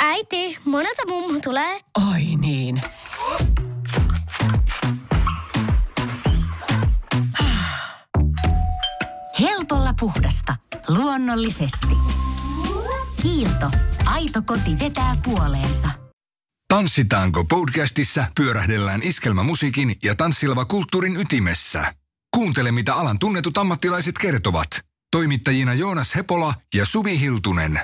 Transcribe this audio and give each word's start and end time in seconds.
Äiti, 0.00 0.58
monelta 0.64 1.02
mummu 1.08 1.40
tulee? 1.40 1.80
Oi 2.12 2.22
niin. 2.36 2.80
Helpolla 9.40 9.94
puhdasta. 10.00 10.56
Luonnollisesti. 10.88 11.96
Kiilto. 13.22 13.70
Aito 14.04 14.42
koti 14.42 14.78
vetää 14.78 15.16
puoleensa. 15.24 15.88
Tanssitaanko 16.68 17.44
podcastissa 17.44 18.26
pyörähdellään 18.36 19.02
iskelmämusiikin 19.02 19.96
ja 20.02 20.14
tanssilava 20.14 20.64
kulttuurin 20.64 21.16
ytimessä. 21.16 21.92
Kuuntele, 22.34 22.72
mitä 22.72 22.94
alan 22.94 23.18
tunnetut 23.18 23.58
ammattilaiset 23.58 24.18
kertovat. 24.18 24.68
Toimittajina 25.14 25.74
Joonas 25.74 26.14
Hepola 26.14 26.54
ja 26.74 26.84
Suvi 26.86 27.20
Hiltunen. 27.20 27.80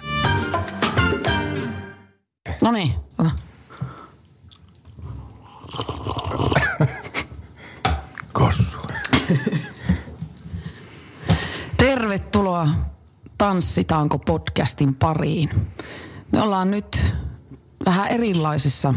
No 2.62 2.72
niin. 2.72 2.94
Kossu. 8.32 8.78
Tervetuloa 11.76 12.68
Tanssitaanko 13.38 14.18
podcastin 14.18 14.94
pariin. 14.94 15.50
Me 16.32 16.42
ollaan 16.42 16.70
nyt 16.70 17.14
vähän 17.84 18.08
erilaisessa 18.08 18.94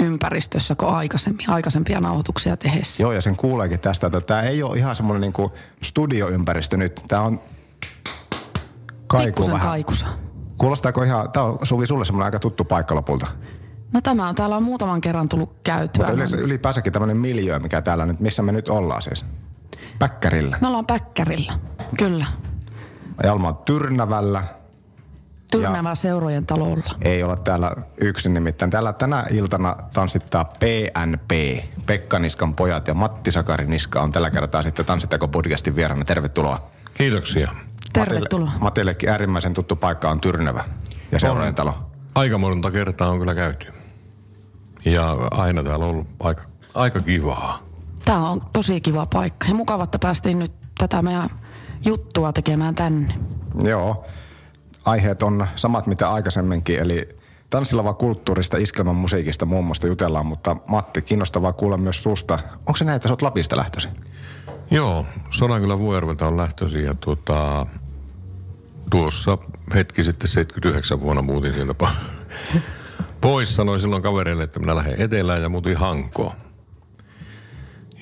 ympäristössä 0.00 0.74
kuin 0.74 0.94
aikaisemmin, 0.94 1.50
aikaisempia 1.50 2.00
nauhoituksia 2.00 2.56
tehdessä. 2.56 3.02
Joo, 3.02 3.12
ja 3.12 3.20
sen 3.20 3.36
kuuleekin 3.36 3.80
tästä, 3.80 4.06
että 4.06 4.20
tämä 4.20 4.42
ei 4.42 4.62
ole 4.62 4.76
ihan 4.76 4.96
semmoinen 4.96 5.20
niinku 5.20 5.52
studioympäristö 5.82 6.76
nyt. 6.76 7.02
Tämä 7.08 7.22
on 7.22 7.40
kaiku 9.18 9.26
Pikkusen 9.26 9.54
vähän. 9.54 9.68
kaikusa. 9.68 10.06
Kuulostaako 10.58 11.02
ihan, 11.02 11.30
tämä 11.30 11.46
on 11.46 11.58
Suvi 11.62 11.86
sulle 11.86 12.04
semmoinen 12.04 12.24
aika 12.24 12.38
tuttu 12.38 12.64
paikka 12.64 12.94
lopulta. 12.94 13.26
No 13.92 14.00
tämä 14.00 14.28
on, 14.28 14.34
täällä 14.34 14.56
on 14.56 14.62
muutaman 14.62 15.00
kerran 15.00 15.28
tullut 15.28 15.52
käytyä. 15.64 16.02
Mutta 16.04 16.12
yleensä, 16.12 16.36
ylipäänsäkin 16.36 16.92
tämmöinen 16.92 17.16
miljöö, 17.16 17.58
mikä 17.58 17.82
täällä 17.82 18.06
nyt, 18.06 18.20
missä 18.20 18.42
me 18.42 18.52
nyt 18.52 18.68
ollaan 18.68 19.02
siis. 19.02 19.24
Päkkärillä. 19.98 20.58
Me 20.60 20.66
ollaan 20.66 20.86
Päkkärillä, 20.86 21.52
kyllä. 21.98 22.26
Jalma 23.24 23.48
on 23.48 23.56
Tyrnävällä. 23.56 24.42
Tyrnävä 25.50 25.94
seurojen 25.94 26.46
talolla. 26.46 26.94
Ei 27.02 27.22
olla 27.22 27.36
täällä 27.36 27.72
yksin 28.00 28.34
nimittäin. 28.34 28.70
Täällä 28.70 28.92
tänä 28.92 29.24
iltana 29.30 29.76
tanssittaa 29.92 30.44
PNP, 30.44 31.30
Pekka 31.86 32.18
Niskan 32.18 32.54
pojat 32.54 32.88
ja 32.88 32.94
Matti 32.94 33.30
Sakari 33.30 33.66
Niska 33.66 34.00
on 34.00 34.12
tällä 34.12 34.30
kertaa 34.30 34.62
sitten 34.62 34.84
Tanssittako 34.84 35.28
podcastin 35.28 35.76
vieraana. 35.76 36.04
Tervetuloa. 36.04 36.70
Kiitoksia. 36.94 37.50
Tervetuloa. 37.94 38.50
Matillekin 38.60 39.08
äärimmäisen 39.08 39.54
tuttu 39.54 39.76
paikka 39.76 40.10
on 40.10 40.20
Tyrnävä 40.20 40.64
ja 41.12 41.18
seurojen 41.18 41.54
talo. 41.54 41.74
Aika 42.14 42.38
monta 42.38 42.70
kertaa 42.70 43.08
on 43.08 43.18
kyllä 43.18 43.34
käyty. 43.34 43.66
Ja 44.84 45.12
aina 45.30 45.62
täällä 45.62 45.84
on 45.84 45.90
ollut 45.90 46.06
aika, 46.20 46.42
aika 46.74 47.00
kivaa. 47.00 47.62
Tämä 48.04 48.30
on 48.30 48.40
tosi 48.52 48.80
kiva 48.80 49.06
paikka 49.06 49.48
ja 49.48 49.54
mukava, 49.54 49.84
että 49.84 49.98
päästiin 49.98 50.38
nyt 50.38 50.52
tätä 50.78 51.02
meidän 51.02 51.30
juttua 51.84 52.32
tekemään 52.32 52.74
tänne. 52.74 53.14
Joo. 53.62 54.04
Aiheet 54.84 55.22
on 55.22 55.46
samat 55.56 55.86
mitä 55.86 56.10
aikaisemminkin, 56.10 56.78
eli 56.78 57.16
tanssilava 57.50 57.94
kulttuurista, 57.94 58.56
iskelmän 58.56 58.94
musiikista 58.94 59.46
muun 59.46 59.64
muassa 59.64 59.86
jutellaan, 59.86 60.26
mutta 60.26 60.56
Matti, 60.68 61.02
kiinnostavaa 61.02 61.52
kuulla 61.52 61.76
myös 61.76 62.02
susta. 62.02 62.38
Onko 62.58 62.76
se 62.76 62.84
näin, 62.84 62.96
että 62.96 63.08
sä 63.08 63.12
oot 63.12 63.22
Lapista 63.22 63.56
lähtöisin? 63.56 63.92
Joo, 64.70 65.06
Sodankylän 65.30 65.78
Vuojärveltä 65.78 66.26
on 66.26 66.36
lähtöisin 66.36 66.84
ja 66.84 66.94
tuota, 66.94 67.66
tuossa 68.90 69.38
hetki 69.74 70.04
sitten 70.04 70.28
79 70.28 71.00
vuonna 71.00 71.22
muutin 71.22 71.54
sieltä 71.54 71.74
po- 71.82 72.58
pois. 73.20 73.56
Sanoin 73.56 73.80
silloin 73.80 74.02
kavereille, 74.02 74.42
että 74.42 74.60
minä 74.60 74.76
lähden 74.76 75.00
etelään 75.00 75.42
ja 75.42 75.48
muutin 75.48 75.76
Hankoon. 75.76 76.36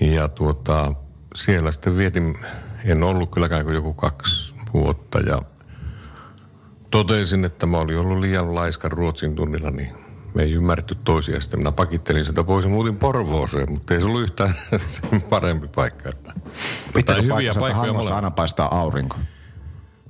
Ja 0.01 0.29
tuota, 0.29 0.93
siellä 1.35 1.73
sitten 1.73 1.97
vietin, 1.97 2.39
en 2.85 3.03
ollut 3.03 3.31
kylläkään 3.31 3.65
kuin 3.65 3.75
joku 3.75 3.93
kaksi 3.93 4.55
vuotta 4.73 5.21
ja 5.21 5.43
totesin, 6.91 7.45
että 7.45 7.67
mä 7.67 7.79
olin 7.79 7.99
ollut 7.99 8.19
liian 8.19 8.55
laiskan 8.55 8.93
ruotsin 8.93 9.35
tunnilla, 9.35 9.71
niin 9.71 9.93
me 10.35 10.43
ei 10.43 10.53
ymmärretty 10.53 10.97
toisia. 11.05 11.41
Sitten 11.41 11.61
minä 11.61 11.73
pakittelin 11.73 12.25
sitä 12.25 12.45
pois 12.45 12.65
ja 12.65 12.71
muutin 12.71 12.97
Porvooseen, 12.97 13.71
mutta 13.73 13.95
ei 13.95 14.01
se 14.01 14.07
ollut 14.07 14.23
yhtään 14.23 14.55
sen 14.87 15.23
parempi 15.23 15.69
paikka. 15.69 16.09
Että, 16.09 16.33
Pitääkö 16.95 17.23
hyviä 17.23 17.35
paikkansa, 17.35 17.51
että 17.51 17.61
paikkoja 17.61 17.93
molemmat. 17.93 18.15
aina 18.17 18.31
paistaa 18.31 18.79
aurinko? 18.81 19.17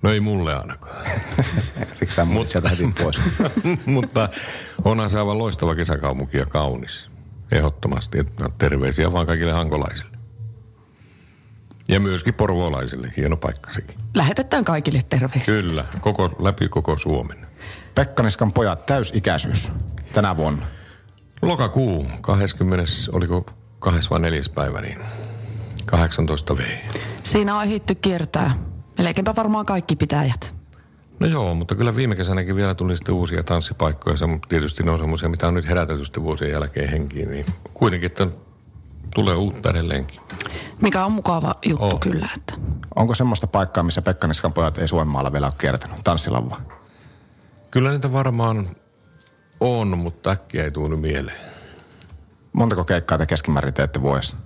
No 0.02 0.10
ei 0.10 0.20
mulle 0.20 0.54
ainakaan. 0.54 1.06
Siksi 1.94 2.14
sä 2.14 2.24
muut 2.24 2.50
sieltä 2.50 2.68
heti 2.68 2.94
pois. 3.02 3.20
Mutta 3.86 4.28
onhan 4.84 5.10
se 5.10 5.18
aivan 5.18 5.38
loistava 5.38 5.74
kesäkaupunki 5.74 6.38
ja 6.38 6.46
kaunis. 6.46 7.10
Ehdottomasti. 7.52 8.18
Että 8.18 8.50
terveisiä 8.58 9.12
vaan 9.12 9.26
kaikille 9.26 9.52
hankolaisille. 9.52 10.18
Ja 11.88 12.00
myöskin 12.00 12.34
porvoolaisille. 12.34 13.12
Hieno 13.16 13.36
paikka 13.36 13.72
sekin. 13.72 13.98
Lähetetään 14.14 14.64
kaikille 14.64 15.00
terveisiä. 15.10 15.54
Kyllä. 15.54 15.84
Koko, 16.00 16.36
läpi 16.38 16.68
koko 16.68 16.98
Suomen. 16.98 17.46
Pekka 17.94 18.22
Niskan 18.22 18.50
pojat, 18.54 18.86
täysikäisyys 18.86 19.72
tänä 20.12 20.36
vuonna. 20.36 20.66
Lokakuu 21.42 22.06
20, 22.20 22.84
oliko 23.12 23.46
kahdessa 23.78 24.10
vai 24.10 24.20
neljäs 24.20 24.48
päivä, 24.48 24.80
niin 24.80 24.98
18 25.84 26.56
V. 26.56 26.60
Siinä 27.24 27.56
on 27.56 27.62
ehditty 27.64 27.94
kiertää. 27.94 28.54
Melkeinpä 29.02 29.36
varmaan 29.36 29.66
kaikki 29.66 29.96
pitäjät. 29.96 30.54
No 31.20 31.26
joo, 31.26 31.54
mutta 31.54 31.74
kyllä 31.74 31.96
viime 31.96 32.16
kesänäkin 32.16 32.56
vielä 32.56 32.74
tuli 32.74 32.96
sitten 32.96 33.14
uusia 33.14 33.42
tanssipaikkoja. 33.42 34.16
Se, 34.16 34.26
tietysti 34.48 34.82
ne 34.82 34.90
on 34.90 34.98
semmoisia, 34.98 35.28
mitä 35.28 35.48
on 35.48 35.54
nyt 35.54 35.68
herätelty 35.68 36.04
sitten 36.04 36.22
vuosien 36.22 36.50
jälkeen 36.50 36.90
henkiin. 36.90 37.30
Niin 37.30 37.46
kuitenkin, 37.74 38.06
että 38.06 38.26
tulee 39.14 39.34
uutta 39.34 39.70
edelleenkin. 39.70 40.20
Mikä 40.82 41.04
on 41.04 41.12
mukava 41.12 41.54
juttu 41.66 41.84
Oh. 41.84 42.00
kyllä. 42.00 42.28
Että. 42.36 42.54
Onko 42.94 43.14
semmoista 43.14 43.46
paikkaa, 43.46 43.82
missä 43.82 44.02
Pekka 44.02 44.28
Niskan 44.28 44.52
pojat 44.52 44.78
ei 44.78 44.88
Suomen 44.88 45.08
maalla 45.08 45.32
vielä 45.32 45.46
ole 45.46 45.54
kiertänyt? 45.58 46.00
Tanssilavaa. 46.04 46.60
Kyllä 47.70 47.90
niitä 47.90 48.12
varmaan 48.12 48.68
on, 49.60 49.98
mutta 49.98 50.30
äkkiä 50.30 50.64
ei 50.64 50.70
tunnu 50.70 50.96
mieleen. 50.96 51.40
Montako 52.52 52.84
keikkaa 52.84 53.18
te 53.18 53.26
keskimäärin 53.26 53.74
teette 53.74 54.02
vuodessa? 54.02 54.36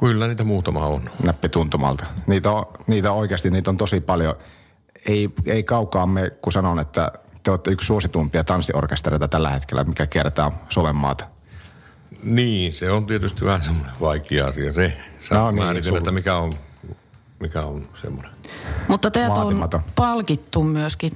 Kyllä 0.00 0.28
niitä 0.28 0.44
muutama 0.44 0.86
on. 0.86 1.10
Näppi 1.22 1.48
tuntumalta. 1.48 2.04
Niitä 2.26 2.50
on, 2.50 2.66
niitä 2.86 3.12
oikeasti, 3.12 3.50
niitä 3.50 3.70
on 3.70 3.76
tosi 3.76 4.00
paljon. 4.00 4.34
Ei, 5.06 5.30
ei 5.46 5.62
kaukaa 5.62 6.06
me, 6.06 6.30
kun 6.30 6.52
sanon, 6.52 6.80
että 6.80 7.12
te 7.42 7.50
olette 7.50 7.70
yksi 7.70 7.86
suosituimpia 7.86 8.44
tanssiorkestereita 8.44 9.28
tällä 9.28 9.50
hetkellä, 9.50 9.84
mikä 9.84 10.06
kiertää 10.06 10.50
Suomen 10.68 10.96
maata. 10.96 11.26
Niin, 12.22 12.72
se 12.72 12.90
on 12.90 13.06
tietysti 13.06 13.44
vähän 13.44 13.62
semmoinen 13.62 13.92
vaikea 14.00 14.46
asia 14.46 14.72
se. 14.72 14.96
Saa 15.20 15.52
No 15.52 15.72
niin, 15.72 15.84
sulla- 15.84 15.98
että 15.98 16.10
mikä 16.10 16.36
on, 16.36 16.52
mikä 17.40 17.62
on 17.62 17.88
semmoinen. 18.02 18.30
Mutta 18.88 19.10
teidät 19.10 19.38
on 19.38 19.68
palkittu 19.96 20.62
myöskin 20.62 21.12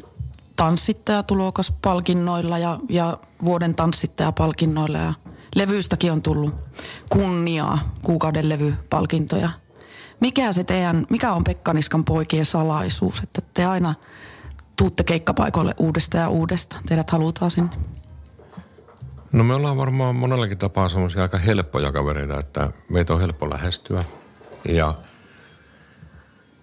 tanssittajatulokaspalkinnoilla 0.56 2.58
ja, 2.58 2.78
ja 2.88 3.18
vuoden 3.44 3.74
tanssittajapalkinnoilla 3.74 4.98
ja 4.98 5.14
levyystäkin 5.54 6.12
on 6.12 6.22
tullut 6.22 6.54
kunniaa, 7.10 7.78
kuukauden 8.02 8.48
levypalkintoja. 8.48 9.50
Mikä 10.20 10.52
se 10.52 10.64
teidän, 10.64 11.06
mikä 11.10 11.32
on 11.32 11.44
Pekka 11.44 11.72
Niskan 11.72 12.04
poikien 12.04 12.46
salaisuus, 12.46 13.20
että 13.20 13.42
te 13.54 13.64
aina 13.64 13.94
tuutte 14.76 15.04
keikkapaikoille 15.04 15.74
uudestaan 15.78 16.22
ja 16.22 16.28
uudestaan. 16.28 16.82
Teidät 16.86 17.10
halutaan 17.10 17.50
sinne. 17.50 17.70
No 19.32 19.44
me 19.44 19.54
ollaan 19.54 19.76
varmaan 19.76 20.16
monellakin 20.16 20.58
tapaa 20.58 20.88
semmoisia 20.88 21.22
aika 21.22 21.38
helppoja 21.38 21.92
kavereita, 21.92 22.38
että 22.38 22.70
meitä 22.88 23.14
on 23.14 23.20
helppo 23.20 23.50
lähestyä. 23.50 24.04
Ja 24.68 24.94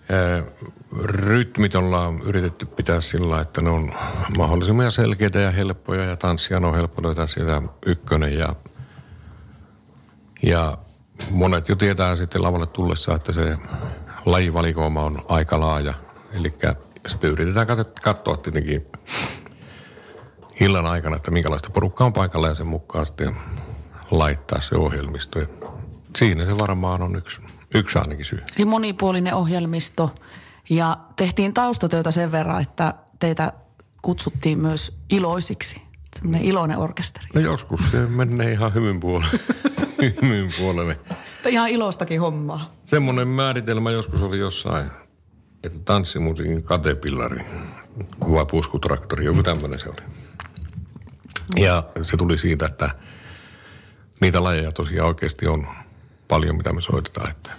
ää, 0.09 0.43
rytmit 1.03 1.75
ollaan 1.75 2.21
yritetty 2.21 2.65
pitää 2.65 3.01
sillä 3.01 3.39
että 3.39 3.61
ne 3.61 3.69
on 3.69 3.93
mahdollisimman 4.37 4.91
selkeitä 4.91 5.39
ja 5.39 5.51
helppoja 5.51 6.03
ja 6.03 6.15
tanssia 6.15 6.57
on 6.57 6.75
helppo 6.75 7.03
löytää 7.03 7.27
sieltä 7.27 7.61
ykkönen 7.85 8.37
ja, 8.37 8.55
ja 10.43 10.77
monet 11.31 11.69
jo 11.69 11.75
tietää 11.75 12.15
sitten 12.15 12.43
lavalle 12.43 12.67
tullessa, 12.67 13.15
että 13.15 13.33
se 13.33 13.57
lajivalikoima 14.25 15.03
on 15.03 15.25
aika 15.29 15.59
laaja. 15.59 15.93
Eli 16.31 16.53
sitten 17.07 17.29
yritetään 17.29 17.67
kat- 17.67 18.01
katsoa 18.03 18.37
tietenkin 18.37 18.85
illan 20.59 20.85
aikana, 20.85 21.15
että 21.15 21.31
minkälaista 21.31 21.69
porukkaa 21.69 22.07
on 22.07 22.13
paikalla 22.13 22.47
ja 22.47 22.55
sen 22.55 22.67
mukaan 22.67 23.05
sitten 23.05 23.35
laittaa 24.11 24.61
se 24.61 24.75
ohjelmisto. 24.75 25.39
Ja 25.39 25.47
siinä 26.15 26.45
se 26.45 26.57
varmaan 26.57 27.01
on 27.01 27.15
yksi, 27.15 27.41
yksi 27.73 27.99
ainakin 27.99 28.25
syy. 28.25 28.43
Eli 28.57 28.65
monipuolinen 28.65 29.33
ohjelmisto 29.33 30.15
ja 30.69 30.97
tehtiin 31.15 31.53
taustatöitä 31.53 32.11
sen 32.11 32.31
verran, 32.31 32.61
että 32.61 32.93
teitä 33.19 33.53
kutsuttiin 34.01 34.59
myös 34.59 34.97
iloisiksi. 35.09 35.81
Sellainen 36.15 36.41
iloinen 36.41 36.77
orkesteri. 36.77 37.25
No 37.33 37.41
joskus 37.41 37.91
se 37.91 37.97
menee 37.97 38.51
ihan 38.51 38.73
hymyn 38.73 38.99
puolelle. 38.99 39.39
hymyn 40.01 40.49
puolelle. 40.59 40.99
Mutta 41.09 41.49
ihan 41.49 41.69
ilostakin 41.69 42.21
hommaa. 42.21 42.73
Semmoinen 42.83 43.27
määritelmä 43.27 43.91
joskus 43.91 44.21
oli 44.21 44.39
jossain 44.39 44.91
että 45.63 45.79
tanssimusiikin 45.85 46.63
katepillari 46.63 47.45
vai 48.19 48.45
puskutraktori, 48.45 49.25
joku 49.25 49.43
tämmöinen 49.43 49.79
se 49.79 49.89
oli. 49.89 50.01
Ja 51.55 51.83
se 52.01 52.17
tuli 52.17 52.37
siitä, 52.37 52.65
että 52.65 52.89
niitä 54.21 54.43
lajeja 54.43 54.71
tosiaan 54.71 55.07
oikeasti 55.07 55.47
on 55.47 55.67
paljon, 56.27 56.57
mitä 56.57 56.73
me 56.73 56.81
soitetaan. 56.81 57.31
Että 57.31 57.51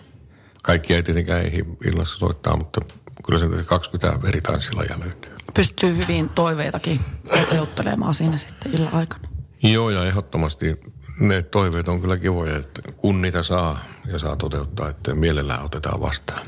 kaikki 0.62 0.94
ei 0.94 1.02
tietenkään 1.02 1.43
ehdi 1.43 1.64
illassa 1.84 2.19
soittaa, 2.19 2.56
mutta 2.56 2.81
kyllä 3.26 3.38
se 3.38 3.46
20 3.67 4.29
eri 4.29 4.41
tanssilajia 4.41 5.00
löytyy. 5.00 5.32
Pystyy 5.55 5.96
hyvin 5.96 6.29
toiveitakin 6.29 7.00
toteuttelemaan 7.31 8.14
siinä 8.14 8.38
sitten 8.38 8.73
illan 8.73 8.94
aikana. 8.94 9.29
Joo, 9.62 9.91
ja 9.91 10.05
ehdottomasti 10.05 10.81
ne 11.20 11.43
toiveet 11.43 11.88
on 11.88 12.00
kyllä 12.00 12.19
kivoja, 12.19 12.56
että 12.56 12.82
kun 12.97 13.23
niitä 13.23 13.43
saa 13.43 13.85
ja 14.06 14.19
saa 14.19 14.37
toteuttaa, 14.37 14.88
että 14.88 15.15
mielellään 15.15 15.65
otetaan 15.65 16.00
vastaan. 16.00 16.47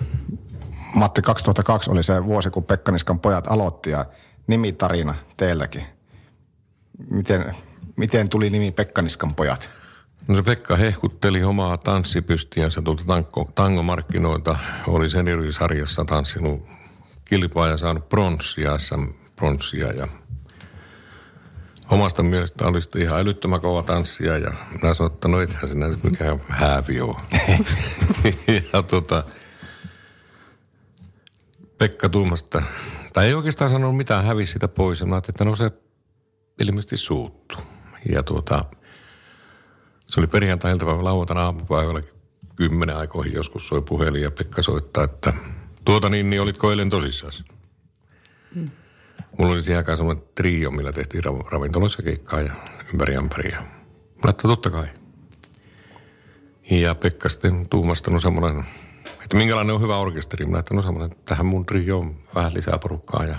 Matti, 0.94 1.22
2002 1.22 1.90
oli 1.90 2.02
se 2.02 2.26
vuosi, 2.26 2.50
kun 2.50 2.64
Pekkaniskan 2.64 3.20
pojat 3.20 3.46
aloitti 3.46 3.90
ja 3.90 4.06
nimitarina 4.46 5.14
teilläkin. 5.36 5.84
Miten, 7.10 7.54
miten 7.96 8.28
tuli 8.28 8.50
nimi 8.50 8.70
Pekkaniskan 8.70 9.34
pojat? 9.34 9.70
No 10.28 10.36
se 10.36 10.42
Pekka 10.42 10.76
hehkutteli 10.76 11.44
omaa 11.44 11.76
tanssipystiänsä 11.76 12.82
tuolta 12.82 13.04
tanko, 13.06 13.50
tangomarkkinoilta. 13.54 14.58
Oli 14.86 15.08
sen 15.08 15.26
sarjassa 15.50 16.04
tanssinut 16.04 16.66
kilpaa 17.24 17.68
ja 17.68 17.76
saanut 17.76 18.08
pronssia, 18.08 18.78
SM-pronssia 18.78 19.92
ja 19.92 20.08
omasta 21.90 22.22
mielestä 22.22 22.66
oli 22.66 22.82
sitten 22.82 23.02
ihan 23.02 23.20
älyttömän 23.20 23.60
kova 23.60 23.82
tanssia 23.82 24.38
ja 24.38 24.50
minä 24.82 24.94
sanoin, 24.94 25.12
että 25.12 25.28
no 25.28 25.40
ethän 25.40 25.68
sinä 25.68 25.88
nyt 25.88 26.04
mikään 26.04 26.40
häävi 26.48 27.00
ole. 27.00 27.16
ja 28.72 28.82
tota, 28.82 29.24
Pekka 31.78 32.08
tuumasta, 32.08 32.62
tai 33.12 33.26
ei 33.26 33.34
oikeastaan 33.34 33.70
sanonut 33.70 33.96
mitään, 33.96 34.24
hävisi 34.24 34.52
sitä 34.52 34.68
pois 34.68 35.00
ja 35.00 35.06
mä 35.06 35.16
että 35.28 35.44
no 35.44 35.56
se 35.56 35.70
ilmeisesti 36.60 36.96
suuttu. 36.96 37.56
Ja 38.12 38.22
tuota, 38.22 38.64
se 40.06 40.20
oli 40.20 40.26
perjantai-iltapäivä 40.26 41.04
lauantaina 41.04 41.42
aamupäivällä 41.42 42.02
kymmenen 42.56 42.96
aikoihin 42.96 43.32
joskus 43.32 43.68
soi 43.68 43.82
puhelin 43.82 44.22
ja 44.22 44.30
Pekka 44.30 44.62
soittaa, 44.62 45.04
että 45.04 45.32
tuota 45.84 46.08
niin, 46.08 46.30
niin 46.30 46.42
olitko 46.42 46.70
eilen 46.70 46.90
tosissaan? 46.90 47.32
Mm. 48.54 48.70
Mulla 49.40 49.52
oli 49.52 49.62
siihen 49.62 49.78
aikaan 49.78 49.96
semmoinen 49.96 50.24
trio, 50.34 50.70
millä 50.70 50.92
tehtiin 50.92 51.24
ravintoloissa 51.50 52.02
keikkaa 52.02 52.40
ja 52.40 52.52
ympäri 52.92 53.16
ämpäriä. 53.16 53.62
Mä 54.24 54.30
että 54.30 54.42
totta 54.42 54.70
kai. 54.70 54.86
Ja 56.70 56.94
Pekka 56.94 57.28
sitten 57.28 57.68
tuumastanut 57.68 58.22
semmoinen, 58.22 58.64
että 59.24 59.36
minkälainen 59.36 59.74
on 59.74 59.80
hyvä 59.80 59.96
orkesteri. 59.96 60.46
Mä 60.46 60.58
että 60.58 60.74
no 60.74 60.82
semmoinen, 60.82 61.12
että 61.12 61.24
tähän 61.24 61.46
mun 61.46 61.66
trio 61.66 61.98
on 61.98 62.16
vähän 62.34 62.54
lisää 62.54 62.78
porukkaa 62.78 63.24
ja 63.24 63.36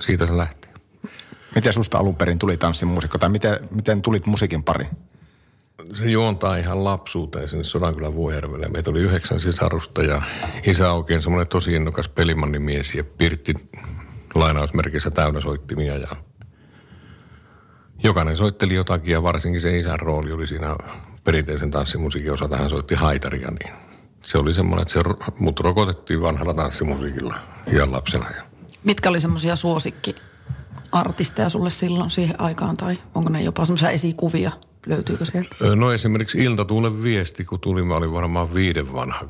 siitä 0.00 0.26
se 0.26 0.36
lähti. 0.36 0.68
Miten 1.54 1.72
susta 1.72 1.98
alun 1.98 2.16
perin 2.16 2.38
tuli 2.38 2.56
tanssimuusikko 2.56 3.18
tai 3.18 3.28
miten, 3.28 3.58
miten 3.70 4.02
tulit 4.02 4.26
musiikin 4.26 4.64
pari? 4.64 4.86
Se 5.92 6.10
juontaa 6.10 6.56
ihan 6.56 6.84
lapsuuteen 6.84 7.48
sinne 7.48 7.64
Sodankylän 7.64 8.14
Vuohjärvelle. 8.14 8.68
Meitä 8.68 8.90
oli 8.90 9.00
yhdeksän 9.00 9.40
sisarusta 9.40 10.02
ja 10.02 10.22
isä 10.66 10.92
oikein 10.92 11.22
semmoinen 11.22 11.48
tosi 11.48 11.72
innokas 11.72 12.08
pelimannimies 12.08 12.94
ja 12.94 13.04
Pirtti 13.04 13.54
lainausmerkissä 14.38 15.10
täynnä 15.10 15.40
soittimia 15.40 15.96
ja 15.96 16.08
jokainen 18.04 18.36
soitteli 18.36 18.74
jotakin 18.74 19.12
ja 19.12 19.22
varsinkin 19.22 19.60
se 19.60 19.78
isän 19.78 20.00
rooli 20.00 20.32
oli 20.32 20.46
siinä 20.46 20.76
perinteisen 21.24 21.70
tanssimusiikin 21.70 22.32
osalta. 22.32 22.56
Hän 22.56 22.70
soitti 22.70 22.94
haitaria, 22.94 23.50
niin 23.50 23.74
se 24.22 24.38
oli 24.38 24.54
semmoinen, 24.54 24.82
että 24.82 24.94
se 24.94 25.32
mut 25.38 25.60
rokotettiin 25.60 26.22
vanhalla 26.22 26.54
tanssimusiikilla 26.54 27.34
ihan 27.72 27.92
lapsena. 27.92 28.26
Mitkä 28.84 29.08
oli 29.08 29.20
semmoisia 29.20 29.56
suosikki 29.56 30.16
artisteja 30.92 31.48
sulle 31.48 31.70
silloin 31.70 32.10
siihen 32.10 32.40
aikaan 32.40 32.76
tai 32.76 32.98
onko 33.14 33.30
ne 33.30 33.42
jopa 33.42 33.64
semmoisia 33.64 33.90
esikuvia? 33.90 34.52
Löytyykö 34.86 35.24
sieltä? 35.24 35.56
No 35.74 35.92
esimerkiksi 35.92 36.44
Ilta 36.44 36.64
tuule 36.64 37.02
viesti, 37.02 37.44
kun 37.44 37.60
tuli, 37.60 37.82
mä 37.82 37.96
olin 37.96 38.12
varmaan 38.12 38.54
viiden 38.54 38.92
vanha, 38.92 39.20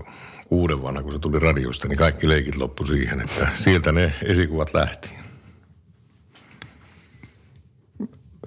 kuuden 0.48 0.82
vanha, 0.82 1.02
kun 1.02 1.12
se 1.12 1.18
tuli 1.18 1.38
radiosta, 1.38 1.88
niin 1.88 1.98
kaikki 1.98 2.28
leikit 2.28 2.56
loppu 2.56 2.86
siihen, 2.86 3.20
että 3.20 3.48
sieltä 3.54 3.92
ne 3.92 4.12
esikuvat 4.22 4.74
lähti. 4.74 5.16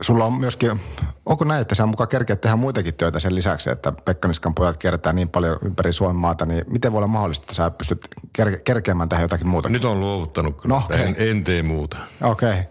Sulla 0.02 0.26
on 0.26 0.34
myöskin, 0.34 0.80
onko 1.26 1.46
näin, 1.46 1.62
että 1.62 1.76
sä 1.76 1.86
mukaan 1.86 2.08
kerkeät 2.08 2.42
tehdä 2.42 2.56
muitakin 2.56 2.94
töitä 2.94 3.20
sen 3.20 3.36
lisäksi, 3.36 3.70
että 3.70 3.94
Pekkaniskan 4.06 4.56
pojat 4.56 4.78
kiertää 4.78 5.14
niin 5.14 5.30
paljon 5.30 5.60
ympäri 5.66 5.94
Suomen 5.94 6.16
maata, 6.16 6.46
niin 6.46 6.64
miten 6.68 6.92
voi 6.92 6.98
olla 6.98 7.08
mahdollista, 7.08 7.44
että 7.44 7.54
sä 7.54 7.72
pystyt 7.72 8.08
ker- 8.42 8.62
kerkeämään 8.64 9.10
tähän 9.10 9.24
jotakin 9.24 9.48
muuta? 9.48 9.70
Nyt 9.70 9.86
on 9.86 10.00
luovuttanut, 10.00 10.66
no, 10.66 10.78
okay. 10.86 11.00
en, 11.00 11.16
en 11.18 11.44
tee 11.44 11.62
muuta. 11.62 11.98
Okei. 12.22 12.50
Okay. 12.50 12.64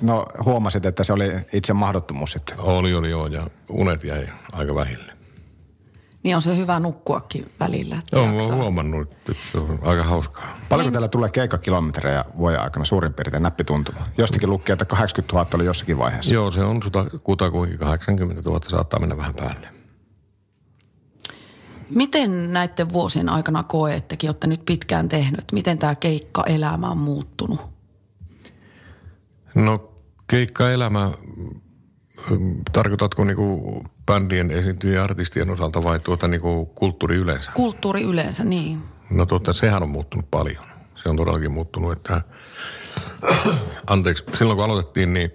No 0.00 0.26
huomasit, 0.44 0.86
että 0.86 1.04
se 1.04 1.12
oli 1.12 1.32
itse 1.52 1.72
mahdottomuus 1.72 2.32
sitten. 2.32 2.60
Oli, 2.60 2.94
oli 2.94 3.10
joo, 3.10 3.26
ja 3.26 3.50
unet 3.68 4.04
jäi 4.04 4.28
aika 4.52 4.74
vähille. 4.74 5.15
Niin 6.26 6.36
on 6.36 6.42
se 6.42 6.56
hyvä 6.56 6.80
nukkuakin 6.80 7.46
välillä. 7.60 8.02
Joo, 8.12 8.26
mä 8.26 8.42
oon 8.42 8.54
huomannut, 8.54 9.12
että 9.12 9.32
se 9.42 9.58
on 9.58 9.78
aika 9.82 10.02
hauskaa. 10.02 10.58
Paljonko 10.68 10.90
teillä 10.90 11.08
tulee 11.08 11.30
keikkakilometrejä 11.30 12.24
vuoden 12.38 12.60
aikana 12.60 12.84
suurin 12.84 13.14
piirtein 13.14 13.42
näppituntuma? 13.42 13.98
Jostakin 14.18 14.50
lukee, 14.50 14.72
että 14.72 14.84
80 14.84 15.36
000 15.36 15.48
oli 15.54 15.64
jossakin 15.64 15.98
vaiheessa. 15.98 16.34
Joo, 16.34 16.50
se 16.50 16.64
on 16.64 16.80
kutakuinkin 17.22 17.78
80 17.78 18.50
000, 18.50 18.60
saattaa 18.68 19.00
mennä 19.00 19.16
vähän 19.16 19.34
päälle. 19.34 19.68
Miten 21.90 22.52
näiden 22.52 22.92
vuosien 22.92 23.28
aikana 23.28 23.62
koettekin, 23.62 24.30
olette 24.30 24.46
nyt 24.46 24.64
pitkään 24.64 25.08
tehnyt, 25.08 25.44
miten 25.52 25.78
tämä 25.78 25.94
keikka-elämä 25.94 26.90
on 26.90 26.98
muuttunut? 26.98 27.60
No 29.54 29.92
keikka-elämä, 30.26 31.10
tarkoitatko 32.72 33.24
niinku 33.24 33.84
bändien 34.06 34.50
esiintyjien 34.50 35.02
artistien 35.02 35.50
osalta 35.50 35.82
vai 35.82 36.00
tuota 36.00 36.28
niinku 36.28 36.66
kulttuuri 36.66 37.16
yleensä? 37.16 37.50
Kulttuuri 37.54 38.02
yleensä, 38.02 38.44
niin. 38.44 38.82
No 39.10 39.26
tuota, 39.26 39.52
sehän 39.52 39.82
on 39.82 39.88
muuttunut 39.88 40.30
paljon. 40.30 40.64
Se 40.94 41.08
on 41.08 41.16
todellakin 41.16 41.52
muuttunut, 41.52 41.92
että 41.92 42.22
anteeksi, 43.86 44.24
silloin 44.38 44.56
kun 44.56 44.64
aloitettiin, 44.64 45.14
niin 45.14 45.32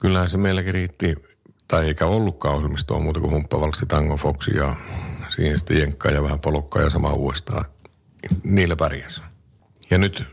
kyllähän 0.00 0.30
se 0.30 0.38
meilläkin 0.38 0.74
riitti, 0.74 1.14
tai 1.68 1.86
eikä 1.86 2.06
ollutkaan 2.06 2.54
ohjelmistoa 2.54 3.00
muuta 3.00 3.20
kuin 3.20 3.32
humppavalksi, 3.32 3.86
tango, 3.86 4.16
foxi 4.16 4.56
ja 4.56 4.76
siihen 5.28 5.58
sitten 5.58 5.78
jenkkaa 5.78 6.12
ja 6.12 6.22
vähän 6.22 6.40
polokkaa 6.40 6.82
ja 6.82 6.90
sama 6.90 7.12
uudestaan. 7.12 7.64
Niillä 8.44 8.76
pärjäs. 8.76 9.22
Ja 9.90 9.98
nyt 9.98 10.24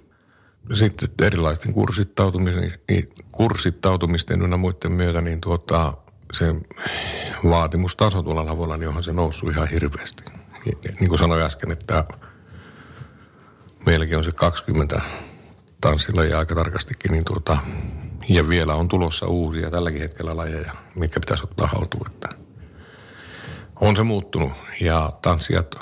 sitten 0.73 1.09
erilaisten 1.21 1.73
kurssittautumisten, 1.73 2.73
kurssittautumisten 3.31 4.41
ynnä 4.41 4.57
muiden 4.57 4.91
myötä, 4.91 5.21
niin 5.21 5.41
tuota, 5.41 5.97
se 6.33 6.55
vaatimustaso 7.49 8.23
tuolla 8.23 8.45
lavoilla, 8.45 8.77
niin 8.77 8.87
onhan 8.87 9.03
se 9.03 9.13
noussut 9.13 9.51
ihan 9.51 9.67
hirveästi. 9.67 10.23
Niin 10.99 11.09
kuin 11.09 11.19
sanoin 11.19 11.41
äsken, 11.43 11.71
että 11.71 12.03
meilläkin 13.85 14.17
on 14.17 14.23
se 14.23 14.31
20 14.31 15.01
tanssilla 15.81 16.23
ja 16.23 16.39
aika 16.39 16.55
tarkastikin, 16.55 17.11
niin 17.11 17.25
tuota, 17.25 17.57
ja 18.29 18.49
vielä 18.49 18.75
on 18.75 18.87
tulossa 18.87 19.27
uusia 19.27 19.71
tälläkin 19.71 20.01
hetkellä 20.01 20.37
lajeja, 20.37 20.73
mitkä 20.95 21.19
pitäisi 21.19 21.43
ottaa 21.43 21.67
haltuun. 21.67 22.07
Että 22.07 22.29
on 23.81 23.95
se 23.95 24.03
muuttunut 24.03 24.51
ja 24.81 25.09
tanssijat 25.21 25.75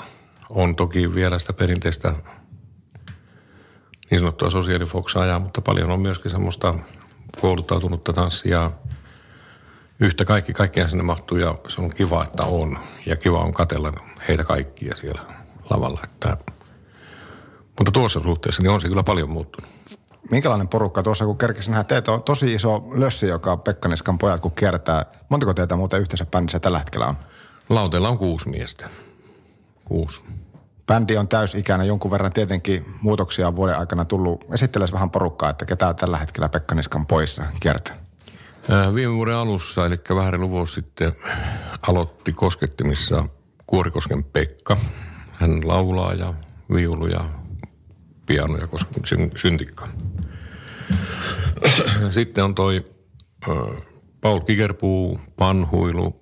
on 0.50 0.76
toki 0.76 1.14
vielä 1.14 1.38
sitä 1.38 1.52
perinteistä 1.52 2.14
niin 4.10 4.18
sanottua 4.18 4.50
sosiaalifoksaajaa, 4.50 5.38
mutta 5.38 5.60
paljon 5.60 5.90
on 5.90 6.00
myöskin 6.00 6.30
semmoista 6.30 6.74
kouluttautunutta 7.40 8.12
tanssia. 8.12 8.70
Yhtä 10.00 10.24
kaikki, 10.24 10.52
kaikkia 10.52 10.88
sinne 10.88 11.02
mahtuu 11.02 11.38
ja 11.38 11.54
se 11.68 11.80
on 11.80 11.90
kiva, 11.90 12.24
että 12.24 12.44
on. 12.44 12.78
Ja 13.06 13.16
kiva 13.16 13.38
on 13.38 13.52
katella 13.52 13.92
heitä 14.28 14.44
kaikkia 14.44 14.96
siellä 14.96 15.20
lavalla. 15.70 16.00
Että, 16.04 16.36
mutta 17.78 17.92
tuossa 17.92 18.20
suhteessa 18.22 18.62
niin 18.62 18.70
on 18.70 18.80
se 18.80 18.88
kyllä 18.88 19.02
paljon 19.02 19.30
muuttunut. 19.30 19.70
Minkälainen 20.30 20.68
porukka 20.68 21.02
tuossa, 21.02 21.24
kun 21.24 21.38
kerkesin 21.38 21.70
nähdä, 21.70 21.84
teitä 21.84 22.12
on 22.12 22.22
tosi 22.22 22.54
iso 22.54 22.84
lössi, 22.90 23.26
joka 23.26 23.56
Pekkaniskan 23.56 24.18
pojat, 24.18 24.40
kun 24.40 24.52
kiertää. 24.52 25.06
Montako 25.28 25.54
teitä 25.54 25.76
muuten 25.76 26.00
yhteensä 26.00 26.26
bändissä 26.26 26.60
tällä 26.60 26.78
hetkellä 26.78 27.06
on? 27.06 27.14
Lauteella 27.68 28.08
on 28.08 28.18
kuusi 28.18 28.48
miestä. 28.48 28.88
Kuusi. 29.84 30.22
Bändi 30.86 31.16
on 31.16 31.28
täysikäinen, 31.28 31.86
jonkun 31.86 32.10
verran 32.10 32.32
tietenkin 32.32 32.94
muutoksia 33.02 33.48
on 33.48 33.56
vuoden 33.56 33.78
aikana 33.78 34.04
tullut. 34.04 34.44
Esitteles 34.52 34.92
vähän 34.92 35.10
porukkaa, 35.10 35.50
että 35.50 35.64
ketä 35.64 35.94
tällä 35.94 36.18
hetkellä 36.18 36.48
Pekka 36.48 36.74
Niskan 36.74 37.06
poissa 37.06 37.44
kiertää. 37.60 38.09
Viime 38.94 39.14
vuoden 39.14 39.34
alussa, 39.34 39.86
eli 39.86 39.96
vähän 40.14 40.32
reilu 40.32 40.50
vuosi 40.50 40.72
sitten, 40.72 41.12
aloitti 41.88 42.32
koskettimissa 42.32 43.26
Kuorikosken 43.66 44.24
Pekka. 44.24 44.76
Hän 45.32 45.60
laulaa 45.64 46.12
ja 46.14 46.34
viulu 46.74 47.06
ja 47.06 47.24
piano 48.26 48.56
ja 48.56 48.68
syntikka. 49.36 49.88
Sitten 52.10 52.44
on 52.44 52.54
toi 52.54 52.84
Paul 54.20 54.40
Kikerpuu, 54.40 55.18
panhuilu, 55.36 56.20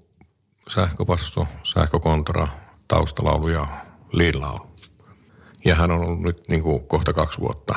sähköpasso, 0.68 1.46
sähkökontra, 1.62 2.48
taustalaulu 2.88 3.48
ja 3.48 3.66
liilaulu. 4.12 4.66
Ja 5.64 5.74
hän 5.74 5.90
on 5.90 6.00
ollut 6.00 6.22
nyt 6.22 6.48
niin 6.48 6.62
kuin 6.62 6.80
kohta 6.80 7.12
kaksi 7.12 7.40
vuotta 7.40 7.74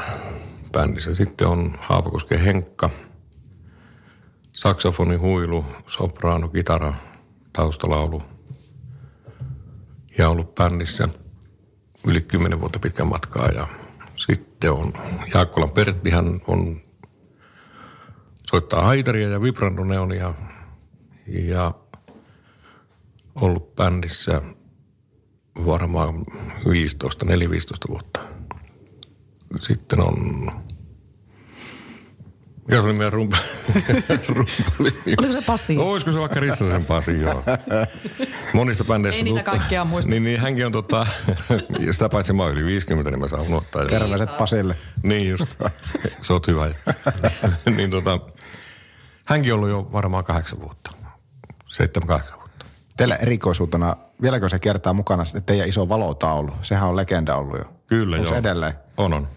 bändissä. 0.71 1.15
Sitten 1.15 1.47
on 1.47 1.73
Haapakosken 1.79 2.39
Henkka, 2.39 2.89
saksofoni, 4.61 5.15
huilu, 5.15 5.65
sopraano, 5.87 6.49
kitara, 6.49 6.93
taustalaulu. 7.53 8.21
Ja 10.17 10.29
ollut 10.29 10.55
bändissä 10.55 11.09
yli 12.07 12.21
kymmenen 12.21 12.59
vuotta 12.59 12.79
pitkän 12.79 13.07
matkaa. 13.07 13.47
Ja 13.47 13.67
sitten 14.15 14.71
on 14.71 14.93
Jaakkolan 15.33 15.71
Pertti, 15.71 16.09
hän 16.09 16.41
on 16.47 16.81
soittaa 18.51 18.83
haitaria 18.83 19.29
ja 19.29 19.41
vibrandoneonia 19.41 20.33
ja 21.27 21.73
ollut 23.35 23.75
bändissä 23.75 24.41
varmaan 25.65 26.25
15, 26.69 27.25
4-15 27.25 27.29
vuotta. 27.89 28.19
Sitten 29.59 30.01
on... 30.01 30.51
Mikä 32.71 32.81
se 32.81 32.87
oli 32.87 32.93
meidän 32.93 33.13
rumpa? 33.13 33.37
rumpali? 34.35 34.93
Oliko 35.17 35.33
se 35.33 35.41
Pasi? 35.41 35.77
Olisiko 35.77 36.11
se 36.11 36.19
vaikka 36.19 36.39
Rissasen 36.39 36.85
Pasi, 36.85 37.21
joo. 37.21 37.43
Monista 38.53 38.83
bändeistä. 38.83 39.17
Ei 39.17 39.23
niitä 39.23 39.39
tuttu. 39.39 39.51
kaikkia 39.51 39.85
muista. 39.85 40.09
Niin, 40.09 40.23
niin 40.23 40.39
hänkin 40.39 40.65
on 40.65 40.71
tota, 40.71 41.07
sitä 41.91 42.09
paitsi 42.09 42.33
mä 42.33 42.43
oon 42.43 42.51
yli 42.51 42.65
50, 42.65 43.11
niin 43.11 43.19
mä 43.19 43.27
saan 43.27 43.41
unohtaa. 43.41 43.85
Terveiset 43.85 44.37
Pasille. 44.37 44.75
Niin 45.03 45.29
just. 45.29 45.45
Se 46.21 46.33
on 46.33 46.41
hyvä. 46.47 46.67
niin 47.77 47.91
tota, 47.91 48.19
hänkin 49.25 49.53
on 49.53 49.55
ollut 49.55 49.69
jo 49.69 49.89
varmaan 49.91 50.23
kahdeksan 50.23 50.59
vuotta. 50.61 50.91
Seitsemän, 51.69 52.07
kahdeksan 52.07 52.39
vuotta. 52.39 52.65
Teillä 52.97 53.15
erikoisuutena, 53.15 53.95
vieläkö 54.21 54.49
se 54.49 54.59
kertaa 54.59 54.93
mukana 54.93 55.25
sitten 55.25 55.43
teidän 55.43 55.69
iso 55.69 55.89
valotaulu? 55.89 56.51
Sehän 56.63 56.89
on 56.89 56.95
legenda 56.95 57.35
ollut 57.35 57.59
jo. 57.59 57.65
Kyllä 57.87 58.15
Onko 58.15 58.27
se 58.27 58.33
joo. 58.33 58.39
edelleen? 58.39 58.73
On, 58.97 59.13
on. 59.13 59.27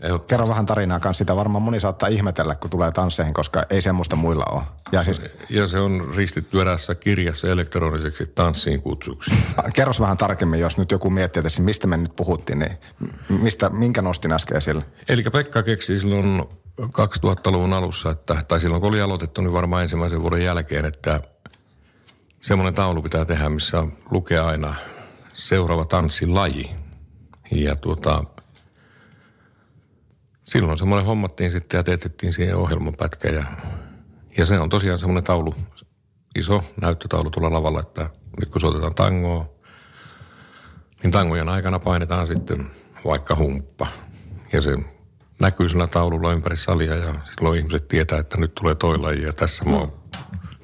Ehdottomasti. 0.00 0.28
Kerro 0.28 0.48
vähän 0.48 0.66
tarinaa 0.66 1.00
kanssa. 1.00 1.18
Sitä 1.18 1.36
varmaan 1.36 1.62
moni 1.62 1.80
saattaa 1.80 2.08
ihmetellä, 2.08 2.54
kun 2.54 2.70
tulee 2.70 2.92
tansseihin, 2.92 3.34
koska 3.34 3.62
ei 3.70 3.82
semmoista 3.82 4.16
muilla 4.16 4.44
ole. 4.50 4.62
Ja 4.92 5.04
siis 5.04 5.20
Ja 5.50 5.66
se 5.66 5.78
on 5.78 6.12
ristitty 6.16 6.60
erässä 6.60 6.94
kirjassa 6.94 7.48
elektroniseksi 7.48 8.26
tanssiin 8.34 8.82
kutsuksi. 8.82 9.30
kerros 9.74 10.00
vähän 10.00 10.16
tarkemmin, 10.16 10.60
jos 10.60 10.78
nyt 10.78 10.90
joku 10.90 11.10
miettii, 11.10 11.42
että 11.46 11.62
mistä 11.62 11.86
me 11.86 11.96
nyt 11.96 12.16
puhuttiin, 12.16 12.58
niin 12.58 12.78
mistä, 13.28 13.70
minkä 13.70 14.02
nostin 14.02 14.32
äsken 14.32 14.56
esille? 14.56 14.84
Eli 15.08 15.22
Pekka 15.22 15.62
keksi 15.62 15.98
silloin 15.98 16.42
2000-luvun 16.80 17.72
alussa, 17.72 18.10
että, 18.10 18.36
tai 18.48 18.60
silloin 18.60 18.80
kun 18.80 18.88
oli 18.88 19.00
aloitettu, 19.00 19.40
niin 19.40 19.52
varmaan 19.52 19.82
ensimmäisen 19.82 20.22
vuoden 20.22 20.44
jälkeen, 20.44 20.84
että 20.84 21.20
semmoinen 22.40 22.74
taulu 22.74 23.02
pitää 23.02 23.24
tehdä, 23.24 23.48
missä 23.48 23.84
lukee 24.10 24.38
aina 24.38 24.74
seuraava 25.34 25.84
tanssilaji. 25.84 26.70
Ja 27.50 27.76
tuota, 27.76 28.24
silloin 30.48 30.78
semmoinen 30.78 31.06
hommattiin 31.06 31.50
sitten 31.52 31.78
ja 31.78 31.82
teetettiin 31.84 32.32
siihen 32.32 32.56
ohjelmapätkä 32.56 33.28
ja, 33.28 33.44
ja 34.38 34.46
se 34.46 34.58
on 34.58 34.68
tosiaan 34.68 34.98
semmoinen 34.98 35.24
taulu, 35.24 35.54
iso 36.38 36.64
näyttötaulu 36.80 37.30
tuolla 37.30 37.52
lavalla, 37.52 37.80
että 37.80 38.10
nyt 38.40 38.48
kun 38.48 38.60
soitetaan 38.60 38.94
tangoa, 38.94 39.48
niin 41.02 41.10
tangojen 41.10 41.48
aikana 41.48 41.78
painetaan 41.78 42.26
sitten 42.26 42.66
vaikka 43.04 43.36
humppa. 43.36 43.86
Ja 44.52 44.60
se 44.60 44.76
näkyy 45.40 45.68
sillä 45.68 45.86
taululla 45.86 46.32
ympäri 46.32 46.56
salia 46.56 46.94
ja 46.96 47.14
silloin 47.34 47.58
ihmiset 47.58 47.88
tietää, 47.88 48.18
että 48.18 48.38
nyt 48.38 48.54
tulee 48.54 48.74
toi 48.74 48.98
laji 48.98 49.22
ja 49.22 49.32
tässä 49.32 49.64
mä 49.64 49.76
oon, 49.76 49.92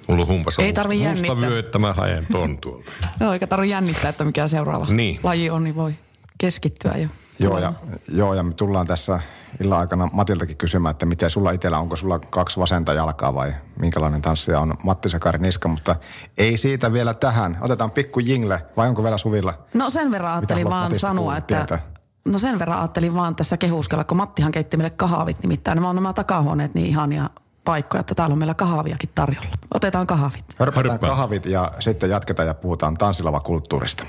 mulla 0.09 0.23
on 0.23 0.29
humpassa 0.29 0.63
Ei 0.63 0.69
musta, 0.69 0.81
tarvi 0.83 0.95
musta 0.95 1.09
jännittää. 1.09 1.51
vyö, 1.51 1.59
että 1.59 1.79
mä 1.79 1.93
haen 1.93 2.27
ton 2.33 2.59
tuolta. 2.61 2.93
Joo, 3.21 3.33
eikä 3.33 3.47
tarvitse 3.47 3.71
jännittää, 3.73 4.09
että 4.09 4.25
mikä 4.25 4.47
seuraava 4.47 4.87
Niin. 4.87 5.21
laji 5.23 5.51
on, 5.51 5.65
niin 5.65 5.75
voi 5.77 5.95
keskittyä 6.39 6.93
jo. 6.97 7.09
Joo 7.39 7.59
ja, 7.59 7.73
joo, 8.09 8.35
ja 8.35 8.43
me 8.43 8.55
tullaan 8.55 8.87
tässä 8.87 9.21
illan 9.65 9.79
aikana 9.79 10.09
Matiltakin 10.13 10.57
kysymään, 10.57 10.91
että 10.91 11.07
miten 11.07 11.31
sulla 11.31 11.51
itsellä, 11.51 11.79
onko 11.79 11.97
sulla 11.97 12.19
kaksi 12.19 12.61
vasenta 12.61 12.93
jalkaa 12.93 13.35
vai 13.35 13.55
minkälainen 13.79 14.23
tanssija 14.23 14.61
on 14.61 14.75
Matti 14.85 15.09
Sakari 15.09 15.39
Niska, 15.39 15.69
mutta 15.69 15.97
ei 16.39 16.59
siitä 16.59 16.93
vielä 16.93 17.15
tähän. 17.15 17.59
Otetaan 17.61 17.91
pikku 17.91 18.21
jingle, 18.21 18.67
vai 18.77 18.89
onko 18.89 19.03
vielä 19.03 19.19
Suvilla? 19.19 19.55
No 19.75 19.91
sen 19.91 20.11
verran 20.11 20.33
ajattelin 20.33 20.71
vaan 20.71 20.85
Matista 20.85 21.09
sanoa, 21.09 21.37
että... 21.37 21.57
tietää? 21.57 21.93
No 22.25 22.39
sen 22.39 22.59
verran 22.59 22.79
ajattelin 22.79 23.15
vaan 23.15 23.37
tässä 23.37 23.57
kehuskella, 23.57 24.05
kun 24.05 24.17
Mattihan 24.17 24.53
keitti 24.53 24.77
meille 24.77 24.91
kahvit 24.91 25.43
nimittäin. 25.43 25.77
Nämä 25.77 25.89
on 25.89 25.95
nämä 25.95 26.13
takahuoneet 26.13 26.75
niin 26.75 26.87
ihania 26.87 27.31
paikkoja, 27.65 28.01
että 28.01 28.15
täällä 28.15 28.33
on 28.33 28.39
meillä 28.39 28.55
kahviakin 28.55 29.11
tarjolla. 29.15 29.49
Otetaan 29.75 30.07
kahvit. 30.07 30.45
Hörpätään 30.59 30.99
kahvit 30.99 31.47
ja 31.47 31.73
sitten 31.81 32.11
jatketaan 32.11 32.49
ja 32.49 32.55
puhutaan 32.55 32.95
tanssilava-kulttuurista. 32.95 34.05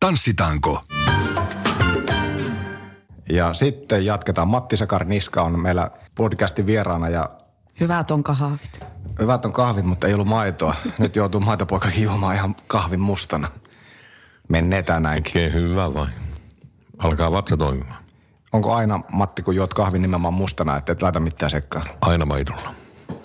Tanssitaanko? 0.00 0.80
Ja 3.32 3.54
sitten 3.54 4.06
jatketaan. 4.06 4.48
Matti 4.48 4.76
Sakari 4.76 5.06
Niska 5.06 5.42
on 5.42 5.60
meillä 5.60 5.90
podcastin 6.14 6.66
vieraana 6.66 7.08
ja 7.08 7.30
Hyvät 7.80 8.10
on 8.10 8.22
kahvit. 8.22 8.80
hyvät 9.18 9.44
on 9.44 9.52
kahvit, 9.52 9.84
mutta 9.84 10.06
ei 10.06 10.14
ollut 10.14 10.28
maitoa. 10.28 10.74
Nyt 10.98 11.16
joutuu 11.16 11.40
maitopoikakin 11.40 12.02
juomaan 12.02 12.34
ihan 12.34 12.54
kahvin 12.66 13.00
mustana. 13.00 13.48
Menneetään 14.48 15.02
näinkin. 15.02 15.32
Tekee 15.32 15.52
hyvä 15.52 15.94
vai? 15.94 16.06
Alkaa 16.98 17.32
vatsa 17.32 17.56
toimimaan. 17.56 18.02
Onko 18.52 18.74
aina, 18.74 19.00
Matti, 19.12 19.42
kun 19.42 19.56
juot 19.56 19.74
kahvin 19.74 20.02
nimenomaan 20.02 20.34
mustana, 20.34 20.76
että 20.76 20.92
et 20.92 21.02
laita 21.02 21.20
mitään 21.20 21.50
sekkaan? 21.50 21.86
Aina 22.00 22.26
maidolla. 22.26 22.74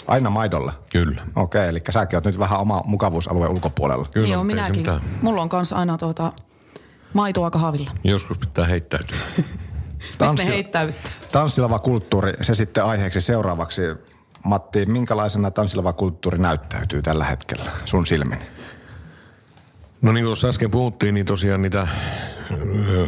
Aina 0.08 0.30
maidolla? 0.30 0.74
Kyllä. 0.92 1.22
Okei, 1.36 1.68
eli 1.68 1.82
säkin 1.90 2.18
oot 2.18 2.26
nyt 2.26 2.40
vähän 2.40 2.60
oma 2.60 2.82
mukavuusalueen 2.86 3.52
ulkopuolella. 3.52 4.06
Kyllä, 4.14 4.28
Joo, 4.28 4.44
minäkin. 4.44 4.86
Mulla 5.22 5.42
on 5.42 5.50
kanssa 5.50 5.76
aina 5.76 5.98
tuota 5.98 6.32
maitoa 7.14 7.52
kahvilla. 7.52 7.92
Joskus 8.04 8.38
pitää 8.38 8.66
heittäytyä. 8.66 9.18
Heittäyttää. 10.46 11.12
Tanssilava 11.32 11.80
kulttuuri, 11.80 12.34
se 12.42 12.56
sitten 12.56 12.84
aiheeksi 12.84 13.22
seuraavaksi. 13.22 13.82
Matti, 14.44 14.86
minkälaisena 14.86 15.52
tanssilava 15.52 15.94
kulttuuri 15.94 16.38
näyttäytyy 16.38 17.02
tällä 17.02 17.26
hetkellä 17.26 17.72
sun 17.86 18.06
silmin? 18.06 18.40
No 20.02 20.12
niin 20.12 20.24
kuin 20.24 20.28
tuossa 20.28 20.48
äsken 20.48 20.72
puhuttiin, 20.72 21.14
niin 21.14 21.26
tosiaan 21.26 21.62
niitä 21.62 21.88
ö, 22.88 23.08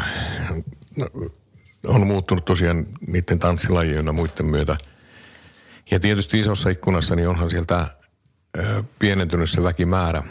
on 1.87 2.07
muuttunut 2.07 2.45
tosiaan 2.45 2.85
niiden 3.07 3.39
tanssilajien 3.39 4.05
ja 4.05 4.11
muiden 4.11 4.45
myötä. 4.45 4.77
Ja 5.91 5.99
tietysti 5.99 6.39
isossa 6.39 6.69
ikkunassa 6.69 7.15
niin 7.15 7.29
onhan 7.29 7.49
sieltä 7.49 7.87
ö, 8.57 8.83
pienentynyt 8.99 9.49
se 9.49 9.63
väkimäärä, 9.63 10.23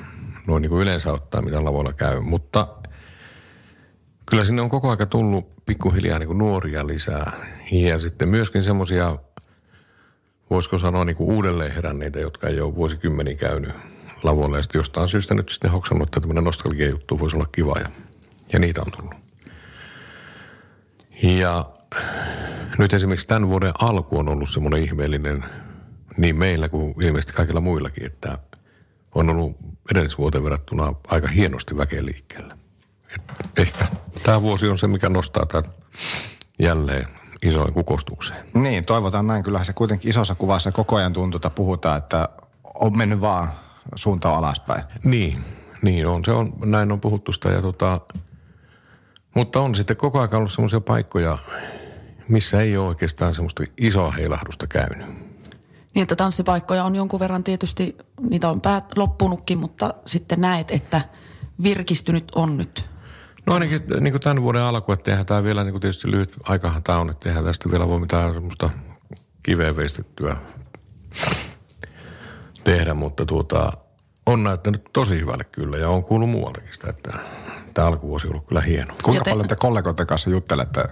noin 0.47 0.63
niin 0.63 0.71
kuin 0.71 0.83
yleensä 0.83 1.13
ottaa, 1.13 1.43
mitä 1.43 1.65
lavoilla 1.65 1.93
käy. 1.93 2.21
Mutta 2.21 2.67
kyllä 4.31 4.45
sinne 4.45 4.63
on 4.63 4.71
koko 4.71 4.91
aika 4.91 5.07
tullut 5.07 5.65
pikkuhiljaa 5.67 6.19
niin 6.19 6.39
nuoria 6.39 6.87
lisää. 6.87 7.47
Ja 7.71 7.99
sitten 7.99 8.29
myöskin 8.29 8.63
semmoisia, 8.63 9.17
voisiko 10.51 10.79
sanoa 10.79 11.05
niin 11.05 11.17
kuin 11.17 11.31
uudelleen 11.31 11.73
heränneitä, 11.73 12.21
jotka 12.21 12.49
ei 12.49 12.61
ole 12.61 12.75
vuosikymmeniä 12.75 13.35
käynyt 13.35 13.71
lavoilla. 14.23 14.57
Ja 14.57 14.63
sitten 14.63 14.79
jostain 14.79 15.09
syystä 15.09 15.35
nyt 15.35 15.49
sitten 15.49 15.71
hoksannut, 15.71 16.09
että 16.09 16.21
tämmöinen 16.21 16.45
nostalgia 16.45 16.89
juttu 16.89 17.19
voisi 17.19 17.37
olla 17.37 17.47
kiva 17.53 17.75
ja, 17.79 17.89
ja 18.53 18.59
niitä 18.59 18.81
on 18.81 18.93
tullut. 18.93 19.15
Ja 21.23 21.71
nyt 22.79 22.93
esimerkiksi 22.93 23.29
tämän 23.29 23.49
vuoden 23.49 23.73
alku 23.79 24.19
on 24.19 24.29
ollut 24.29 24.51
semmoinen 24.51 24.83
ihmeellinen 24.83 25.45
niin 26.17 26.37
meillä 26.37 26.69
kuin 26.69 26.95
ilmeisesti 27.05 27.33
kaikilla 27.33 27.61
muillakin, 27.61 28.07
että 28.07 28.39
on 29.15 29.31
ollut 29.31 29.57
edellisvuoteen 29.91 30.45
verrattuna 30.45 30.95
aika 31.07 31.29
hienosti 31.29 31.77
väkeä 31.77 32.05
liikkeellä. 32.05 32.59
Et 33.15 33.23
ehkä 33.57 33.87
tämä 34.23 34.43
vuosi 34.43 34.69
on 34.69 34.79
se, 34.79 34.87
mikä 34.87 35.09
nostaa 35.09 35.47
tämän 35.47 35.71
jälleen 36.59 37.09
isoin 37.43 37.73
kukostukseen. 37.73 38.45
Niin, 38.55 38.85
toivotaan 38.85 39.27
näin. 39.27 39.43
Kyllähän 39.43 39.67
se 39.67 39.73
kuitenkin 39.73 40.11
isossa 40.11 40.35
kuvassa 40.35 40.73
koko 40.73 40.97
ajan 40.97 41.13
tuntuu, 41.13 41.39
että 41.39 41.51
puhutaan, 41.51 41.99
että 41.99 42.29
on 42.75 42.99
mennyt 42.99 43.21
vaan 43.21 43.53
suuntaan 43.95 44.37
alaspäin. 44.37 44.83
Niin, 45.05 45.39
niin 45.83 46.07
on. 46.07 46.25
Se 46.25 46.33
on, 46.33 46.53
näin 46.65 46.93
on 46.93 47.01
puhuttu 47.01 47.33
sitä 47.33 47.49
ja 47.49 47.63
tota, 47.63 48.01
mutta 49.35 49.61
on 49.61 49.75
sitten 49.75 49.97
koko 49.97 50.21
ajan 50.21 50.35
ollut 50.35 50.53
semmoisia 50.53 50.81
paikkoja, 50.81 51.39
missä 52.29 52.61
ei 52.61 52.77
ole 52.77 52.89
oikeastaan 52.89 53.35
semmoista 53.35 53.65
isoa 53.77 54.11
heilahdusta 54.11 54.67
käynyt. 54.67 55.07
Niin, 55.95 56.03
että 56.03 56.17
tanssipaikkoja 56.17 56.85
on 56.85 56.97
jonkun 56.97 57.21
verran 57.21 57.45
tietysti, 57.45 57.97
niitä 58.31 58.49
on 58.49 58.61
päät 58.61 58.85
loppunutkin, 58.97 59.59
mutta 59.59 59.95
sitten 60.07 60.41
näet, 60.41 60.71
että 60.71 61.01
virkistynyt 61.63 62.25
on 62.35 62.57
nyt. 62.57 62.91
No 63.49 63.55
ainakin 63.55 63.83
niin 64.01 64.13
kuin 64.13 64.23
tämän 64.23 64.43
vuoden 64.43 64.63
alku, 64.63 64.93
että 64.93 65.11
eihän 65.11 65.27
tämä 65.27 65.45
vielä 65.45 65.65
niin 65.65 65.73
kuin 65.73 65.81
tietysti 65.81 66.11
lyhyt 66.11 66.37
aikahan 66.43 66.83
tämä 66.83 66.99
on, 66.99 67.11
että 67.11 67.29
eihän 67.29 67.45
tästä 67.45 67.71
vielä 67.71 67.89
voi 67.89 68.01
mitään 68.01 68.35
semmoista 68.35 68.71
kiveen 69.43 69.77
veistettyä 69.77 70.37
tehdä, 72.65 72.95
mutta 72.95 73.27
tuota, 73.27 73.73
on 74.27 74.45
näyttänyt 74.45 74.85
tosi 74.93 75.21
hyvälle 75.21 75.45
kyllä 75.45 75.77
ja 75.77 75.89
on 75.89 76.05
kuullut 76.05 76.31
muualtakin 76.31 76.73
sitä, 76.73 76.91
että 76.91 77.19
tämä 77.75 77.89
alkuvuosi 77.89 78.27
on 78.27 78.33
ollut 78.33 78.47
kyllä 78.47 78.61
hieno. 78.61 78.95
Kuinka 79.03 79.21
Ja 79.21 79.25
te- 79.25 79.31
paljon 79.31 79.49
te 79.49 79.57
kollegoiden 79.57 80.07
kanssa 80.07 80.31
juttelette 80.31 80.85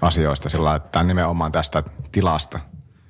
asioista 0.00 0.48
sillä 0.48 0.64
lailla, 0.64 0.84
että 0.84 1.02
nimenomaan 1.02 1.52
tästä 1.52 1.82
tilasta? 2.12 2.60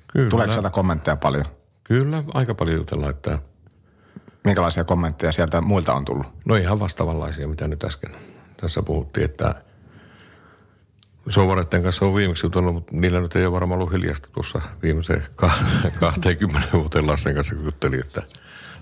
Kyllä. 0.07 0.29
Tuleeko 0.29 0.53
sieltä 0.53 0.69
kommentteja 0.69 1.15
paljon? 1.15 1.45
Kyllä, 1.83 2.23
aika 2.33 2.55
paljon 2.55 2.77
jutellaan, 2.77 3.09
että 3.11 3.39
Minkälaisia 4.43 4.83
kommentteja 4.83 5.31
sieltä 5.31 5.61
muilta 5.61 5.93
on 5.93 6.05
tullut? 6.05 6.27
no 6.45 6.55
ihan 6.55 6.79
vastaavanlaisia, 6.79 7.47
mitä 7.47 7.67
nyt 7.67 7.83
äsken 7.83 8.11
tässä 8.61 8.83
puhuttiin, 8.83 9.25
että 9.25 9.55
Souvareiden 11.29 11.83
kanssa 11.83 12.05
on 12.05 12.15
viimeksi 12.15 12.45
jutellut, 12.45 12.73
mutta 12.73 12.91
niillä 12.95 13.21
nyt 13.21 13.35
ei 13.35 13.45
ole 13.45 13.51
varmaan 13.51 13.79
ollut 13.79 13.93
hiljasta 13.93 14.29
tuossa 14.31 14.61
viimeiseen 14.83 15.23
ka- 15.35 15.51
20 15.99 16.67
vuoteen 16.73 17.07
Lassen 17.07 17.35
kanssa, 17.35 17.55
kun 17.55 17.65
juttelin, 17.65 17.99
että 17.99 18.21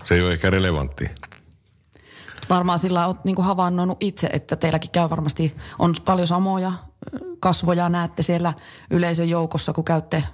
se 0.04 0.14
ei 0.14 0.22
ole 0.22 0.32
ehkä 0.32 0.50
relevantti. 0.50 1.10
Varmaan 2.50 2.78
sillä 2.78 3.06
olet 3.06 3.24
niin 3.24 3.36
havainnoinut 3.42 3.98
itse, 4.00 4.26
että 4.32 4.56
teilläkin 4.56 4.90
käy 4.90 5.10
varmasti, 5.10 5.54
on 5.78 5.94
paljon 6.04 6.26
samoja 6.26 6.72
kasvoja 7.40 7.88
näette 7.88 8.22
siellä 8.22 8.54
yleisön 8.90 9.28
joukossa, 9.28 9.72
kun 9.72 9.84
käytte 9.84 10.24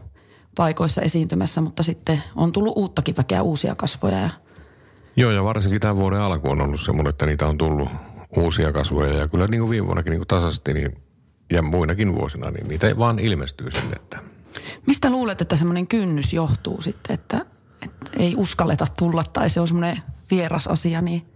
paikoissa 0.56 1.02
esiintymässä, 1.02 1.60
mutta 1.60 1.82
sitten 1.82 2.22
on 2.36 2.52
tullut 2.52 2.72
uuttakin 2.76 3.16
väkeä, 3.16 3.42
uusia 3.42 3.74
kasvoja. 3.74 4.18
Ja... 4.18 4.30
Joo, 5.16 5.30
ja 5.30 5.44
varsinkin 5.44 5.80
tämän 5.80 5.96
vuoden 5.96 6.20
alku 6.20 6.50
on 6.50 6.60
ollut 6.60 6.80
semmoinen, 6.80 7.10
että 7.10 7.26
niitä 7.26 7.46
on 7.46 7.58
tullut 7.58 7.88
uusia 8.36 8.72
kasvoja. 8.72 9.12
Ja 9.12 9.28
kyllä 9.28 9.46
niin 9.46 9.60
kuin 9.60 9.70
viime 9.70 9.86
vuonnakin 9.86 10.10
niin 10.10 10.20
kuin 10.20 10.28
tasaisesti, 10.28 10.74
niin, 10.74 11.02
ja 11.52 11.62
muinakin 11.62 12.14
vuosina, 12.14 12.50
niin 12.50 12.68
niitä 12.68 12.88
ei 12.88 12.98
vaan 12.98 13.18
ilmestyy 13.18 13.70
sinne. 13.70 13.96
Että... 13.96 14.18
Mistä 14.86 15.10
luulet, 15.10 15.40
että 15.40 15.56
semmoinen 15.56 15.86
kynnys 15.86 16.32
johtuu 16.32 16.82
sitten, 16.82 17.14
että, 17.14 17.46
että 17.82 18.10
ei 18.18 18.34
uskalleta 18.36 18.86
tulla 18.98 19.24
tai 19.24 19.50
se 19.50 19.60
on 19.60 19.66
semmoinen 19.66 20.02
vieras 20.30 20.66
asia, 20.66 21.00
niin 21.00 21.26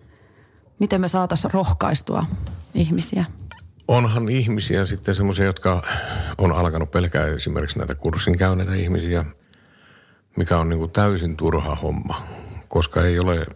miten 0.78 1.00
me 1.00 1.08
saataisiin 1.08 1.52
rohkaistua 1.52 2.26
ihmisiä? 2.74 3.24
onhan 3.90 4.28
ihmisiä 4.28 4.86
sitten 4.86 5.14
semmoisia, 5.14 5.44
jotka 5.44 5.82
on 6.38 6.52
alkanut 6.52 6.90
pelkää 6.90 7.26
esimerkiksi 7.26 7.78
näitä 7.78 7.94
kurssin 7.94 8.38
käyneitä 8.38 8.74
ihmisiä, 8.74 9.24
mikä 10.36 10.58
on 10.58 10.68
niin 10.68 10.78
kuin 10.78 10.90
täysin 10.90 11.36
turha 11.36 11.74
homma, 11.74 12.26
koska 12.68 13.04
ei 13.04 13.18
ole 13.18 13.46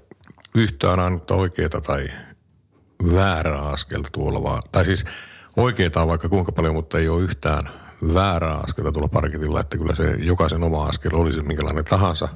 yhtään 0.54 1.00
ainutta 1.00 1.34
oikeaa 1.34 1.80
tai 1.86 2.08
väärää 3.14 3.62
askelta 3.62 4.08
tuolla 4.12 4.42
vaan. 4.42 4.62
Tai 4.72 4.84
siis 4.84 5.04
oikeita 5.56 6.02
on 6.02 6.08
vaikka 6.08 6.28
kuinka 6.28 6.52
paljon, 6.52 6.74
mutta 6.74 6.98
ei 6.98 7.08
ole 7.08 7.22
yhtään 7.22 7.70
väärää 8.14 8.56
askelta 8.56 8.92
tuolla 8.92 9.08
parketilla, 9.08 9.60
että 9.60 9.78
kyllä 9.78 9.94
se 9.94 10.10
jokaisen 10.18 10.62
oma 10.62 10.84
askel 10.84 11.14
olisi 11.14 11.40
minkälainen 11.40 11.84
tahansa, 11.84 12.28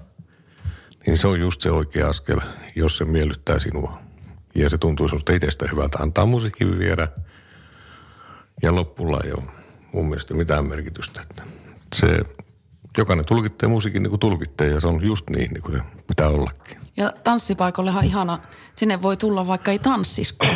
niin 1.06 1.18
se 1.18 1.28
on 1.28 1.40
just 1.40 1.60
se 1.60 1.70
oikea 1.70 2.08
askel, 2.08 2.40
jos 2.74 2.98
se 2.98 3.04
miellyttää 3.04 3.58
sinua. 3.58 3.98
Ja 4.54 4.70
se 4.70 4.78
tuntuu 4.78 5.08
sinusta 5.08 5.32
itsestä 5.32 5.68
hyvältä 5.72 5.98
antaa 5.98 6.26
musiikin 6.26 6.78
viedä– 6.78 7.08
ja 8.62 8.74
loppulla 8.74 9.20
ei 9.24 9.32
ole 9.32 9.42
mun 9.92 10.08
mielestä 10.08 10.34
mitään 10.34 10.66
merkitystä. 10.66 11.20
Että 11.22 11.42
se, 11.94 12.20
jokainen 12.96 13.24
tulkittee 13.24 13.68
musiikin 13.68 14.02
niin 14.02 14.10
kuin 14.10 14.20
tulkittee 14.20 14.68
ja 14.68 14.80
se 14.80 14.88
on 14.88 15.04
just 15.04 15.30
niin, 15.30 15.50
niin 15.52 15.62
kuin 15.62 15.76
se 15.76 15.82
pitää 16.06 16.28
ollakin. 16.28 16.78
Ja 16.98 17.12
tanssipaikoillehan 17.24 18.04
ihana, 18.04 18.38
sinne 18.74 19.02
voi 19.02 19.16
tulla 19.16 19.46
vaikka 19.46 19.70
ei 19.70 19.78
tanssisko. 19.78 20.46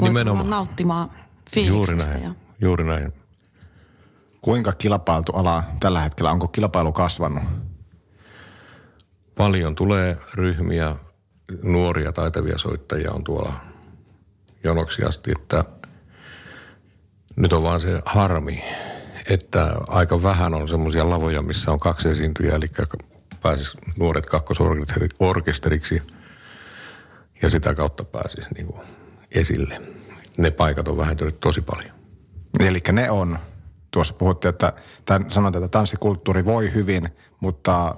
Voi 0.00 0.08
Nimenomaan. 0.08 0.44
tulla 0.44 0.56
nauttimaan 0.56 1.10
fiiliksestä. 1.50 2.04
Juuri 2.04 2.12
näin, 2.12 2.24
ja... 2.24 2.34
juuri 2.60 2.84
näin. 2.84 3.12
Kuinka 4.42 4.72
kilpailtu 4.72 5.32
ala 5.32 5.62
tällä 5.80 6.00
hetkellä? 6.00 6.30
Onko 6.30 6.48
kilpailu 6.48 6.92
kasvanut? 6.92 7.42
Paljon 9.36 9.74
tulee 9.74 10.16
ryhmiä, 10.34 10.96
nuoria 11.62 12.12
taitavia 12.12 12.58
soittajia 12.58 13.12
on 13.12 13.24
tuolla 13.24 13.52
jonoksi 14.64 15.02
asti, 15.02 15.30
että– 15.36 15.64
nyt 17.38 17.52
on 17.52 17.62
vaan 17.62 17.80
se 17.80 18.02
harmi, 18.04 18.64
että 19.28 19.74
aika 19.86 20.22
vähän 20.22 20.54
on 20.54 20.68
semmoisia 20.68 21.10
lavoja, 21.10 21.42
missä 21.42 21.72
on 21.72 21.78
kaksi 21.78 22.08
esiintyjää, 22.08 22.56
eli 22.56 22.66
pääsis 23.42 23.76
nuoret 23.98 24.26
kakkosorkesteriksi 24.26 26.02
ja 27.42 27.50
sitä 27.50 27.74
kautta 27.74 28.04
pääsis 28.04 28.46
niin 28.54 28.66
kuin 28.66 28.80
esille. 29.30 29.80
Ne 30.36 30.50
paikat 30.50 30.88
on 30.88 30.96
vähentynyt 30.96 31.40
tosi 31.40 31.60
paljon. 31.60 31.98
Eli 32.60 32.82
ne 32.92 33.10
on, 33.10 33.38
tuossa 33.90 34.14
puhuttiin, 34.14 34.50
että 34.50 34.72
tämän, 35.04 35.30
sanotaan, 35.30 35.64
että 35.64 35.78
tanssikulttuuri 35.78 36.44
voi 36.44 36.74
hyvin, 36.74 37.08
mutta 37.40 37.94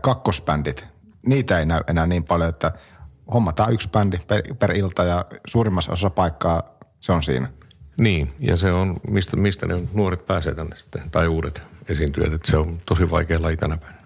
kakkosbändit, 0.00 0.86
niitä 1.26 1.58
ei 1.58 1.66
näy 1.66 1.80
enää 1.86 2.06
niin 2.06 2.24
paljon, 2.24 2.48
että 2.48 2.72
hommataan 3.32 3.72
yksi 3.72 3.88
bändi 3.88 4.18
per, 4.26 4.42
per 4.58 4.76
ilta 4.76 5.04
ja 5.04 5.24
suurimmassa 5.46 5.92
osassa 5.92 6.10
paikkaa 6.10 6.62
se 7.00 7.12
on 7.12 7.22
siinä. 7.22 7.48
Niin, 7.98 8.30
ja 8.38 8.56
se 8.56 8.72
on, 8.72 8.96
mistä, 9.08 9.36
mistä 9.36 9.66
ne 9.66 9.82
nuoret 9.94 10.26
pääsee 10.26 10.54
tänne 10.54 10.76
sitten, 10.76 11.10
tai 11.10 11.28
uudet 11.28 11.62
esiintyjät, 11.88 12.32
että 12.32 12.50
se 12.50 12.56
on 12.56 12.78
tosi 12.86 13.10
vaikea 13.10 13.42
laji 13.42 13.56
tänä 13.56 13.76
päivänä. 13.76 14.01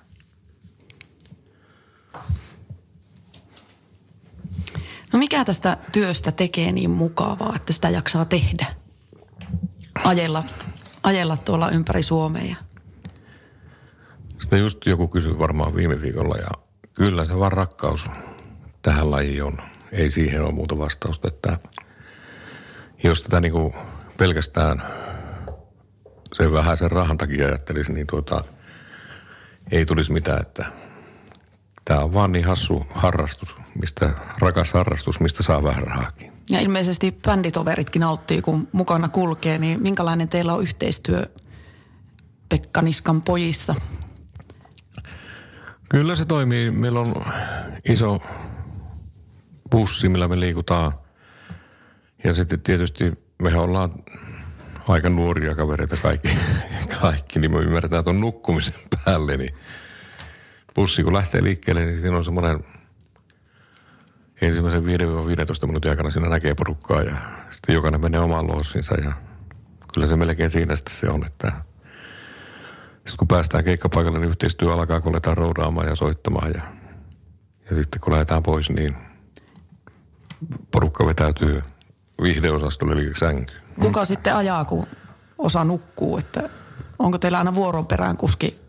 No 5.12 5.18
mikä 5.18 5.44
tästä 5.44 5.76
työstä 5.92 6.32
tekee 6.32 6.72
niin 6.72 6.90
mukavaa, 6.90 7.52
että 7.56 7.72
sitä 7.72 7.90
jaksaa 7.90 8.24
tehdä? 8.24 8.66
Ajella, 10.04 10.44
ajella 11.02 11.36
tuolla 11.36 11.70
ympäri 11.70 12.02
Suomea. 12.02 12.56
Sitä 14.42 14.56
just 14.56 14.86
joku 14.86 15.08
kysyi 15.08 15.38
varmaan 15.38 15.74
viime 15.74 16.02
viikolla 16.02 16.36
ja 16.36 16.50
kyllä 16.94 17.24
se 17.24 17.38
vaan 17.38 17.52
rakkaus 17.52 18.06
tähän 18.82 19.10
lajiin 19.10 19.44
on. 19.44 19.58
Ei 19.92 20.10
siihen 20.10 20.42
ole 20.42 20.52
muuta 20.52 20.78
vastausta, 20.78 21.28
että– 21.28 21.58
jos 23.02 23.22
tätä 23.22 23.40
niin 23.40 23.52
kuin 23.52 23.74
pelkästään 24.18 24.82
sen 26.32 26.52
vähäisen 26.52 26.90
rahan 26.90 27.18
takia 27.18 27.46
ajattelisi, 27.46 27.92
niin 27.92 28.06
tuota, 28.06 28.42
ei 29.70 29.86
tulisi 29.86 30.12
mitään, 30.12 30.42
että 30.42 30.64
tämä 31.86 32.00
on 32.00 32.14
vaan 32.14 32.32
niin 32.32 32.44
hassu 32.44 32.86
harrastus, 32.90 33.56
mistä, 33.80 34.14
rakas 34.38 34.72
harrastus, 34.72 35.20
mistä 35.20 35.42
saa 35.42 35.62
vähän 35.62 35.82
rahaakin. 35.82 36.32
Ja 36.50 36.60
ilmeisesti 36.60 37.18
bänditoveritkin 37.26 38.00
nauttii, 38.00 38.42
kun 38.42 38.68
mukana 38.72 39.08
kulkee, 39.08 39.58
niin 39.58 39.82
minkälainen 39.82 40.28
teillä 40.28 40.54
on 40.54 40.62
yhteistyö 40.62 41.26
Pekka 42.48 42.82
Niskan 42.82 43.22
pojissa? 43.22 43.74
Kyllä 45.88 46.16
se 46.16 46.24
toimii. 46.24 46.70
Meillä 46.70 47.00
on 47.00 47.14
iso 47.88 48.18
bussi, 49.70 50.08
millä 50.08 50.28
me 50.28 50.40
liikutaan– 50.40 50.92
ja 52.26 52.34
sitten 52.34 52.60
tietysti 52.60 53.12
me 53.42 53.58
ollaan 53.58 53.90
aika 54.88 55.10
nuoria 55.10 55.54
kavereita 55.54 55.96
kaikki, 56.02 56.28
kaikki 57.00 57.38
niin 57.38 57.50
me 57.50 57.58
ymmärretään 57.58 58.04
tuon 58.04 58.20
nukkumisen 58.20 58.74
päälle, 59.04 59.36
niin 59.36 59.54
bussi 60.76 61.02
kun 61.02 61.14
lähtee 61.14 61.42
liikkeelle, 61.42 61.86
niin 61.86 62.00
siinä 62.00 62.16
on 62.16 62.24
semmoinen 62.24 62.64
ensimmäisen 64.40 64.82
5-15 64.82 64.86
minuutin 65.66 65.90
aikana 65.90 66.10
siinä 66.10 66.28
näkee 66.28 66.54
porukkaa 66.54 67.02
ja 67.02 67.16
sitten 67.50 67.74
jokainen 67.74 68.00
menee 68.00 68.20
omaan 68.20 68.46
loossinsa 68.46 68.94
ja 68.94 69.12
kyllä 69.94 70.06
se 70.06 70.16
melkein 70.16 70.50
siinä 70.50 70.76
sitten 70.76 70.94
se 70.94 71.10
on, 71.10 71.26
että 71.26 71.52
sitten 72.96 73.16
kun 73.18 73.28
päästään 73.28 73.64
keikkapaikalle, 73.64 74.18
niin 74.18 74.30
yhteistyö 74.30 74.72
alkaa, 74.72 75.00
kun 75.00 75.12
aletaan 75.12 75.36
roudaamaan 75.36 75.88
ja 75.88 75.94
soittamaan 75.94 76.52
ja, 76.54 76.62
ja 77.70 77.76
sitten 77.76 78.00
kun 78.00 78.12
lähdetään 78.12 78.42
pois, 78.42 78.70
niin 78.70 78.96
porukka 80.70 81.06
vetäytyy– 81.06 81.62
vihdeosastolle 82.22 82.92
eli 82.92 83.14
sänky. 83.14 83.54
Kuka 83.80 84.04
sitten 84.04 84.36
ajaa, 84.36 84.64
kun 84.64 84.86
osa 85.38 85.64
nukkuu? 85.64 86.18
Että 86.18 86.48
onko 86.98 87.18
teillä 87.18 87.38
aina 87.38 87.54
vuoron 87.54 87.86
perään 87.86 88.16
kuski 88.16 88.60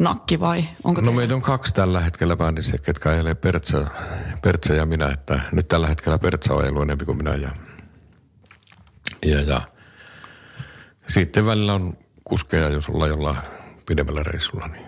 nakki 0.00 0.40
vai 0.40 0.64
onko 0.84 1.00
No 1.00 1.04
teillä... 1.04 1.16
meitä 1.20 1.34
on 1.34 1.42
kaksi 1.42 1.74
tällä 1.74 2.00
hetkellä 2.00 2.36
bändissä, 2.36 2.78
ketkä 2.78 3.10
ajelee 3.10 3.34
Pertsä, 3.34 3.86
Pertsä 4.42 4.74
ja 4.74 4.86
minä. 4.86 5.08
Että 5.08 5.40
nyt 5.52 5.68
tällä 5.68 5.86
hetkellä 5.86 6.18
Pertsä 6.18 6.54
on 6.54 6.62
ajellut 6.62 6.82
enemmän 6.82 7.06
kuin 7.06 7.18
minä 7.18 7.34
ja, 7.34 7.50
ja, 9.24 9.40
ja 9.40 9.60
sitten 11.08 11.46
välillä 11.46 11.74
on 11.74 11.94
kuskeja, 12.24 12.68
jos 12.68 12.88
ollaan 12.88 13.10
jollain 13.10 13.36
pidemmällä 13.86 14.22
reissulla. 14.22 14.68
Niin. 14.68 14.86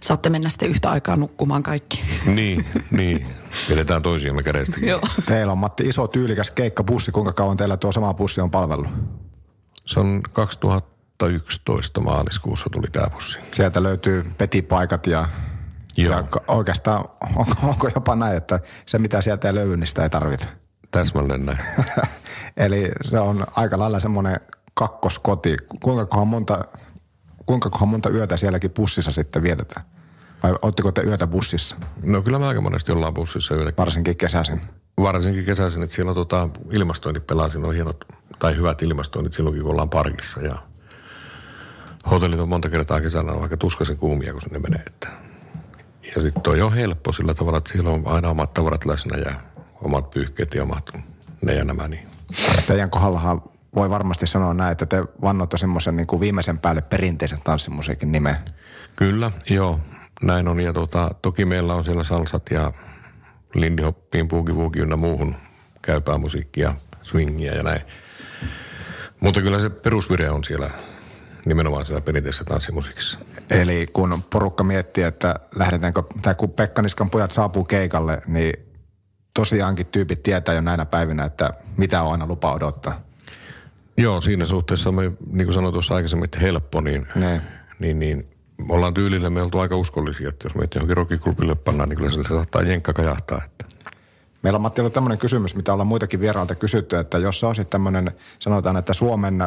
Saatte 0.00 0.30
mennä 0.30 0.48
sitten 0.48 0.68
yhtä 0.68 0.90
aikaa 0.90 1.16
nukkumaan 1.16 1.62
kaikki. 1.62 2.04
Niin, 2.26 2.64
niin. 2.90 3.26
Pidetään 3.68 4.02
toisiamme 4.02 4.42
kädestä. 4.42 4.76
Joo. 4.82 5.00
Teillä 5.26 5.52
on 5.52 5.58
Matti 5.58 5.88
iso 5.88 6.08
tyylikäs 6.08 6.50
keikkabussi. 6.50 7.12
Kuinka 7.12 7.32
kauan 7.32 7.56
teillä 7.56 7.76
tuo 7.76 7.92
sama 7.92 8.14
bussi 8.14 8.40
on 8.40 8.50
palvellut? 8.50 8.88
Se 9.84 10.00
on 10.00 10.22
2011 11.18 12.00
maaliskuussa 12.00 12.70
tuli 12.72 12.86
tämä 12.92 13.10
bussi. 13.10 13.38
Sieltä 13.52 13.82
löytyy 13.82 14.26
petipaikat 14.38 15.06
ja, 15.06 15.28
Joo. 15.96 16.12
ja 16.12 16.24
oikeastaan 16.48 17.04
onko, 17.36 17.54
onko 17.62 17.88
jopa 17.94 18.16
näin, 18.16 18.36
että 18.36 18.60
se 18.86 18.98
mitä 18.98 19.20
sieltä 19.20 19.48
ei 19.48 19.54
löydy, 19.54 19.76
niin 19.76 19.86
sitä 19.86 20.02
ei 20.02 20.10
tarvita. 20.10 20.46
Täsmälleen 20.90 21.46
näin. 21.46 21.58
Eli 22.56 22.92
se 23.02 23.18
on 23.18 23.46
aika 23.56 23.78
lailla 23.78 24.00
semmoinen 24.00 24.40
kakkoskoti. 24.74 25.56
Kuinka 25.82 26.24
monta, 26.24 26.64
kuinka 27.46 27.86
monta 27.86 28.10
yötä 28.10 28.36
sielläkin 28.36 28.70
bussissa 28.70 29.12
sitten 29.12 29.42
vietetään? 29.42 29.86
Vai 30.42 30.54
ootteko 30.62 30.92
te 30.92 31.02
yötä 31.02 31.26
bussissa? 31.26 31.76
No 32.02 32.22
kyllä 32.22 32.38
me 32.38 32.46
aika 32.46 32.60
monesti 32.60 32.92
ollaan 32.92 33.14
bussissa 33.14 33.54
yötä. 33.54 33.72
Varsinkin 33.78 34.16
kesäisin. 34.16 34.60
Varsinkin 35.00 35.44
kesäisin, 35.44 35.82
että 35.82 35.94
siellä 35.94 36.10
on 36.10 36.14
tota, 36.14 36.48
ilmastoinnit 36.70 37.26
pelaa, 37.26 37.48
siinä 37.48 37.68
on 37.68 37.74
hienot 37.74 38.04
tai 38.38 38.56
hyvät 38.56 38.82
ilmastoinnit 38.82 39.32
silloinkin, 39.32 39.62
kun 39.62 39.70
ollaan 39.70 39.90
parkissa. 39.90 40.40
Ja 40.40 40.58
hotellit 42.10 42.40
on 42.40 42.48
monta 42.48 42.68
kertaa 42.68 43.00
kesällä 43.00 43.32
on 43.32 43.42
aika 43.42 43.56
tuskaisen 43.56 43.96
kuumia, 43.96 44.32
kun 44.32 44.40
sinne 44.42 44.58
menee. 44.58 44.82
Että. 44.86 45.08
Ja 46.16 46.22
sitten 46.22 46.42
toi 46.42 46.62
on 46.62 46.72
helppo 46.72 47.12
sillä 47.12 47.34
tavalla, 47.34 47.58
että 47.58 47.72
siellä 47.72 47.90
on 47.90 48.02
aina 48.04 48.28
omat 48.28 48.54
tavarat 48.54 48.84
läsnä 48.84 49.18
ja 49.18 49.34
omat 49.82 50.10
pyyhkeet 50.10 50.54
ja 50.54 50.62
omat 50.62 50.90
ne 51.42 51.54
ja 51.54 51.64
nämä. 51.64 51.88
Niin. 51.88 52.08
Teidän 52.66 52.90
kohdallahan 52.90 53.42
voi 53.74 53.90
varmasti 53.90 54.26
sanoa 54.26 54.54
näin, 54.54 54.72
että 54.72 54.86
te 54.86 55.04
vannotte 55.22 55.58
semmoisen 55.58 55.96
niin 55.96 56.06
kuin 56.06 56.20
viimeisen 56.20 56.58
päälle 56.58 56.82
perinteisen 56.82 57.40
tanssimusiikin 57.44 58.12
nimen. 58.12 58.36
Kyllä, 58.96 59.30
joo, 59.50 59.80
näin 60.22 60.48
on. 60.48 60.60
Ja 60.60 60.72
tota, 60.72 61.10
toki 61.22 61.44
meillä 61.44 61.74
on 61.74 61.84
siellä 61.84 62.04
salsat 62.04 62.50
ja 62.50 62.72
Lindy 63.54 63.82
Hoppiin, 63.82 64.28
Boogie 64.28 64.54
Woogie 64.54 64.82
ynnä 64.82 64.96
muuhun 64.96 65.36
käypää 65.82 66.18
musiikkia, 66.18 66.74
swingia 67.02 67.54
ja 67.54 67.62
näin. 67.62 67.80
Mutta 69.20 69.42
kyllä 69.42 69.58
se 69.58 69.70
perusvire 69.70 70.30
on 70.30 70.44
siellä 70.44 70.70
nimenomaan 71.46 71.86
siellä 71.86 72.00
perinteisessä 72.00 72.44
tanssimusiikissa. 72.44 73.18
Eli 73.50 73.86
kun 73.92 74.22
porukka 74.30 74.64
miettii, 74.64 75.04
että 75.04 75.34
lähdetäänkö, 75.54 76.02
tai 76.22 76.34
kun 76.34 76.50
Pekka 76.50 76.82
Niskan 76.82 77.10
pojat 77.10 77.32
saapuu 77.32 77.64
keikalle, 77.64 78.22
niin 78.26 78.52
tosiaankin 79.34 79.86
tyypit 79.86 80.22
tietää 80.22 80.54
jo 80.54 80.60
näinä 80.60 80.86
päivinä, 80.86 81.24
että 81.24 81.50
mitä 81.76 82.02
on 82.02 82.12
aina 82.12 82.26
lupa 82.26 82.52
odottaa. 82.52 83.00
Joo, 83.96 84.20
siinä 84.20 84.44
suhteessa 84.44 84.92
me, 84.92 85.02
niin 85.32 85.46
kuin 85.46 85.54
sanoin 85.54 85.72
tuossa 85.72 85.94
aikaisemmin, 85.94 86.24
että 86.24 86.40
helppo, 86.40 86.80
niin, 86.80 87.06
Ne. 87.14 87.40
niin, 87.78 87.98
niin 87.98 88.28
me 88.58 88.74
ollaan 88.74 88.94
tyylillä, 88.94 89.30
me 89.30 89.42
oltu 89.42 89.58
aika 89.58 89.76
uskollisia, 89.76 90.28
että 90.28 90.46
jos 90.46 90.54
meitä 90.54 90.76
johonkin 90.78 90.96
rockiklubille 90.96 91.54
pannaan, 91.54 91.88
niin 91.88 91.96
kyllä 91.96 92.10
se 92.10 92.20
saattaa 92.28 92.62
jenkka 92.62 92.92
kajahtaa. 92.92 93.42
Että. 93.44 93.64
Meillä 94.42 94.56
on 94.56 94.62
Matti 94.62 94.80
ollut 94.80 94.92
tämmöinen 94.92 95.18
kysymys, 95.18 95.54
mitä 95.54 95.72
ollaan 95.72 95.86
muitakin 95.86 96.20
vierailta 96.20 96.54
kysytty, 96.54 96.96
että 96.96 97.18
jos 97.18 97.40
sä 97.40 97.46
olisit 97.46 97.70
tämmöinen, 97.70 98.10
sanotaan, 98.38 98.76
että 98.76 98.92
Suomen 98.92 99.38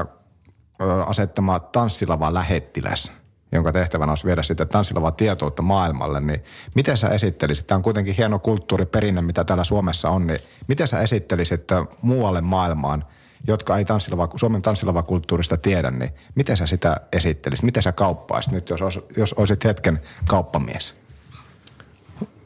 asettama 1.06 1.60
tanssilava 1.60 2.34
lähettiläs, 2.34 3.12
jonka 3.52 3.72
tehtävänä 3.72 4.12
olisi 4.12 4.26
viedä 4.26 4.44
sitten 4.44 4.68
tanssilavaa 4.68 5.12
tietoutta 5.12 5.62
maailmalle, 5.62 6.20
niin 6.20 6.44
miten 6.76 6.98
sä 6.98 7.08
esittelisit, 7.08 7.68
tämä 7.68 7.78
on 7.78 7.82
kuitenkin 7.82 8.16
hieno 8.16 8.40
kulttuuriperinne, 8.40 9.22
mitä 9.22 9.44
täällä 9.44 9.64
Suomessa 9.64 10.10
on, 10.10 10.28
niin 10.28 10.40
miten 10.68 10.88
sä 10.88 11.02
esittelisit 11.02 11.64
muualle 12.02 12.42
maailmaan, 12.42 13.06
jotka 13.48 13.78
ei 13.78 13.86
tanssilava, 13.86 14.30
Suomen 14.36 14.62
tanssilavakulttuurista 14.62 15.58
tiedä, 15.58 15.92
niin 15.92 16.12
miten 16.36 16.58
sä 16.58 16.66
sitä 16.66 16.98
esittelisit, 17.14 17.66
miten 17.66 17.84
sä 17.84 17.92
kauppaisit 17.92 18.52
nyt, 18.52 18.70
jos, 18.70 18.82
olis- 18.82 19.18
jos 19.18 19.34
olisit 19.34 19.64
hetken 19.64 20.00
kauppamies? 20.28 20.96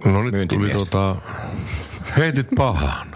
No 0.06 0.24
nyt 0.24 0.48
tuli 0.48 0.70
tota, 0.70 1.16
heitit 2.18 2.48
pahaan. 2.56 3.08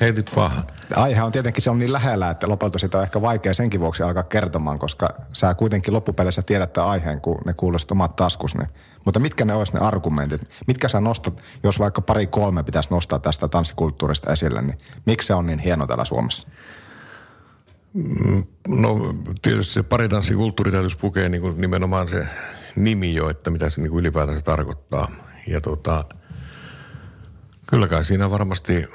Heitit 0.00 0.30
pahaan. 0.34 0.64
Aihe 0.96 1.22
on 1.22 1.32
tietenkin 1.32 1.62
se 1.62 1.70
on 1.70 1.78
niin 1.78 1.92
lähellä, 1.92 2.30
että 2.30 2.48
lopulta 2.48 2.78
sitä 2.78 2.98
on 2.98 3.04
ehkä 3.04 3.22
vaikea 3.22 3.54
senkin 3.54 3.80
vuoksi 3.80 4.02
alkaa 4.02 4.22
kertomaan, 4.22 4.78
koska 4.78 5.08
sä 5.32 5.54
kuitenkin 5.54 5.94
loppupeleissä 5.94 6.42
tiedät 6.42 6.72
tämän 6.72 6.90
aiheen, 6.90 7.20
kun 7.20 7.38
ne 7.46 7.54
kuulostavat 7.54 7.96
omat 7.96 8.16
taskus. 8.16 8.54
Niin. 8.54 8.68
Mutta 9.04 9.20
mitkä 9.20 9.44
ne 9.44 9.54
olisi 9.54 9.74
ne 9.74 9.80
argumentit? 9.80 10.40
Mitkä 10.66 10.88
sä 10.88 11.00
nostat, 11.00 11.42
jos 11.62 11.78
vaikka 11.78 12.00
pari 12.00 12.26
kolme 12.26 12.62
pitäisi 12.62 12.90
nostaa 12.90 13.18
tästä 13.18 13.48
tanssikulttuurista 13.48 14.32
esille, 14.32 14.62
niin 14.62 14.78
miksi 15.06 15.26
se 15.26 15.34
on 15.34 15.46
niin 15.46 15.58
hieno 15.58 15.86
täällä 15.86 16.04
Suomessa? 16.04 16.48
No 18.68 19.14
tietysti 19.42 19.74
se 19.74 19.82
paritanssikulttuuri 19.82 20.72
täytyisi 20.72 20.98
pukea 20.98 21.28
niin 21.28 21.40
kuin 21.40 21.60
nimenomaan 21.60 22.08
se 22.08 22.26
nimi 22.76 23.14
jo, 23.14 23.30
että 23.30 23.50
mitä 23.50 23.70
se 23.70 23.80
niin 23.80 23.90
kuin 23.90 24.00
ylipäätään 24.00 24.38
se 24.38 24.44
tarkoittaa. 24.44 25.10
Ja 25.46 25.60
tota, 25.60 26.04
kyllä 27.66 27.88
kai 27.88 28.04
siinä 28.04 28.30
varmasti 28.30 28.86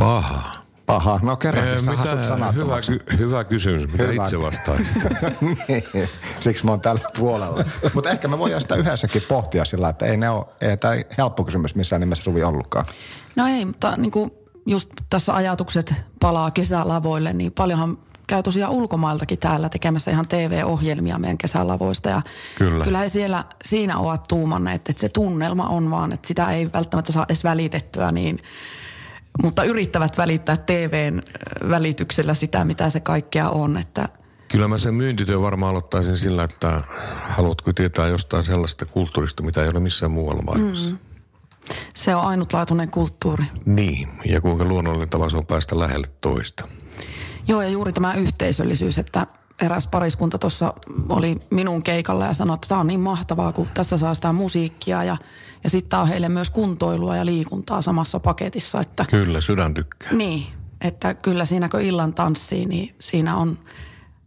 paha. 0.00 0.60
Paha, 0.86 1.20
no 1.22 1.36
kerran, 1.36 1.68
Ee, 1.68 1.78
sä 1.78 1.90
mitä, 1.90 2.52
hyvä, 2.52 2.80
ky- 2.80 3.16
hyvä 3.18 3.44
kysymys, 3.44 3.92
mitä 3.92 4.04
Hyvä. 4.04 4.24
itse 4.24 4.40
vastaisit. 4.40 5.02
niin, 5.68 6.08
siksi 6.40 6.64
mä 6.64 6.70
oon 6.70 6.80
tällä 6.80 7.00
puolella. 7.16 7.64
Mutta 7.94 8.10
ehkä 8.10 8.28
me 8.28 8.38
voidaan 8.38 8.62
sitä 8.62 8.74
yhdessäkin 8.74 9.22
pohtia 9.28 9.64
sillä, 9.64 9.88
että 9.88 10.06
ei 10.06 10.16
ne 10.16 10.30
ole, 10.30 10.46
ei 10.60 10.76
tämä 10.76 10.94
helppo 11.18 11.44
kysymys 11.44 11.74
missään 11.74 12.00
nimessä 12.00 12.24
Suvi 12.24 12.42
ollutkaan. 12.42 12.84
No 13.36 13.46
ei, 13.46 13.64
mutta 13.64 13.96
niin 13.96 14.10
kuin 14.10 14.30
just 14.66 14.90
tässä 15.10 15.34
ajatukset 15.34 15.94
palaa 16.20 16.50
kesälavoille, 16.50 17.32
niin 17.32 17.52
paljonhan 17.52 17.98
käy 18.26 18.42
tosiaan 18.42 18.72
ulkomailtakin 18.72 19.38
täällä 19.38 19.68
tekemässä 19.68 20.10
ihan 20.10 20.28
TV-ohjelmia 20.28 21.18
meidän 21.18 21.38
kesälavoista. 21.38 22.08
Ja 22.08 22.22
Kyllä. 22.58 22.84
Kyllä 22.84 22.98
he 22.98 23.08
siellä 23.08 23.44
siinä 23.64 23.98
ovat 23.98 24.28
tuumanneet, 24.28 24.88
että 24.88 25.00
se 25.00 25.08
tunnelma 25.08 25.68
on 25.68 25.90
vaan, 25.90 26.12
että 26.12 26.28
sitä 26.28 26.50
ei 26.50 26.72
välttämättä 26.72 27.12
saa 27.12 27.24
edes 27.28 27.44
välitettyä 27.44 28.12
niin, 28.12 28.38
mutta 29.42 29.64
yrittävät 29.64 30.18
välittää 30.18 30.56
TVn 30.56 31.22
välityksellä 31.68 32.34
sitä, 32.34 32.64
mitä 32.64 32.90
se 32.90 33.00
kaikkea 33.00 33.50
on, 33.50 33.76
että 33.76 34.08
Kyllä 34.50 34.68
mä 34.68 34.78
sen 34.78 34.94
myyntityön 34.94 35.42
varmaan 35.42 35.70
aloittaisin 35.70 36.16
sillä, 36.16 36.44
että 36.44 36.80
haluatko 37.28 37.72
tietää 37.72 38.08
jostain 38.08 38.44
sellaista 38.44 38.86
kulttuurista, 38.86 39.42
mitä 39.42 39.62
ei 39.62 39.68
ole 39.68 39.80
missään 39.80 40.12
muualla 40.12 40.42
maailmassa. 40.42 40.92
Mm. 40.92 40.98
se 41.94 42.14
on 42.14 42.24
ainutlaatuinen 42.24 42.90
kulttuuri. 42.90 43.44
Niin, 43.66 44.08
ja 44.24 44.40
kuinka 44.40 44.64
luonnollinen 44.64 45.08
tapa 45.08 45.28
se 45.28 45.36
on 45.36 45.46
päästä 45.46 45.78
lähelle 45.78 46.06
toista. 46.20 46.68
Joo, 47.48 47.62
ja 47.62 47.68
juuri 47.68 47.92
tämä 47.92 48.14
yhteisöllisyys, 48.14 48.98
että 48.98 49.26
eräs 49.60 49.86
pariskunta 49.86 50.38
tuossa 50.38 50.74
oli 51.08 51.36
minun 51.50 51.82
keikalla 51.82 52.26
ja 52.26 52.34
sanoi, 52.34 52.54
että 52.54 52.68
tämä 52.68 52.80
on 52.80 52.86
niin 52.86 53.00
mahtavaa, 53.00 53.52
kun 53.52 53.68
tässä 53.74 53.96
saa 53.96 54.14
sitä 54.14 54.32
musiikkia 54.32 55.04
ja, 55.04 55.16
ja 55.64 55.70
sitten 55.70 55.98
on 55.98 56.08
heille 56.08 56.28
myös 56.28 56.50
kuntoilua 56.50 57.16
ja 57.16 57.26
liikuntaa 57.26 57.82
samassa 57.82 58.20
paketissa. 58.20 58.80
Että, 58.80 59.04
Kyllä, 59.10 59.40
sydän 59.40 59.74
tykkää. 59.74 60.12
niin, 60.12 60.46
että 60.80 61.14
kyllä 61.14 61.44
siinä 61.44 61.68
kun 61.68 61.80
illan 61.80 62.14
tanssii, 62.14 62.66
niin 62.66 62.94
siinä 62.98 63.36
on 63.36 63.58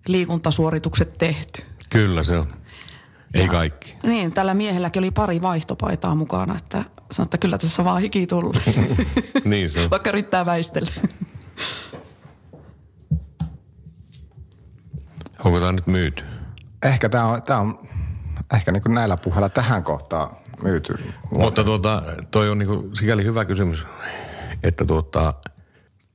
liikuntasuoritukset 0.07 1.17
tehty. 1.17 1.63
Kyllä 1.89 2.23
se 2.23 2.37
on. 2.37 2.47
Ei 3.33 3.47
kaikki. 3.47 3.95
Niin, 4.03 4.31
tällä 4.31 4.53
miehelläkin 4.53 4.99
oli 4.99 5.11
pari 5.11 5.41
vaihtopaitaa 5.41 6.15
mukana, 6.15 6.57
että 6.57 6.83
sanoi, 7.11 7.25
että 7.25 7.37
kyllä 7.37 7.57
tässä 7.57 7.83
vaan 7.83 8.01
hiki 8.01 8.27
tulee, 8.27 8.61
niin 9.45 9.69
se 9.69 9.79
on. 9.79 9.89
vaikka 9.89 10.09
yrittää 10.09 10.45
väistellä. 10.45 10.91
Onko 15.45 15.59
tämä 15.59 15.71
nyt 15.71 15.87
myyty? 15.87 16.23
Ehkä 16.85 17.09
tämä 17.09 17.25
on, 17.25 17.43
tää 17.43 17.59
on 17.59 17.79
ehkä 18.53 18.71
niin 18.71 18.83
kuin 18.83 18.93
näillä 18.93 19.15
puheilla 19.23 19.49
tähän 19.49 19.83
kohtaan 19.83 20.35
myyty. 20.63 20.97
Mutta 21.31 21.63
tuota, 21.63 22.03
toi 22.31 22.49
on 22.49 22.57
niinku 22.57 22.89
sikäli 22.93 23.23
hyvä 23.23 23.45
kysymys, 23.45 23.87
että 24.63 24.85
tuota, 24.85 25.33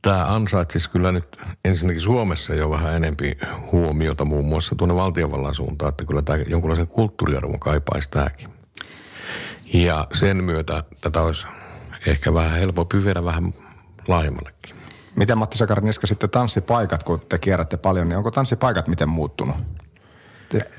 tämä 0.02 0.34
ansaitsisi 0.34 0.90
kyllä 0.90 1.12
nyt 1.12 1.36
ensinnäkin 1.64 2.02
Suomessa 2.02 2.54
jo 2.54 2.70
vähän 2.70 2.94
enempi 2.94 3.38
huomiota 3.72 4.24
muun 4.24 4.44
muassa 4.44 4.74
tuonne 4.74 4.94
valtiovallan 4.94 5.54
suuntaan, 5.54 5.88
että 5.88 6.04
kyllä 6.04 6.22
tämä 6.22 6.38
jonkunlaisen 6.46 6.86
kulttuuriarvon 6.86 7.60
kaipaisi 7.60 8.10
tämäkin. 8.10 8.48
Ja 9.74 10.06
sen 10.12 10.44
myötä 10.44 10.84
tätä 11.00 11.22
olisi 11.22 11.46
ehkä 12.06 12.34
vähän 12.34 12.58
helpompi 12.58 13.04
viedä 13.04 13.24
vähän 13.24 13.54
laajemmallekin. 14.08 14.77
Miten 15.18 15.38
Matti 15.38 15.58
Sakariniska 15.58 16.06
sitten 16.06 16.30
tanssipaikat, 16.30 17.02
kun 17.02 17.20
te 17.28 17.38
kierrätte 17.38 17.76
paljon, 17.76 18.08
niin 18.08 18.16
onko 18.16 18.30
tanssipaikat 18.30 18.88
miten 18.88 19.08
muuttunut? 19.08 19.56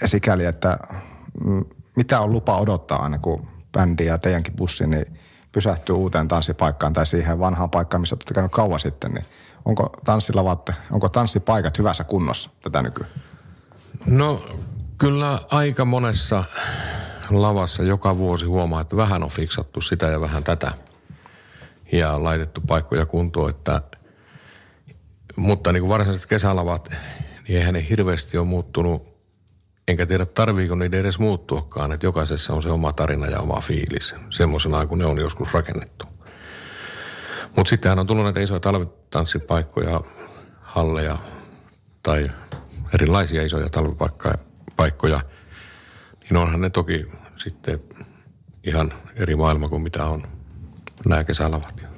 Sikäli, 0.05 0.45
että 0.45 0.77
mm, 1.43 1.65
mitä 1.95 2.19
on 2.19 2.31
lupa 2.31 2.57
odottaa 2.57 3.03
aina, 3.03 3.17
kun 3.17 3.47
bändi 3.71 4.05
ja 4.05 4.17
teidänkin 4.17 4.55
bussi 4.55 4.87
niin 4.87 5.05
pysähtyy 5.51 5.95
uuteen 5.95 6.27
tanssipaikkaan 6.27 6.93
tai 6.93 7.05
siihen 7.05 7.39
vanhaan 7.39 7.69
paikkaan, 7.69 8.01
missä 8.01 8.15
olette 8.15 8.33
käynyt 8.33 8.51
kauan 8.51 8.79
sitten, 8.79 9.11
niin 9.11 9.25
onko 9.65 9.89
tanssilavat, 10.03 10.69
onko 10.91 11.09
tanssipaikat 11.09 11.77
hyvässä 11.77 12.03
kunnossa 12.03 12.49
tätä 12.61 12.81
nykyään? 12.81 13.11
No 14.05 14.43
kyllä 14.97 15.39
aika 15.51 15.85
monessa 15.85 16.43
lavassa 17.29 17.83
joka 17.83 18.17
vuosi 18.17 18.45
huomaa, 18.45 18.81
että 18.81 18.97
vähän 18.97 19.23
on 19.23 19.29
fiksattu 19.29 19.81
sitä 19.81 20.05
ja 20.05 20.21
vähän 20.21 20.43
tätä. 20.43 20.71
Ja 21.91 22.23
laitettu 22.23 22.61
paikkoja 22.61 23.05
kuntoon, 23.05 23.49
että 23.49 23.81
mutta 25.39 25.71
niin 25.71 25.81
kuin 25.81 25.89
varsinaiset 25.89 26.29
kesälavat, 26.29 26.89
niin 27.47 27.57
eihän 27.57 27.73
ne 27.73 27.85
hirveästi 27.89 28.37
ole 28.37 28.47
muuttunut. 28.47 29.09
Enkä 29.87 30.05
tiedä, 30.05 30.25
tarviiko 30.25 30.75
niiden 30.75 30.99
edes 30.99 31.19
muuttuakaan, 31.19 31.91
että 31.91 32.05
jokaisessa 32.05 32.53
on 32.53 32.61
se 32.61 32.69
oma 32.69 32.93
tarina 32.93 33.27
ja 33.27 33.39
oma 33.39 33.61
fiilis. 33.61 34.15
Semmoisena 34.29 34.85
kuin 34.85 34.99
ne 34.99 35.05
on 35.05 35.17
joskus 35.17 35.53
rakennettu. 35.53 36.05
Mutta 37.55 37.69
sittenhän 37.69 37.99
on 37.99 38.07
tullut 38.07 38.23
näitä 38.23 38.39
isoja 38.39 38.59
talvitanssipaikkoja, 38.59 40.01
halleja 40.61 41.17
tai 42.03 42.31
erilaisia 42.93 43.43
isoja 43.43 43.69
talvipaikkoja, 43.69 45.21
niin 46.21 46.37
onhan 46.37 46.61
ne 46.61 46.69
toki 46.69 47.07
sitten 47.35 47.81
ihan 48.63 48.93
eri 49.15 49.35
maailma 49.35 49.69
kuin 49.69 49.81
mitä 49.81 50.05
on 50.05 50.23
nämä 51.05 51.23
kesälavat. 51.23 51.88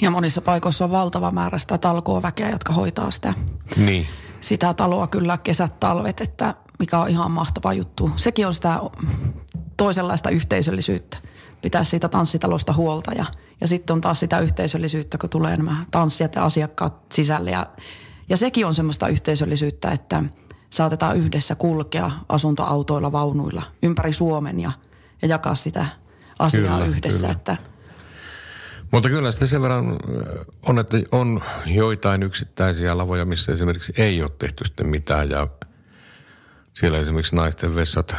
Ja 0.00 0.10
monissa 0.10 0.40
paikoissa 0.40 0.84
on 0.84 0.90
valtava 0.90 1.30
määrä 1.30 1.58
sitä 1.58 1.78
talkooväkeä, 1.78 2.50
jotka 2.50 2.72
hoitaa 2.72 3.10
sitä, 3.10 3.34
Niin, 3.76 4.06
sitä 4.40 4.74
taloa 4.74 5.06
kyllä 5.06 5.38
kesät, 5.38 5.80
talvet, 5.80 6.20
että 6.20 6.54
mikä 6.78 6.98
on 6.98 7.08
ihan 7.08 7.30
mahtava 7.30 7.72
juttu. 7.72 8.10
Sekin 8.16 8.46
on 8.46 8.54
sitä 8.54 8.80
toisenlaista 9.76 10.30
yhteisöllisyyttä. 10.30 11.18
Pitää 11.62 11.84
siitä 11.84 12.08
tanssitalosta 12.08 12.72
huolta 12.72 13.12
ja, 13.12 13.24
ja 13.60 13.68
sitten 13.68 13.94
on 13.94 14.00
taas 14.00 14.20
sitä 14.20 14.38
yhteisöllisyyttä, 14.38 15.18
kun 15.18 15.30
tulee 15.30 15.56
nämä 15.56 15.76
tanssijat 15.90 16.34
ja 16.34 16.44
asiakkaat 16.44 16.94
sisälle. 17.12 17.50
Ja, 17.50 17.66
ja 18.28 18.36
sekin 18.36 18.66
on 18.66 18.74
semmoista 18.74 19.08
yhteisöllisyyttä, 19.08 19.90
että 19.90 20.22
saatetaan 20.70 21.16
yhdessä 21.16 21.54
kulkea 21.54 22.10
asuntoautoilla, 22.28 23.12
vaunuilla 23.12 23.62
ympäri 23.82 24.12
Suomen 24.12 24.60
ja, 24.60 24.72
ja 25.22 25.28
jakaa 25.28 25.54
sitä 25.54 25.86
asiaa 26.38 26.78
Kyllä, 26.78 26.90
yhdessä. 26.90 27.18
kyllä. 27.20 27.32
Että 27.32 27.56
Mutta 28.90 29.08
kyllä 29.08 29.30
sitten 29.30 29.48
sen 29.48 29.62
verran 29.62 29.96
on, 30.66 30.78
että 30.78 30.98
on 31.12 31.42
joitain 31.66 32.22
yksittäisiä 32.22 32.98
lavoja, 32.98 33.24
missä 33.24 33.52
esimerkiksi 33.52 33.92
ei 33.98 34.22
ole 34.22 34.30
tehty 34.38 34.64
sitten 34.64 34.86
mitään 34.88 35.30
ja 35.30 35.48
siellä 36.72 36.98
esimerkiksi 36.98 37.36
naisten 37.36 37.74
vessat 37.74 38.16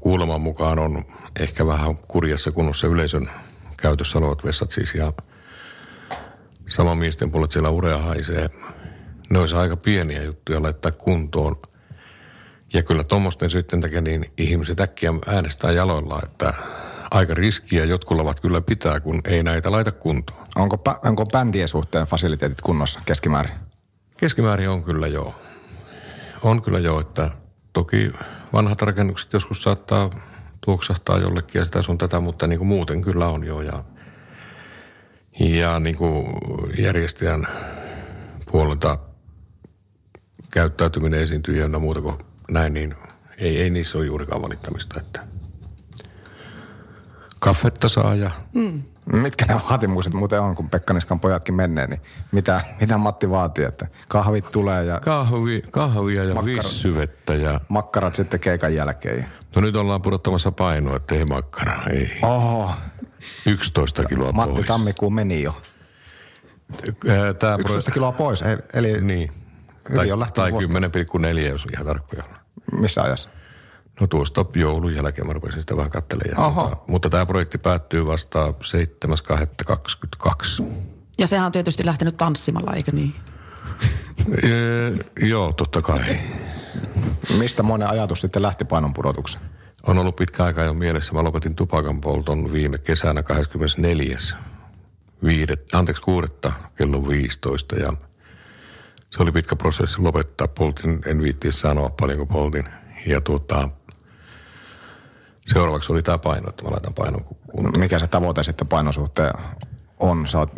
kuuleman 0.00 0.40
mukaan 0.40 0.78
on 0.78 1.04
ehkä 1.40 1.66
vähän 1.66 1.96
kurjassa 1.96 2.50
kunnossa 2.50 2.86
yleisön 2.86 3.30
käytössä 3.82 4.18
olevat 4.18 4.44
vessat 4.44 4.70
siis 4.70 4.94
ja 4.94 5.12
sama 6.66 6.94
miesten 6.94 7.30
puolet 7.30 7.50
siellä 7.50 7.70
urea 7.70 7.98
haisee. 7.98 8.50
Ne 9.30 9.38
olisi 9.38 9.54
aika 9.54 9.76
pieniä 9.76 10.22
juttuja 10.22 10.62
laittaa 10.62 10.92
kuntoon. 10.92 11.56
Ja 12.72 12.82
kyllä 12.82 13.04
tuommoisten 13.04 13.50
sitten 13.50 13.80
takia 13.80 14.00
niin 14.00 14.32
ihmiset 14.38 14.80
äkkiä 14.80 15.10
äänestää 15.26 15.72
jaloilla, 15.72 16.20
että 16.22 16.54
aika 17.14 17.34
riskiä 17.34 17.84
jotkut 17.84 18.20
ovat 18.20 18.40
kyllä 18.40 18.60
pitää, 18.60 19.00
kun 19.00 19.20
ei 19.24 19.42
näitä 19.42 19.72
laita 19.72 19.92
kuntoon. 19.92 20.46
Onko, 20.56 20.78
onko 21.04 21.26
bändien 21.26 21.68
suhteen 21.68 22.06
fasiliteetit 22.06 22.60
kunnossa 22.60 23.00
keskimäärin? 23.06 23.54
Keskimäärin 24.16 24.68
on 24.68 24.82
kyllä 24.82 25.06
joo. 25.06 25.34
On 26.42 26.62
kyllä 26.62 26.78
joo, 26.78 27.00
että 27.00 27.30
toki 27.72 28.12
vanhat 28.52 28.82
rakennukset 28.82 29.32
joskus 29.32 29.62
saattaa 29.62 30.10
tuoksahtaa 30.64 31.18
jollekin 31.18 31.58
ja 31.58 31.64
sitä 31.64 31.82
sun 31.82 31.98
tätä, 31.98 32.20
mutta 32.20 32.46
niin 32.46 32.58
kuin 32.58 32.68
muuten 32.68 33.02
kyllä 33.02 33.28
on 33.28 33.44
joo. 33.44 33.62
Ja, 33.62 33.84
ja 35.40 35.78
niin 35.78 35.96
kuin 35.96 36.26
järjestäjän 36.78 37.48
puolelta 38.52 38.98
käyttäytyminen 40.52 41.20
esiintyy 41.20 41.60
ja 41.60 41.78
muuta 41.78 42.00
kuin 42.00 42.16
näin, 42.50 42.74
niin 42.74 42.94
ei, 43.38 43.62
ei 43.62 43.70
niissä 43.70 43.98
ole 43.98 44.06
juurikaan 44.06 44.42
valittamista, 44.42 45.00
että 45.00 45.33
kaffetta 47.44 47.88
saa 47.88 48.14
ja... 48.14 48.30
Mm. 48.54 48.82
Mitkä 49.12 49.46
ne 49.46 49.60
vaatimukset 49.70 50.12
muuten 50.12 50.40
on, 50.40 50.54
kun 50.54 50.70
Pekkaniskan 50.70 51.20
pojatkin 51.20 51.54
menee, 51.54 51.86
niin 51.86 52.00
mitä, 52.32 52.60
mitä 52.80 52.98
Matti 52.98 53.30
vaatii, 53.30 53.64
että 53.64 53.86
kahvit 54.08 54.44
tulee 54.52 54.84
ja... 54.84 55.00
Kahvi, 55.00 55.62
kahvia 55.70 56.24
ja 56.24 56.34
makkarat, 56.34 56.64
vissyvettä 56.64 57.34
ja... 57.34 57.60
Makkarat 57.68 58.14
sitten 58.14 58.40
keikan 58.40 58.74
jälkeen. 58.74 59.26
No 59.56 59.62
nyt 59.62 59.76
ollaan 59.76 60.02
pudottamassa 60.02 60.52
painoa, 60.52 60.96
että 60.96 61.14
ei 61.14 61.24
makkara, 61.24 61.82
ei. 61.90 62.18
Oho. 62.22 62.70
11 63.46 64.04
kiloa 64.04 64.32
Matti 64.32 64.54
pois. 64.54 64.66
tammikuun 64.66 65.14
meni 65.14 65.42
jo. 65.42 65.62
Tää 67.38 67.54
11 67.54 67.90
pro... 67.90 67.94
kiloa 67.94 68.12
pois, 68.12 68.44
eli... 68.72 69.00
Niin. 69.00 69.32
Tai, 69.94 70.08
tai 70.34 70.50
10,4 70.50 71.38
jos 71.38 71.66
ihan 71.72 71.86
tarkkoja 71.86 72.22
Missä 72.80 73.02
ajassa? 73.02 73.30
No 74.00 74.06
tuosta 74.06 74.46
joulun 74.54 74.94
jälkeen 74.94 75.26
mä 75.26 75.32
rupesin 75.32 75.62
sitä 75.62 75.76
vähän 75.76 75.90
katselemaan. 75.90 76.52
Mutta, 76.52 76.76
mutta 76.88 77.10
tämä 77.10 77.26
projekti 77.26 77.58
päättyy 77.58 78.06
vasta 78.06 78.54
7.2.22. 80.60 80.64
Ja 81.18 81.26
sehän 81.26 81.46
on 81.46 81.52
tietysti 81.52 81.86
lähtenyt 81.86 82.16
tanssimalla, 82.16 82.72
eikö 82.72 82.92
niin? 82.92 83.14
e, 84.42 84.46
joo, 85.26 85.52
totta 85.52 85.82
kai. 85.82 86.18
Mistä 87.38 87.62
monen 87.62 87.88
ajatus 87.88 88.20
sitten 88.20 88.42
lähti 88.42 88.64
painonpudotuksen? 88.64 89.40
On 89.86 89.98
ollut 89.98 90.16
pitkä 90.16 90.44
aika 90.44 90.62
jo 90.62 90.74
mielessä. 90.74 91.12
Mä 91.12 91.24
lopetin 91.24 91.54
tupakan 91.54 92.00
polton 92.00 92.52
viime 92.52 92.78
kesänä 92.78 93.22
24. 93.22 94.18
Viidet, 95.24 95.74
anteeksi, 95.74 96.02
kuudetta 96.02 96.52
kello 96.74 97.08
15 97.08 97.76
ja 97.76 97.92
se 99.10 99.22
oli 99.22 99.32
pitkä 99.32 99.56
prosessi 99.56 100.00
lopettaa. 100.00 100.48
Poltin, 100.48 101.00
en 101.06 101.22
viittiä 101.22 101.52
sanoa 101.52 101.90
paljonko 102.00 102.26
poltin. 102.26 102.68
Ja 103.06 103.20
tuota, 103.20 103.68
seuraavaksi 105.46 105.92
oli 105.92 106.02
tämä 106.02 106.18
paino, 106.18 106.48
että 106.48 106.64
mä 106.64 106.70
laitan 106.70 106.94
painon 106.94 107.24
kuntoon. 107.24 107.72
No, 107.72 107.78
mikä 107.78 107.98
se 107.98 108.06
tavoite 108.06 108.42
sitten 108.42 108.66
painosuhteen 108.66 109.32
on? 110.00 110.28
Sä 110.28 110.38
oot, 110.38 110.52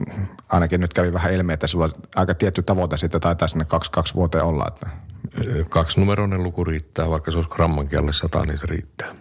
ainakin 0.49 0.81
nyt 0.81 0.95
kävi 0.95 1.13
vähän 1.13 1.33
ilmi, 1.33 1.53
että 1.53 1.67
sulla 1.67 1.85
on 1.85 1.91
aika 2.17 2.35
tietty 2.35 2.63
tavoite 2.63 2.97
sitten 2.97 3.21
taitaa 3.21 3.49
sinne 3.49 3.65
kaksi, 3.65 3.91
kaksi 3.91 4.15
vuoteen 4.15 4.45
olla. 4.45 4.65
Että... 4.69 4.87
Kaksi 5.69 6.01
numeroinen 6.01 6.43
luku 6.43 6.65
riittää, 6.65 7.11
vaikka 7.11 7.31
se 7.31 7.39
olisi 7.39 7.51
grammankin 7.51 7.99
alle 7.99 8.13
sata, 8.13 8.45
niin 8.45 8.59
se 8.59 8.67
riittää. 8.67 9.15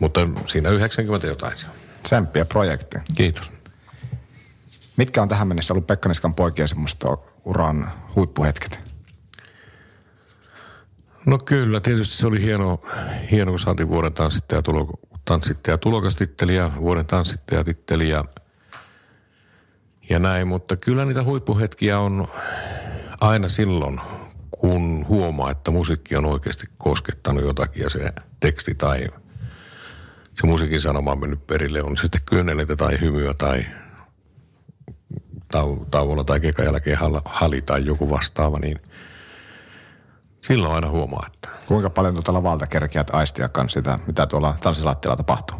Mutta 0.00 0.20
siinä 0.46 0.70
90 0.70 1.26
jotain 1.26 1.56
se 1.56 1.66
on. 1.66 1.72
Tsemppiä 2.02 2.44
projekti. 2.44 2.98
Kiitos. 3.14 3.52
Mitkä 4.96 5.22
on 5.22 5.28
tähän 5.28 5.48
mennessä 5.48 5.72
ollut 5.72 5.86
Pekka 5.86 6.08
Niskan 6.08 6.34
poikien 6.34 6.68
semmoista 6.68 7.18
uran 7.44 7.90
huippuhetket? 8.16 8.89
No 11.26 11.38
kyllä, 11.38 11.80
tietysti 11.80 12.16
se 12.16 12.26
oli 12.26 12.42
hieno, 12.42 12.80
hieno 13.30 13.52
kun 13.52 13.58
saatiin 13.58 13.88
vuoden 13.88 14.12
tanssittaja, 14.14 14.62
tulo, 14.62 14.88
tanssittaja 15.24 15.78
tulokastitteli 15.78 16.56
ja 16.56 16.70
vuoden 16.80 17.06
tanssittaja 17.06 17.64
titteli 17.64 18.08
ja, 18.08 18.24
näin. 20.18 20.48
Mutta 20.48 20.76
kyllä 20.76 21.04
niitä 21.04 21.24
huippuhetkiä 21.24 21.98
on 21.98 22.28
aina 23.20 23.48
silloin, 23.48 24.00
kun 24.50 25.06
huomaa, 25.08 25.50
että 25.50 25.70
musiikki 25.70 26.16
on 26.16 26.24
oikeasti 26.24 26.66
koskettanut 26.78 27.44
jotakin 27.44 27.82
ja 27.82 27.90
se 27.90 28.12
teksti 28.40 28.74
tai 28.74 29.08
se 30.32 30.46
musiikin 30.46 30.80
sanoma 30.80 31.12
on 31.12 31.20
mennyt 31.20 31.46
perille, 31.46 31.82
on 31.82 31.96
se 31.96 32.00
sitten 32.00 32.20
kyöneleitä 32.26 32.76
tai 32.76 33.00
hymyä 33.00 33.34
tai 33.34 33.66
tau- 35.56 35.86
tauolla 35.90 36.24
tai 36.24 36.40
kekan 36.40 36.64
jälkeen 36.64 36.98
hali 37.24 37.62
tai 37.62 37.86
joku 37.86 38.10
vastaava, 38.10 38.58
niin 38.58 38.80
silloin 40.40 40.74
aina 40.74 40.88
huomaa, 40.88 41.26
että... 41.26 41.48
Kuinka 41.66 41.90
paljon 41.90 42.14
tuota 42.14 42.32
lavalta 42.32 42.66
kerkeät 42.66 43.14
aistia 43.14 43.48
kanssa 43.48 43.80
sitä, 43.80 43.98
mitä 44.06 44.26
tuolla 44.26 44.54
tanssilattialla 44.60 45.16
tapahtuu? 45.16 45.56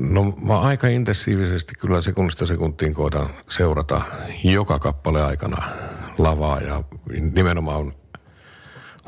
No 0.00 0.22
mä 0.22 0.60
aika 0.60 0.88
intensiivisesti 0.88 1.74
kyllä 1.80 2.02
sekunnista 2.02 2.46
sekuntiin 2.46 2.94
koitan 2.94 3.28
seurata 3.50 4.02
joka 4.44 4.78
kappale 4.78 5.24
aikana 5.24 5.62
lavaa 6.18 6.60
ja 6.60 6.82
nimenomaan 7.34 7.92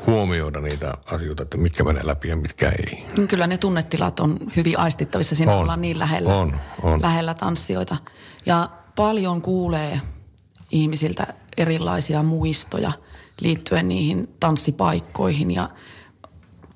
huomioida 0.07 0.59
niitä 0.61 0.93
asioita, 1.05 1.43
että 1.43 1.57
mitkä 1.57 1.83
menee 1.83 2.07
läpi 2.07 2.27
ja 2.27 2.35
mitkä 2.35 2.69
ei. 2.69 3.05
Kyllä 3.27 3.47
ne 3.47 3.57
tunnetilat 3.57 4.19
on 4.19 4.37
hyvin 4.55 4.79
aistittavissa, 4.79 5.35
siinä 5.35 5.53
on, 5.53 5.61
ollaan 5.61 5.81
niin 5.81 5.99
lähellä, 5.99 6.35
on, 6.35 6.55
on. 6.81 7.01
lähellä 7.01 7.33
tanssijoita. 7.33 7.97
Ja 8.45 8.69
paljon 8.95 9.41
kuulee 9.41 10.01
ihmisiltä 10.71 11.27
erilaisia 11.57 12.23
muistoja 12.23 12.91
liittyen 13.39 13.87
niihin 13.87 14.35
tanssipaikkoihin 14.39 15.51
ja 15.51 15.69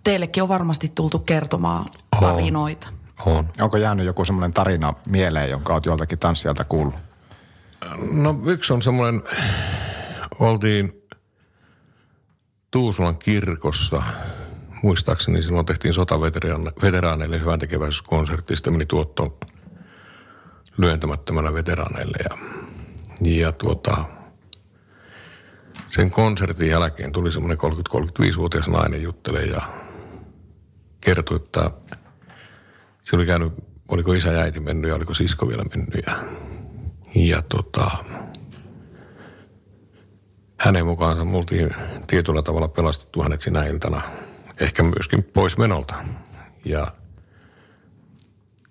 teillekin 0.04 0.44
on 0.44 0.50
varmasti 0.50 0.92
tultu 0.96 1.20
kertomaan 1.20 1.86
tarinoita. 2.20 2.88
On. 3.26 3.38
on. 3.38 3.50
Onko 3.62 3.78
jäänyt 3.78 4.06
joku 4.06 4.26
semmoinen 4.26 4.54
tarina 4.54 4.94
mieleen, 5.08 5.50
jonka 5.50 5.74
olet 5.74 5.86
joltakin 5.86 6.20
tanssijalta 6.20 6.64
kuullut? 6.64 6.96
No 8.12 8.40
yksi 8.46 8.74
on 8.74 8.82
semmoinen, 8.82 9.22
oltiin 10.40 11.02
Tuusulan 12.72 13.18
kirkossa, 13.18 14.04
muistaakseni 14.84 15.44
silloin 15.44 15.66
tehtiin 15.66 15.94
sotaveteraaneille 15.94 17.40
hyvän 17.40 17.60
tekeväisyyskonsertti, 17.60 18.56
sitten 18.56 18.74
meni 18.74 18.86
tuotto 18.86 19.40
lyöntämättömällä 20.78 21.54
veteraaneille 21.54 22.18
ja, 22.30 22.38
ja 23.22 23.52
tuota, 23.52 24.06
sen 25.92 26.12
konsertin 26.12 26.70
jälkeen 26.70 27.12
tuli 27.12 27.32
semmoinen 27.32 27.58
30-35-vuotias 27.58 28.68
nainen 28.68 29.04
juttelee 29.04 29.46
ja 29.46 29.62
kertoi, 31.02 31.36
että 31.36 31.72
se 33.04 33.16
oli 33.16 33.26
käynyt, 33.26 33.54
oliko 33.88 34.14
isä 34.14 34.32
ja 34.32 34.42
äiti 34.42 34.60
mennyt 34.60 34.90
ja 34.90 34.96
oliko 34.96 35.14
sisko 35.14 35.48
vielä 35.48 35.64
mennyt 35.76 36.04
ja, 36.08 36.16
ja 37.16 37.42
tota, 37.42 37.92
hänen 40.58 40.86
mukaansa 40.86 41.26
multiin 41.26 41.76
tietyllä 42.08 42.42
tavalla 42.42 42.68
pelastettu 42.68 43.24
hänet 43.24 43.42
sinä 43.42 43.66
iltana, 43.66 44.02
ehkä 44.60 44.84
myöskin 44.84 45.24
pois 45.24 45.58
menolta. 45.58 45.96
Ja 46.66 46.88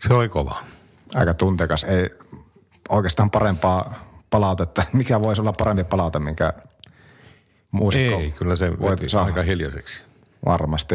se 0.09 0.15
oli 0.15 0.29
kova. 0.29 0.65
Aika 1.15 1.35
tuntekas. 1.35 1.85
Ei 1.85 2.11
oikeastaan 2.89 3.31
parempaa 3.31 4.05
palautetta. 4.31 4.83
Mikä 4.93 5.21
voisi 5.21 5.41
olla 5.41 5.53
parempi 5.53 5.85
palaute, 5.85 6.19
minkä 6.19 6.53
muusikko 7.71 8.19
Ei, 8.19 8.31
kyllä 8.31 8.57
se 8.57 8.81
voit 8.81 9.01
saa. 9.07 9.25
aika 9.25 9.43
hiljaiseksi. 9.43 10.03
Varmasti. 10.47 10.95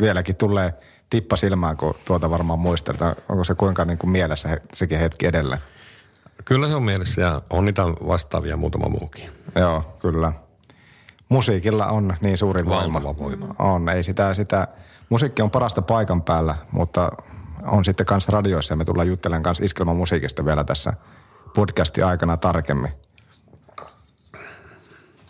Vieläkin 0.00 0.36
tulee 0.36 0.74
tippa 1.10 1.36
silmään, 1.36 1.76
kun 1.76 1.94
tuota 2.04 2.30
varmaan 2.30 2.58
muistelta. 2.58 3.16
Onko 3.28 3.44
se 3.44 3.54
kuinka 3.54 3.84
niin 3.84 3.98
kuin 3.98 4.10
mielessä 4.10 4.60
sekin 4.74 4.98
hetki 4.98 5.26
edelleen? 5.26 5.60
Kyllä 6.44 6.68
se 6.68 6.74
on 6.74 6.82
mielessä 6.82 7.20
ja 7.20 7.42
on 7.50 7.64
niitä 7.64 7.82
vastaavia 7.86 8.56
muutama 8.56 8.88
muukin. 8.88 9.30
Joo, 9.54 9.96
kyllä. 9.98 10.32
Musiikilla 11.28 11.86
on 11.86 12.14
niin 12.20 12.38
suuri 12.38 12.66
voima. 12.66 13.02
voima. 13.02 13.54
On, 13.58 13.88
ei 13.88 14.02
sitä, 14.02 14.34
sitä, 14.34 14.68
musiikki 15.08 15.42
on 15.42 15.50
parasta 15.50 15.82
paikan 15.82 16.22
päällä, 16.22 16.56
mutta 16.72 17.10
on 17.66 17.84
sitten 17.84 18.06
kanssa 18.06 18.32
radioissa 18.32 18.72
ja 18.72 18.76
me 18.76 18.84
tullaan 18.84 19.08
juttelemaan 19.08 19.42
kanssa 19.42 19.64
iskelman 19.64 19.96
musiikista 19.96 20.44
vielä 20.44 20.64
tässä 20.64 20.92
podcastin 21.54 22.04
aikana 22.04 22.36
tarkemmin. 22.36 22.92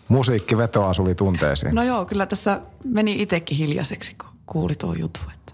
Musiikki 0.09 0.59
vetoaa 0.59 0.94
suli 0.94 1.14
tunteisiin. 1.14 1.75
No 1.75 1.83
joo, 1.83 2.05
kyllä 2.07 2.27
tässä 2.27 2.61
meni 2.85 3.23
itsekin 3.23 3.57
hiljaiseksi, 3.57 4.14
kun 4.14 4.29
kuuli 4.47 4.75
tuo 4.75 4.94
juttu. 4.94 5.21
Että. 5.35 5.53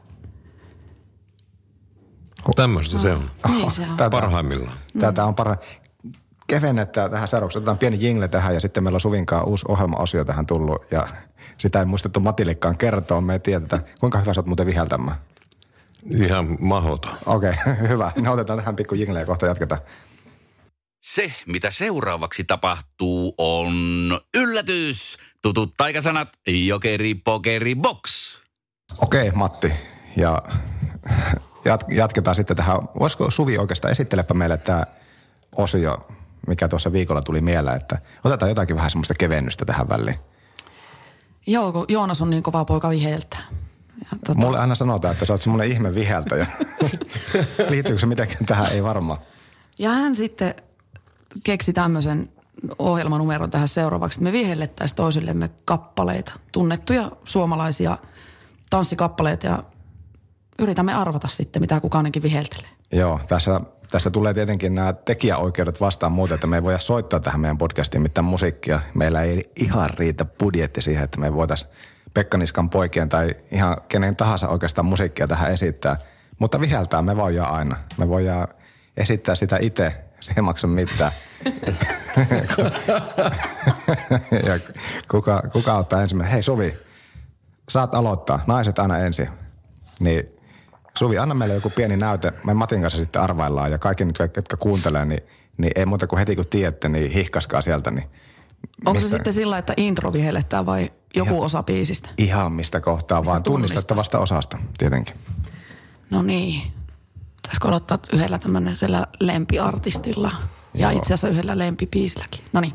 Tämmöistä 2.56 2.98
se 2.98 3.12
on. 3.12 3.30
Niin 3.48 3.72
se 3.72 3.82
on. 3.82 3.96
Tätä, 3.96 4.10
Parhaimmillaan. 4.10 4.78
tätä 5.00 5.24
on 5.24 5.34
parha. 5.34 5.56
Kevennetään 6.46 7.10
tähän 7.10 7.28
seuraavaksi. 7.28 7.58
Otetaan 7.58 7.78
pieni 7.78 7.96
jingle 8.00 8.28
tähän 8.28 8.54
ja 8.54 8.60
sitten 8.60 8.84
meillä 8.84 8.96
on 8.96 9.00
Suvinkaan 9.00 9.46
uusi 9.46 9.64
ohjelmaosio 9.68 10.24
tähän 10.24 10.46
tullut. 10.46 10.86
Ja 10.90 11.08
sitä 11.58 11.78
ei 11.78 11.84
muistettu 11.84 12.20
Matilikkaan 12.20 12.78
kertoa. 12.78 13.20
Me 13.20 13.32
ei 13.32 13.38
tiedetä, 13.38 13.80
kuinka 14.00 14.18
hyvä 14.18 14.34
sä 14.34 14.40
oot 14.40 14.46
muuten 14.46 14.66
viheltämään. 14.66 15.16
Ihan 16.10 16.56
mahota. 16.60 17.08
Okei, 17.26 17.50
okay, 17.50 17.88
hyvä. 17.88 18.12
No 18.20 18.32
otetaan 18.32 18.58
tähän 18.58 18.76
pikku 18.76 18.94
jingle 18.94 19.20
ja 19.20 19.26
kohta 19.26 19.46
jatketaan. 19.46 19.80
Se, 21.04 21.32
mitä 21.46 21.70
seuraavaksi 21.70 22.44
tapahtuu, 22.44 23.34
on 23.38 23.74
yllätys. 24.34 25.18
Tutut 25.42 25.72
taikasanat, 25.76 26.28
jokeri, 26.46 27.14
pokeri, 27.14 27.74
box. 27.74 28.36
Okei, 29.02 29.28
okay, 29.28 29.38
Matti. 29.38 29.72
Ja 30.16 30.42
jat, 31.64 31.84
jatketaan 31.90 32.36
sitten 32.36 32.56
tähän. 32.56 32.76
Voisiko 33.00 33.30
Suvi 33.30 33.58
oikeastaan 33.58 33.92
esittelepä 33.92 34.34
meille 34.34 34.56
tämä 34.56 34.84
osio, 35.56 36.06
mikä 36.46 36.68
tuossa 36.68 36.92
viikolla 36.92 37.22
tuli 37.22 37.40
mieleen, 37.40 37.76
että 37.76 37.98
otetaan 38.24 38.50
jotakin 38.50 38.76
vähän 38.76 38.90
semmoista 38.90 39.14
kevennystä 39.18 39.64
tähän 39.64 39.88
väliin. 39.88 40.18
Joo, 41.46 41.72
kun 41.72 41.84
Joonas 41.88 42.22
on 42.22 42.30
niin 42.30 42.42
kova 42.42 42.64
poika 42.64 42.90
viheltää. 42.90 43.44
Ja 44.00 44.18
tota, 44.26 44.38
Mulle 44.38 44.58
aina 44.58 44.74
sanotaan, 44.74 45.12
että 45.12 45.24
sä 45.24 45.32
oot 45.32 45.42
semmoinen 45.42 45.72
ihme 45.72 45.94
viheltäjä. 45.94 46.46
Liittyykö 47.70 48.00
se 48.00 48.06
mitenkään 48.06 48.46
tähän? 48.46 48.72
Ei 48.72 48.84
varmaan. 48.84 49.18
Ja 49.78 49.90
hän 49.90 50.16
sitten 50.16 50.54
keksi 51.44 51.72
tämmöisen 51.72 52.28
ohjelmanumeron 52.78 53.50
tähän 53.50 53.68
seuraavaksi, 53.68 54.16
että 54.16 54.24
me 54.24 54.32
vihellettäisiin 54.32 54.96
toisillemme 54.96 55.50
kappaleita, 55.64 56.32
tunnettuja 56.52 57.10
suomalaisia 57.24 57.98
tanssikappaleita 58.70 59.46
ja 59.46 59.62
yritämme 60.58 60.94
arvata 60.94 61.28
sitten, 61.28 61.62
mitä 61.62 61.80
kukaanenkin 61.80 62.22
viheltelee. 62.22 62.68
Joo, 62.92 63.20
tässä, 63.28 63.60
tässä 63.90 64.10
tulee 64.10 64.34
tietenkin 64.34 64.74
nämä 64.74 64.92
tekijäoikeudet 64.92 65.80
vastaan 65.80 66.12
muuten, 66.12 66.34
että 66.34 66.46
me 66.46 66.56
ei 66.56 66.62
voida 66.62 66.78
soittaa 66.78 67.20
tähän 67.20 67.40
meidän 67.40 67.58
podcastiin 67.58 68.02
mitään 68.02 68.24
musiikkia. 68.24 68.80
Meillä 68.94 69.22
ei 69.22 69.50
ihan 69.56 69.90
riitä 69.90 70.24
budjetti 70.24 70.82
siihen, 70.82 71.04
että 71.04 71.20
me 71.20 71.34
voitaisiin 71.34 71.72
Pekka 72.14 72.38
Niskan 72.38 72.70
poikien 72.70 73.08
tai 73.08 73.34
ihan 73.50 73.76
kenen 73.88 74.16
tahansa 74.16 74.48
oikeastaan 74.48 74.84
musiikkia 74.84 75.28
tähän 75.28 75.52
esittää. 75.52 75.96
Mutta 76.38 76.60
viheltää 76.60 77.02
me 77.02 77.16
voidaan 77.16 77.54
aina. 77.54 77.76
Me 77.96 78.08
voidaan 78.08 78.48
esittää 78.96 79.34
sitä 79.34 79.58
itse, 79.60 80.03
se 80.24 80.32
ei 80.36 80.42
maksa 80.42 80.66
mitään. 80.66 81.12
ja 84.46 84.58
kuka, 85.10 85.42
kuka 85.52 85.74
ottaa 85.74 86.02
ensimmäinen? 86.02 86.32
Hei 86.32 86.42
Suvi, 86.42 86.76
saat 87.68 87.94
aloittaa. 87.94 88.44
Naiset 88.46 88.78
aina 88.78 88.98
ensin. 88.98 89.28
Niin 90.00 90.24
Suvi, 90.98 91.18
anna 91.18 91.34
meille 91.34 91.54
joku 91.54 91.70
pieni 91.70 91.96
näyte. 91.96 92.32
Me 92.44 92.54
Matin 92.54 92.80
kanssa 92.80 92.98
sitten 92.98 93.22
arvaillaan 93.22 93.70
ja 93.70 93.78
kaikki, 93.78 94.04
nyt, 94.04 94.18
jotka 94.36 94.56
kuuntelee, 94.56 95.04
niin, 95.04 95.22
niin 95.56 95.72
ei 95.76 95.86
muuta 95.86 96.06
kuin 96.06 96.18
heti 96.18 96.36
kun 96.36 96.46
tiedätte, 96.46 96.88
niin 96.88 97.10
hihkaskaa 97.10 97.62
sieltä. 97.62 97.90
Niin 97.90 98.08
Onko 98.84 99.00
se 99.00 99.08
sitten 99.08 99.32
sillä, 99.32 99.58
että 99.58 99.74
intro 99.76 100.12
vihelletään 100.12 100.66
vai 100.66 100.92
joku 101.16 101.42
osa 101.42 101.62
biisistä? 101.62 102.08
Ihan 102.18 102.52
mistä 102.52 102.80
kohtaa, 102.80 103.20
Mistä 103.20 103.30
vaan 103.30 103.42
tunnistettavasta 103.42 104.18
osasta 104.18 104.58
tietenkin. 104.78 105.14
No 106.10 106.22
niin. 106.22 106.62
Pitäisikö 107.44 107.68
aloittaa 107.68 107.98
yhdellä 108.12 108.38
tämmöisellä 108.38 109.06
lempiartistilla 109.20 110.32
ja 110.74 110.90
itse 110.90 111.06
asiassa 111.06 111.28
yhdellä 111.28 111.58
lempibiisilläkin. 111.58 112.44
No 112.52 112.60
niin. 112.60 112.72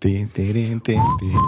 Tiin, 0.00 0.30
tiin, 0.30 0.54
tiin, 0.54 0.80
tiin, 0.80 1.02
tiin. 1.18 1.38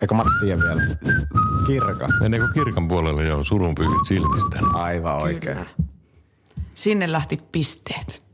Eikö 0.00 0.14
Matti 0.14 0.30
tiedä 0.40 0.62
vielä? 0.62 0.82
Kirka. 1.66 2.08
Meneekö 2.20 2.48
kirkan 2.54 2.88
puolelle 2.88 3.24
jo 3.24 3.42
surun 3.42 3.74
pyyhit 3.74 4.06
silmistä? 4.08 4.58
Aivan 4.72 5.16
oikein. 5.16 5.56
Kyllä. 5.56 5.70
Sinne 6.74 7.12
lähti 7.12 7.40
pisteet. 7.52 8.29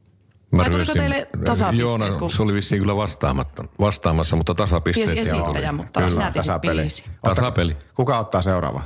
Mä 0.53 0.59
Vai 0.59 0.71
teille 0.71 1.29
tasapisteet, 1.45 1.89
Joona, 1.89 2.11
kun- 2.11 2.31
se 2.31 2.43
oli 2.43 2.53
vissiin 2.55 2.81
kyllä 2.83 2.97
vastaamatta, 2.97 3.65
vastaamassa, 3.81 4.37
mutta 4.37 4.55
tasapisteet 4.55 5.09
Tiesi 5.11 5.31
siellä 5.31 5.45
esittäjä, 5.47 5.69
oli. 5.71 5.77
mutta 5.77 6.01
Kyllä. 6.01 6.13
sinä 6.13 6.31
Tasapeli. 6.31 6.81
biisi. 6.81 7.05
Tasapeli. 7.23 7.77
Kuka 7.95 8.19
ottaa 8.19 8.43
seuraava? 8.43 8.83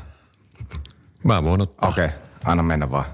Mä 1.25 1.45
voin 1.45 1.61
ottaa. 1.61 1.89
Okei, 1.91 2.05
okay, 2.07 2.19
anna 2.45 2.63
mennä 2.63 2.91
vaan. 2.91 3.05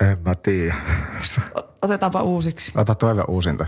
En 0.00 0.18
mä 0.24 0.34
tiedä. 0.34 0.74
Otetaanpa 1.82 2.22
uusiksi. 2.22 2.72
Ota 2.76 2.94
toive 2.94 3.24
uusinta. 3.28 3.66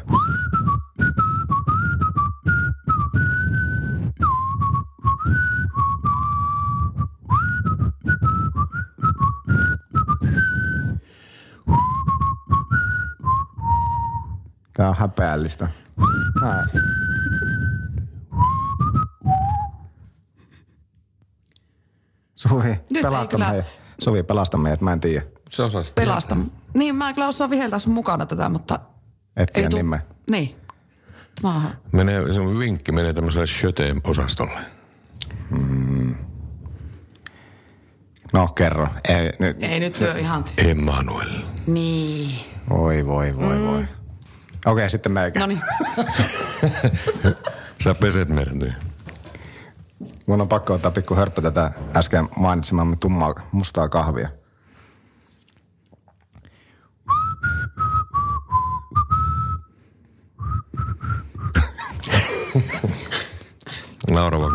Tää 14.76 14.88
on 14.88 14.94
häpeällistä. 14.98 15.68
Nää. 16.42 16.64
Suvi, 22.34 22.68
ei 22.68 23.02
pelasta 23.02 23.30
kyllä- 23.36 23.48
meidät. 23.50 23.66
Suvi, 23.98 24.22
pelasta 24.22 24.56
meidät, 24.56 24.80
mä 24.80 24.92
en 24.92 25.00
tiedä. 25.00 25.26
Se 25.50 25.62
osasit. 25.62 25.94
Pelasta. 25.94 26.36
Niin, 26.74 26.96
mä 26.96 27.12
kyllä 27.12 27.28
osaan 27.28 27.50
viheltää 27.50 27.78
sun 27.78 27.92
mukana 27.92 28.26
tätä, 28.26 28.48
mutta... 28.48 28.80
Et 29.36 29.50
tiedä 29.52 29.68
tuu- 29.68 29.76
nimeä. 29.78 30.00
Niin. 30.30 30.56
Oon- 31.42 31.62
Menee, 31.92 32.32
se 32.32 32.40
on 32.40 32.58
vinkki 32.58 32.92
menee 32.92 33.12
tämmöiselle 33.12 33.46
shöteen-osastolle. 33.46 34.60
No 38.32 38.48
kerro. 38.48 38.88
Ei, 39.08 39.30
nyt. 39.38 39.62
Ei 39.62 39.80
nyt 39.80 40.00
lyö 40.00 40.18
ihan 40.18 40.44
Emmanuel. 40.56 41.36
Niin. 41.66 42.40
Voi, 42.70 43.06
voi, 43.06 43.36
voi, 43.36 43.56
mm. 43.58 43.66
voi. 43.66 43.84
Okei, 44.66 44.90
sitten 44.90 45.12
meikä. 45.12 45.40
No 45.40 45.46
niin. 45.46 45.60
Sä 47.84 47.94
peset 47.94 48.28
meidät 48.28 48.54
niin. 48.54 48.74
Mun 50.26 50.40
on 50.40 50.48
pakko 50.48 50.74
ottaa 50.74 50.90
pikku 50.90 51.14
hörppä 51.14 51.42
tätä 51.42 51.70
äsken 51.96 52.28
mainitsemamme 52.36 52.96
tummaa 52.96 53.34
mustaa 53.52 53.88
kahvia. 53.88 54.28
Naurava 64.10 64.50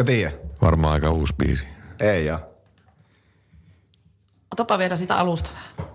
Ettekö 0.00 0.16
tiedä? 0.16 0.32
Varmaan 0.62 0.92
aika 0.92 1.10
uusi 1.10 1.34
biisi. 1.38 1.66
Ei 2.00 2.26
joo. 2.26 2.38
Otapa 4.52 4.78
vielä 4.78 4.96
sitä 4.96 5.16
alusta 5.16 5.50
vähän. 5.54 5.90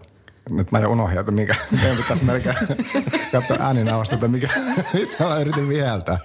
Nyt 0.50 0.72
mä 0.72 0.80
jo 0.80 0.90
unohdin, 0.92 1.20
että 1.20 1.32
mikä, 1.32 1.56
meidän 1.72 1.98
pitäisi 1.98 2.24
melkein 2.24 2.56
katsoa 3.32 3.58
ääninauhasta, 3.60 4.16
että 4.16 4.28
mikä, 4.28 4.50
mitä 4.94 5.24
mä 5.28 5.40
yritin 5.40 5.70
viheltää. 5.70 6.20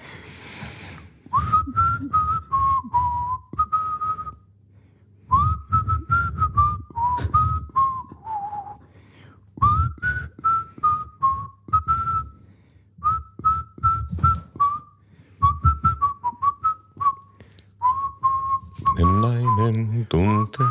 Nainen 19.21 20.07
tuntee. 20.09 20.67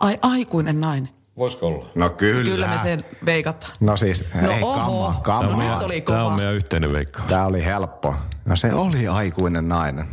Ai, 0.00 0.18
aikuinen 0.22 0.80
nainen. 0.80 1.10
Voisiko 1.36 1.66
olla? 1.66 1.86
No 1.94 2.10
kyllä. 2.10 2.50
Kyllä 2.50 2.66
me 2.66 2.78
sen 2.78 3.04
veikataan. 3.26 3.72
No 3.80 3.96
siis, 3.96 4.24
No 4.42 4.50
ei 4.50 4.62
oho. 4.62 5.14
kama, 5.22 5.42
No 5.42 5.48
kama. 5.52 5.74
nyt 5.74 5.82
oli 5.82 6.00
Tämä 6.00 6.18
kova. 6.18 6.30
on 6.30 6.36
meidän 6.36 6.54
yhteinen 6.54 6.92
veikkaus. 6.92 7.28
Tää 7.28 7.46
oli 7.46 7.64
helppo. 7.64 8.14
No 8.44 8.56
se 8.56 8.72
oli 8.74 9.08
aikuinen 9.08 9.68
nainen. 9.68 10.06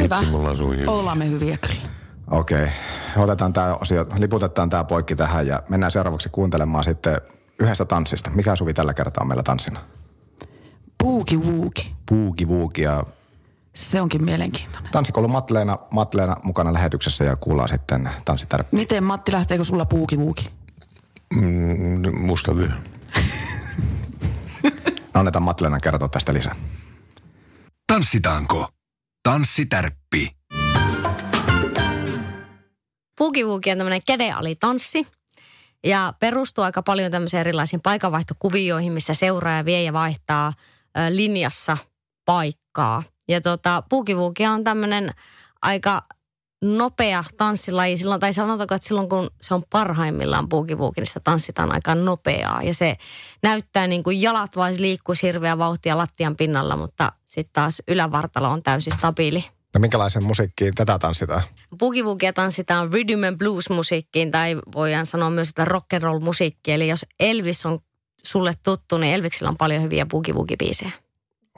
Hitsi, 0.00 0.26
mulla 0.26 0.48
on. 0.50 0.88
Ollaan 0.88 1.18
me 1.18 1.28
hyviä 1.28 1.56
kyllä. 1.60 1.74
Okei, 2.30 2.68
otetaan 3.16 3.52
tämä 3.52 3.74
osio, 3.74 4.06
liputetaan 4.16 4.70
tämä 4.70 4.84
poikki 4.84 5.16
tähän 5.16 5.46
ja 5.46 5.62
mennään 5.68 5.92
seuraavaksi 5.92 6.28
kuuntelemaan 6.28 6.84
sitten 6.84 7.20
yhdestä 7.58 7.84
tanssista. 7.84 8.30
Mikä 8.30 8.56
Suvi 8.56 8.74
tällä 8.74 8.94
kertaa 8.94 9.22
on 9.22 9.28
meillä 9.28 9.42
tanssina? 9.42 9.80
Puuki 10.98 11.36
wuuki. 11.36 11.92
Puuki 12.08 12.48
Vuuki 12.48 12.82
ja 12.82 13.04
Se 13.74 14.00
onkin 14.00 14.24
mielenkiintoinen. 14.24 14.92
Tanssikoulu 14.92 15.28
Matleena, 15.28 15.78
Matleena 15.90 16.36
mukana 16.42 16.72
lähetyksessä 16.72 17.24
ja 17.24 17.36
kuullaan 17.36 17.68
sitten 17.68 18.10
tanssitärppi. 18.24 18.76
Miten 18.76 19.04
Matti, 19.04 19.32
lähteekö 19.32 19.64
sulla 19.64 19.84
puuki 19.84 20.18
vuuki? 20.18 20.50
Mm, 21.34 22.18
musta 22.18 22.56
vyö. 22.56 22.68
Annetaan 25.14 25.42
Matleena 25.42 25.80
kertoa 25.80 26.08
tästä 26.08 26.34
lisää. 26.34 26.54
Tanssitaanko? 27.86 28.68
Tanssitärppi. 29.22 30.36
Puukivuuki 33.18 33.70
on 33.70 33.78
tämmöinen 33.78 34.00
kädenalitanssi 34.06 35.06
ja 35.84 36.14
perustuu 36.20 36.64
aika 36.64 36.82
paljon 36.82 37.10
tämmöisiin 37.10 37.40
erilaisiin 37.40 37.82
paikanvaihtokuvioihin, 37.82 38.92
missä 38.92 39.14
seuraaja 39.14 39.64
vie 39.64 39.82
ja 39.82 39.92
vaihtaa 39.92 40.52
linjassa 41.10 41.76
paikkaa. 42.24 43.02
Ja 43.28 43.40
tota, 43.40 43.82
puukivuuki 43.88 44.46
on 44.46 44.64
tämmöinen 44.64 45.10
aika 45.62 46.02
nopea 46.62 47.24
tanssilaji, 47.36 47.96
silloin, 47.96 48.20
tai 48.20 48.32
sanotaanko, 48.32 48.74
että 48.74 48.88
silloin 48.88 49.08
kun 49.08 49.30
se 49.40 49.54
on 49.54 49.62
parhaimmillaan 49.70 50.48
puukivuuki, 50.48 51.00
niin 51.00 51.06
sitä 51.06 51.20
tanssitaan 51.20 51.72
aika 51.72 51.94
nopeaa. 51.94 52.62
Ja 52.62 52.74
se 52.74 52.96
näyttää 53.42 53.86
niin 53.86 54.02
kuin 54.02 54.22
jalat 54.22 54.56
vaan 54.56 54.74
liikkuisi 54.78 55.26
hirveä 55.26 55.58
vauhtia 55.58 55.98
lattian 55.98 56.36
pinnalla, 56.36 56.76
mutta 56.76 57.12
sitten 57.26 57.52
taas 57.52 57.82
ylävartalo 57.88 58.48
on 58.48 58.62
täysin 58.62 58.92
stabiili. 58.92 59.44
No 59.74 59.80
minkälaisen 59.80 60.24
musiikkiin 60.24 60.74
tätä 60.74 60.98
tanssitaan? 60.98 61.42
Bugivugia 61.78 62.32
tanssitaan 62.32 62.92
rhythm 62.92 63.24
and 63.28 63.38
blues 63.38 63.70
musiikkiin 63.70 64.30
tai 64.30 64.56
voidaan 64.74 65.06
sanoa 65.06 65.30
myös, 65.30 65.48
että 65.48 65.64
rock 65.64 65.92
and 65.92 66.02
roll 66.02 66.20
musiikki. 66.20 66.72
Eli 66.72 66.88
jos 66.88 67.06
Elvis 67.20 67.66
on 67.66 67.78
sulle 68.22 68.52
tuttu, 68.62 68.98
niin 68.98 69.14
Elviksellä 69.14 69.48
on 69.48 69.56
paljon 69.56 69.82
hyviä 69.82 70.06
bugivugi-biisejä. 70.06 70.92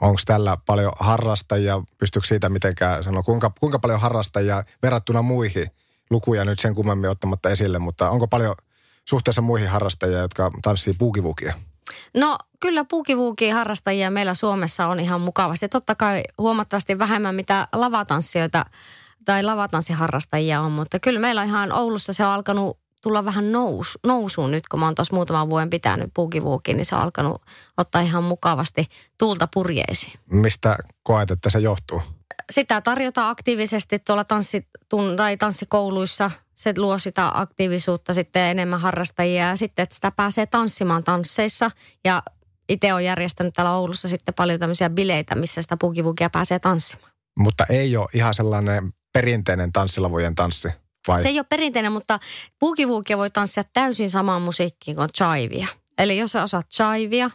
Onko 0.01 0.19
tällä 0.25 0.57
paljon 0.65 0.91
harrastajia? 0.99 1.81
Pystyykö 1.97 2.27
siitä 2.27 2.49
mitenkään 2.49 3.03
sanoa, 3.03 3.23
kuinka, 3.23 3.51
kuinka 3.59 3.79
paljon 3.79 3.99
harrastajia 3.99 4.63
verrattuna 4.83 5.21
muihin 5.21 5.71
lukuja 6.09 6.45
nyt 6.45 6.59
sen 6.59 6.75
kummemmin 6.75 7.09
ottamatta 7.09 7.49
esille, 7.49 7.79
mutta 7.79 8.09
onko 8.09 8.27
paljon 8.27 8.55
suhteessa 9.05 9.41
muihin 9.41 9.69
harrastajia, 9.69 10.19
jotka 10.19 10.51
tanssii 10.61 10.93
bugivugia? 10.93 11.53
No 12.13 12.37
kyllä 12.59 12.85
puukivuukin 12.85 13.53
harrastajia 13.53 14.11
meillä 14.11 14.33
Suomessa 14.33 14.87
on 14.87 14.99
ihan 14.99 15.21
mukavasti. 15.21 15.69
Totta 15.69 15.95
kai 15.95 16.23
huomattavasti 16.37 16.99
vähemmän 16.99 17.35
mitä 17.35 17.67
lavatanssijoita 17.73 18.65
tai 19.25 19.43
lavatanssiharrastajia 19.43 20.61
on, 20.61 20.71
mutta 20.71 20.99
kyllä 20.99 21.19
meillä 21.19 21.41
on 21.41 21.47
ihan 21.47 21.71
Oulussa 21.71 22.13
se 22.13 22.25
on 22.25 22.31
alkanut 22.31 22.84
tulla 23.05 23.25
vähän 23.25 23.51
nous, 23.51 23.99
nousuun 24.03 24.51
nyt, 24.51 24.67
kun 24.67 24.79
mä 24.79 24.85
oon 24.85 24.95
tuossa 24.95 25.15
muutaman 25.15 25.49
vuoden 25.49 25.69
pitänyt 25.69 26.11
puukivuukin, 26.13 26.77
niin 26.77 26.85
se 26.85 26.95
on 26.95 27.01
alkanut 27.01 27.41
ottaa 27.77 28.01
ihan 28.01 28.23
mukavasti 28.23 28.87
tuulta 29.17 29.47
purjeisiin. 29.53 30.13
Mistä 30.31 30.77
koet, 31.03 31.31
että 31.31 31.49
se 31.49 31.59
johtuu? 31.59 32.01
Sitä 32.51 32.81
tarjotaan 32.81 33.29
aktiivisesti 33.29 33.99
tuolla 33.99 34.23
tanssitun, 34.23 35.15
tai 35.15 35.37
tanssikouluissa. 35.37 36.31
Se 36.53 36.73
luo 36.77 36.99
sitä 36.99 37.31
aktiivisuutta 37.33 38.13
sitten 38.13 38.41
enemmän 38.41 38.81
harrastajia 38.81 39.47
ja 39.47 39.55
sitten, 39.55 39.83
että 39.83 39.95
sitä 39.95 40.11
pääsee 40.11 40.45
tanssimaan 40.45 41.03
tansseissa. 41.03 41.71
Ja 42.05 42.23
itse 42.69 42.93
olen 42.93 43.05
järjestänyt 43.05 43.53
täällä 43.53 43.71
Oulussa 43.71 44.07
sitten 44.09 44.33
paljon 44.33 44.59
tämmöisiä 44.59 44.89
bileitä, 44.89 45.35
missä 45.35 45.61
sitä 45.61 45.77
pukivukia 45.77 46.29
pääsee 46.29 46.59
tanssimaan. 46.59 47.11
Mutta 47.39 47.65
ei 47.69 47.97
ole 47.97 48.07
ihan 48.13 48.33
sellainen 48.33 48.93
perinteinen 49.13 49.71
tanssilavojen 49.71 50.35
tanssi, 50.35 50.69
vai? 51.07 51.21
Se 51.21 51.27
ei 51.27 51.39
ole 51.39 51.45
perinteinen, 51.49 51.91
mutta 51.91 52.19
pukivuukia 52.59 53.17
voi 53.17 53.29
tanssia 53.29 53.63
täysin 53.73 54.09
samaan 54.09 54.41
musiikkiin 54.41 54.97
kuin 54.97 55.09
chivia. 55.17 55.67
Eli 55.97 56.17
jos 56.17 56.31
sä 56.31 56.43
osaat 56.43 56.67
chivia 56.69 57.29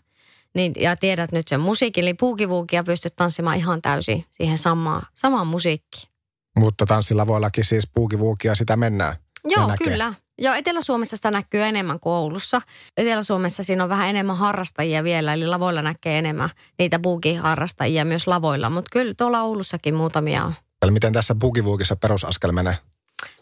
niin, 0.55 0.73
ja 0.77 0.97
tiedät 0.97 1.33
nyt 1.33 1.49
sen 1.49 1.61
musiikin, 1.61 2.03
eli 2.03 2.15
puukivuukia 2.15 2.85
pystyt 2.85 3.17
tanssimaan 3.17 3.57
ihan 3.57 3.83
täysin 3.83 4.25
siihen 4.31 4.59
samaan, 4.59 5.03
samaan 5.15 5.47
musiikkiin. 5.47 6.11
Mutta 6.59 6.87
tanssilavoillakin 6.87 7.65
siis 7.65 7.89
puukivuukia 7.95 8.55
sitä 8.55 8.77
mennään. 8.77 9.17
Joo, 9.45 9.67
näkee. 9.67 9.87
kyllä. 9.87 10.15
Joo, 10.39 10.55
Etelä-Suomessa 10.55 11.17
sitä 11.17 11.31
näkyy 11.31 11.63
enemmän 11.63 12.01
kuin 12.01 12.13
Oulussa. 12.13 12.63
Etelä-Suomessa 12.97 13.63
siinä 13.63 13.83
on 13.85 13.91
vähän 13.91 14.09
enemmän 14.09 14.37
harrastajia 14.37 15.05
vielä, 15.05 15.35
eli 15.35 15.47
lavoilla 15.47 15.83
näkee 15.83 16.19
enemmän 16.19 16.51
niitä 16.79 16.99
buukiharrastajia 16.99 18.05
myös 18.05 18.27
lavoilla. 18.27 18.71
Mutta 18.71 18.89
kyllä 18.93 19.15
tuolla 19.15 19.43
Oulussakin 19.43 19.95
muutamia 19.95 20.45
on. 20.45 20.55
Eli 20.83 20.91
miten 20.91 21.13
tässä 21.13 21.35
bugivuukissa 21.35 21.97
perusaskel 21.97 22.53
menee? 22.53 22.77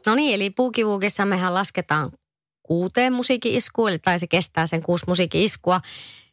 No 0.06 0.14
niin, 0.14 0.34
eli 0.34 0.50
puukivuukissa 0.50 1.24
mehän 1.24 1.54
lasketaan 1.54 2.10
kuuteen 2.62 3.12
musiikki-iskuun, 3.12 3.88
eli 3.88 3.98
tai 3.98 4.18
se 4.18 4.26
kestää 4.26 4.66
sen 4.66 4.82
kuusi 4.82 5.04
musiikki-iskua. 5.08 5.80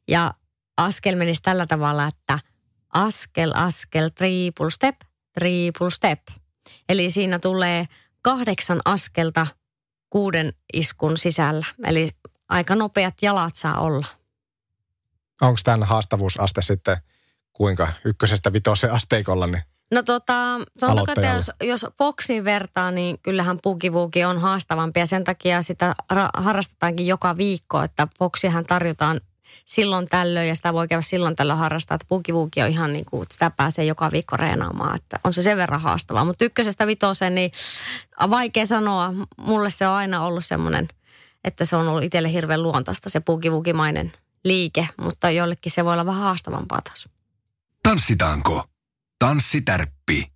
Ja 0.07 0.33
askel 0.77 1.15
menisi 1.15 1.41
tällä 1.41 1.65
tavalla, 1.67 2.07
että 2.07 2.39
askel, 2.93 3.51
askel, 3.55 4.09
triple 4.09 4.69
step, 4.71 4.95
triple 5.33 5.91
step. 5.91 6.21
Eli 6.89 7.11
siinä 7.11 7.39
tulee 7.39 7.87
kahdeksan 8.21 8.81
askelta 8.85 9.47
kuuden 10.09 10.53
iskun 10.73 11.17
sisällä. 11.17 11.65
Eli 11.83 12.09
aika 12.49 12.75
nopeat 12.75 13.13
jalat 13.21 13.55
saa 13.55 13.79
olla. 13.79 14.05
Onko 15.41 15.59
tämän 15.63 15.87
haastavuusaste 15.87 16.61
sitten 16.61 16.97
kuinka 17.53 17.87
ykkösestä 18.05 18.53
vitoseen 18.53 18.93
asteikolla? 18.93 19.47
Niin 19.47 19.63
No 19.91 20.03
tota, 20.03 20.59
sanotaanko, 20.77 21.11
että 21.11 21.27
jos, 21.27 21.51
jos 21.61 21.85
Foxin 21.97 22.45
vertaa, 22.45 22.91
niin 22.91 23.19
kyllähän 23.19 23.59
pukivuuki 23.63 24.25
on 24.25 24.41
haastavampi 24.41 24.99
ja 24.99 25.05
sen 25.05 25.23
takia 25.23 25.61
sitä 25.61 25.95
ra- 26.13 26.41
harrastetaankin 26.41 27.07
joka 27.07 27.37
viikko, 27.37 27.81
että 27.81 28.07
Foxihan 28.19 28.65
tarjotaan 28.65 29.21
silloin 29.65 30.07
tällöin 30.09 30.47
ja 30.47 30.55
sitä 30.55 30.73
voi 30.73 30.87
käydä 30.87 31.01
silloin 31.01 31.35
tällöin 31.35 31.59
harrastaa, 31.59 31.95
että 31.95 32.05
pukivuuki 32.09 32.61
on 32.61 32.69
ihan 32.69 32.93
niin 32.93 33.05
kuin, 33.05 33.23
että 33.23 33.33
sitä 33.33 33.49
pääsee 33.49 33.85
joka 33.85 34.11
viikko 34.11 34.37
reenaamaan, 34.37 34.95
että 34.95 35.19
on 35.23 35.33
se 35.33 35.41
sen 35.41 35.57
verran 35.57 35.81
haastavaa. 35.81 36.25
Mutta 36.25 36.45
ykkösestä 36.45 36.87
vitoseen, 36.87 37.35
niin 37.35 37.51
vaikea 38.29 38.65
sanoa, 38.65 39.13
mulle 39.37 39.69
se 39.69 39.87
on 39.87 39.93
aina 39.93 40.25
ollut 40.25 40.45
semmoinen, 40.45 40.87
että 41.43 41.65
se 41.65 41.75
on 41.75 41.87
ollut 41.87 42.03
itselle 42.03 42.31
hirveän 42.31 42.63
luontaista 42.63 43.09
se 43.09 43.19
pukivukimainen 43.19 44.13
liike, 44.43 44.87
mutta 44.97 45.29
jollekin 45.29 45.71
se 45.71 45.85
voi 45.85 45.93
olla 45.93 46.05
vähän 46.05 46.21
haastavampaa 46.21 46.81
taas. 46.81 47.09
Tanssitaanko? 47.83 48.63
Tanssitärppi. 49.25 50.31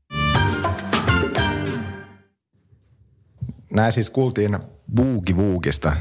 Näin 3.72 3.92
siis 3.92 4.10
kuultiin 4.10 4.60
buugivuukista. 4.96 5.94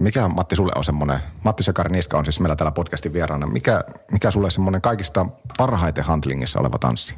Mikä 0.00 0.28
Matti 0.28 0.56
sulle 0.56 0.72
on 0.76 0.84
semmoinen, 0.84 1.18
Matti 1.44 1.62
Sakari 1.62 1.90
Niska 1.90 2.18
on 2.18 2.24
siis 2.24 2.40
meillä 2.40 2.56
täällä 2.56 2.72
podcastin 2.72 3.12
vieraana. 3.12 3.46
Mikä, 3.46 3.84
mikä 4.12 4.30
sulle 4.30 4.50
semmoinen 4.50 4.82
kaikista 4.82 5.26
parhaiten 5.56 6.04
handlingissa 6.04 6.60
oleva 6.60 6.78
tanssi? 6.78 7.14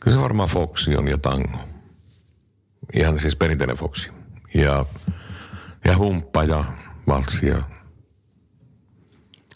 Kyllä 0.00 0.16
se 0.16 0.22
varmaan 0.22 0.48
Foxi 0.48 0.96
on 0.96 1.08
ja 1.08 1.18
tango. 1.18 1.58
Ihan 2.92 3.18
siis 3.18 3.36
perinteinen 3.36 3.76
Foxi. 3.76 4.10
Ja, 4.54 4.84
ja 5.84 5.96
humppa 5.96 6.44
ja 6.44 6.64
valssi 7.06 7.46
ja... 7.46 7.62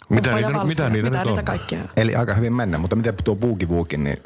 Mitä 0.08 0.34
niitä, 0.34 0.52
valsseja, 0.52 0.64
mitä 0.64 0.90
niitä 0.90 1.10
mitä 1.10 1.18
nyt 1.18 1.26
niitä 1.26 1.40
on? 1.40 1.44
kaikkia? 1.44 1.78
Eli 1.96 2.14
aika 2.14 2.34
hyvin 2.34 2.52
mennä, 2.52 2.78
mutta 2.78 2.96
miten 2.96 3.14
tuo 3.24 3.36
buugivuukin, 3.36 4.04
niin 4.04 4.16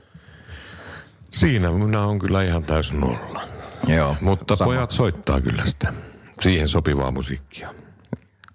Siinä 1.31 1.71
minä 1.71 2.03
on 2.03 2.19
kyllä 2.19 2.43
ihan 2.43 2.63
täysin 2.63 3.01
nolla. 3.01 3.43
joo. 3.87 4.17
Mutta 4.21 4.57
sama. 4.57 4.67
pojat 4.69 4.91
soittaa 4.91 5.41
kyllä 5.41 5.65
sitä. 5.65 5.93
Siihen 6.41 6.69
sopivaa 6.69 7.11
musiikkia. 7.11 7.75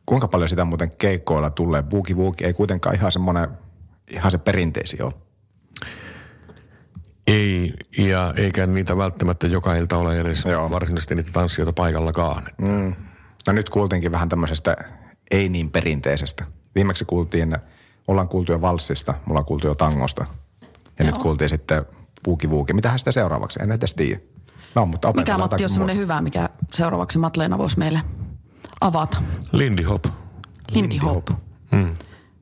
Kuinka 0.05 0.27
paljon 0.27 0.49
sitä 0.49 0.65
muuten 0.65 0.91
keikkoilla 0.97 1.49
tulee? 1.49 1.83
Buugivuuki 1.83 2.45
ei 2.45 2.53
kuitenkaan 2.53 2.95
ihan 2.95 3.11
semmoinen, 3.11 3.49
ihan 4.07 4.31
se 4.31 4.37
perinteisi 4.37 5.01
ole. 5.01 5.13
Ei, 7.27 7.73
ja 7.97 8.33
eikä 8.37 8.67
niitä 8.67 8.97
välttämättä 8.97 9.47
joka 9.47 9.75
ilta 9.75 9.97
ole 9.97 10.19
edes 10.19 10.45
Joo. 10.45 10.69
varsinaisesti 10.69 11.15
niitä 11.15 11.31
tanssijoita 11.33 11.73
paikallakaan. 11.73 12.43
Mm. 12.61 12.95
No 13.47 13.53
nyt 13.53 13.69
kuultiinkin 13.69 14.11
vähän 14.11 14.29
tämmöisestä 14.29 14.75
ei 15.31 15.49
niin 15.49 15.71
perinteisestä. 15.71 16.45
Viimeksi 16.77 17.05
kuultiin, 17.05 17.57
ollaan 18.07 18.27
kuultu 18.27 18.51
jo 18.51 18.61
valssista, 18.61 19.13
mulla 19.25 19.39
on 19.39 19.45
kuultu 19.45 19.67
jo 19.67 19.75
tangosta. 19.75 20.25
Ja 20.99 21.05
nyt 21.05 21.17
kuultiin 21.17 21.49
sitten 21.49 21.85
puukivuuki. 22.23 22.73
Mitähän 22.73 22.99
sitä 22.99 23.11
seuraavaksi? 23.11 23.59
En 23.63 23.71
edes 23.71 23.93
tiedä. 23.93 24.19
No, 24.75 24.85
mutta 24.85 25.13
Mikä 25.13 25.37
Matti 25.37 25.63
on 25.63 25.69
semmoinen 25.69 25.97
hyvä, 25.97 26.21
mikä 26.21 26.49
seuraavaksi 26.73 27.17
Matleena 27.17 27.57
voisi 27.57 27.79
meille 27.79 28.01
avata? 28.81 29.21
Lindy 29.51 29.83
Hop. 29.83 30.05
Lindy 30.71 30.97
Hop. 30.97 31.29
Mm. 31.71 31.95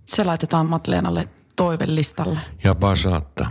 Se 0.05 0.23
laitetaan 0.23 0.65
Matleenalle 0.65 1.29
toivelistalle. 1.55 2.39
Ja 2.63 2.75
Basata. 2.75 3.49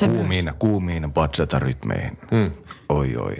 Se 0.00 0.06
myös. 0.06 0.18
Kuumiin, 0.18 0.52
kuumiin 0.58 1.12
bachata-rytmeihin. 1.12 2.18
Mm. 2.30 2.50
Oi, 2.88 3.16
oi. 3.16 3.36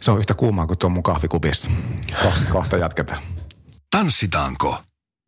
Se 0.00 0.10
on 0.10 0.18
yhtä 0.18 0.34
kuumaa 0.34 0.66
kuin 0.66 0.78
tuo 0.78 0.90
mun 0.90 1.02
kahvikupissa. 1.02 1.70
Kohta, 2.22 2.40
kohta 2.52 2.76
jatketaan. 2.76 3.22
Tanssitaanko? 3.90 4.78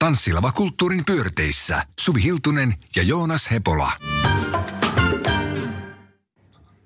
Tanssilava 0.04 0.52
kulttuurin 0.52 1.04
pyörteissä 1.04 1.86
Suvi 2.00 2.22
Hiltunen 2.22 2.74
ja 2.96 3.02
Joonas 3.02 3.50
Hepola. 3.50 3.92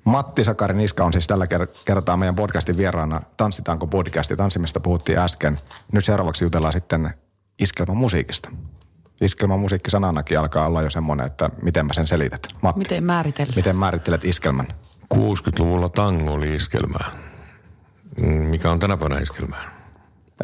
Matti 0.04 0.44
Sakari 0.44 0.74
Niska 0.74 1.04
on 1.04 1.12
siis 1.12 1.26
tällä 1.26 1.44
ker- 1.44 1.82
kertaa 1.84 2.16
meidän 2.16 2.34
podcastin 2.36 2.76
vieraana. 2.76 3.20
Tanssitaanko 3.36 3.86
podcasti? 3.86 4.36
Tanssimista 4.36 4.80
puhuttiin 4.80 5.18
äsken. 5.18 5.58
Nyt 5.92 6.04
seuraavaksi 6.04 6.44
jutellaan 6.44 6.72
sitten 6.72 7.10
iskelmän 7.58 7.96
musiikista. 7.96 8.50
Iskelmän 9.20 9.60
musiikki 9.60 9.90
sananakin 9.90 10.38
alkaa 10.38 10.66
olla 10.66 10.82
jo 10.82 10.90
semmoinen, 10.90 11.26
että 11.26 11.50
miten 11.62 11.86
mä 11.86 11.92
sen 11.92 12.06
selität. 12.06 12.46
Matti, 12.62 12.78
Miten 12.78 13.04
määritellään? 13.04 13.56
miten 13.56 13.76
määrittelet 13.76 14.24
iskelmän? 14.24 14.66
60-luvulla 15.14 15.88
tango 15.88 16.32
oli 16.32 16.54
iskelmää. 16.54 17.10
Mm, 18.20 18.26
Mikä 18.32 18.70
on 18.70 18.78
tänä 18.80 18.96
päivänä 18.96 19.20
iskelmää? 19.20 19.74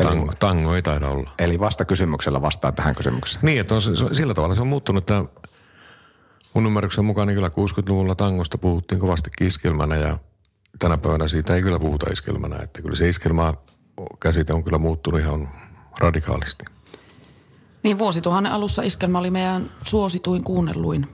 Eli- 0.01 0.09
Tango, 0.09 0.33
tango 0.39 0.75
ei 0.75 0.83
taida 0.83 1.09
olla. 1.09 1.31
Eli 1.39 1.61
vasta 1.61 1.85
kysymyksellä 1.85 2.43
vastaa 2.43 2.73
tähän 2.73 2.95
kysymykseen. 2.95 3.45
Niin, 3.45 3.61
että 3.61 3.75
on, 3.75 3.83
se, 3.83 3.97
se- 3.97 4.15
sillä 4.15 4.35
tavalla 4.35 4.55
se 4.55 4.61
on 4.61 4.67
muuttunut, 4.67 5.03
että 5.03 5.25
mun 6.55 6.67
ymmärryksen 6.67 7.05
mukaan 7.05 7.29
niin 7.29 7.35
kyllä 7.35 7.49
60-luvulla 7.49 8.15
tangosta 8.15 8.59
puhuttiin 8.59 9.01
kovasti 9.01 9.31
iskelmänä 9.41 9.97
ja 9.97 10.19
tänä 10.79 10.99
päivänä 10.99 11.29
siitä 11.29 11.55
ei 11.55 11.63
kyllä 11.63 11.79
puhuta 11.79 12.11
iskelmänä. 12.13 12.57
Että 12.63 12.83
kyllä 12.83 12.97
se 12.97 13.09
iskelmä 13.09 13.55
käsite 14.21 14.53
on 14.53 14.65
kyllä 14.65 14.79
muuttunut 14.79 15.21
ihan 15.21 15.49
radikaalisti. 15.99 16.65
Niin 17.83 17.99
vuosituhannen 17.99 18.53
alussa 18.53 18.83
iskelmä 18.83 19.19
oli 19.19 19.31
meidän 19.31 19.71
suosituin 19.83 20.45
kuunnelluin 20.45 21.07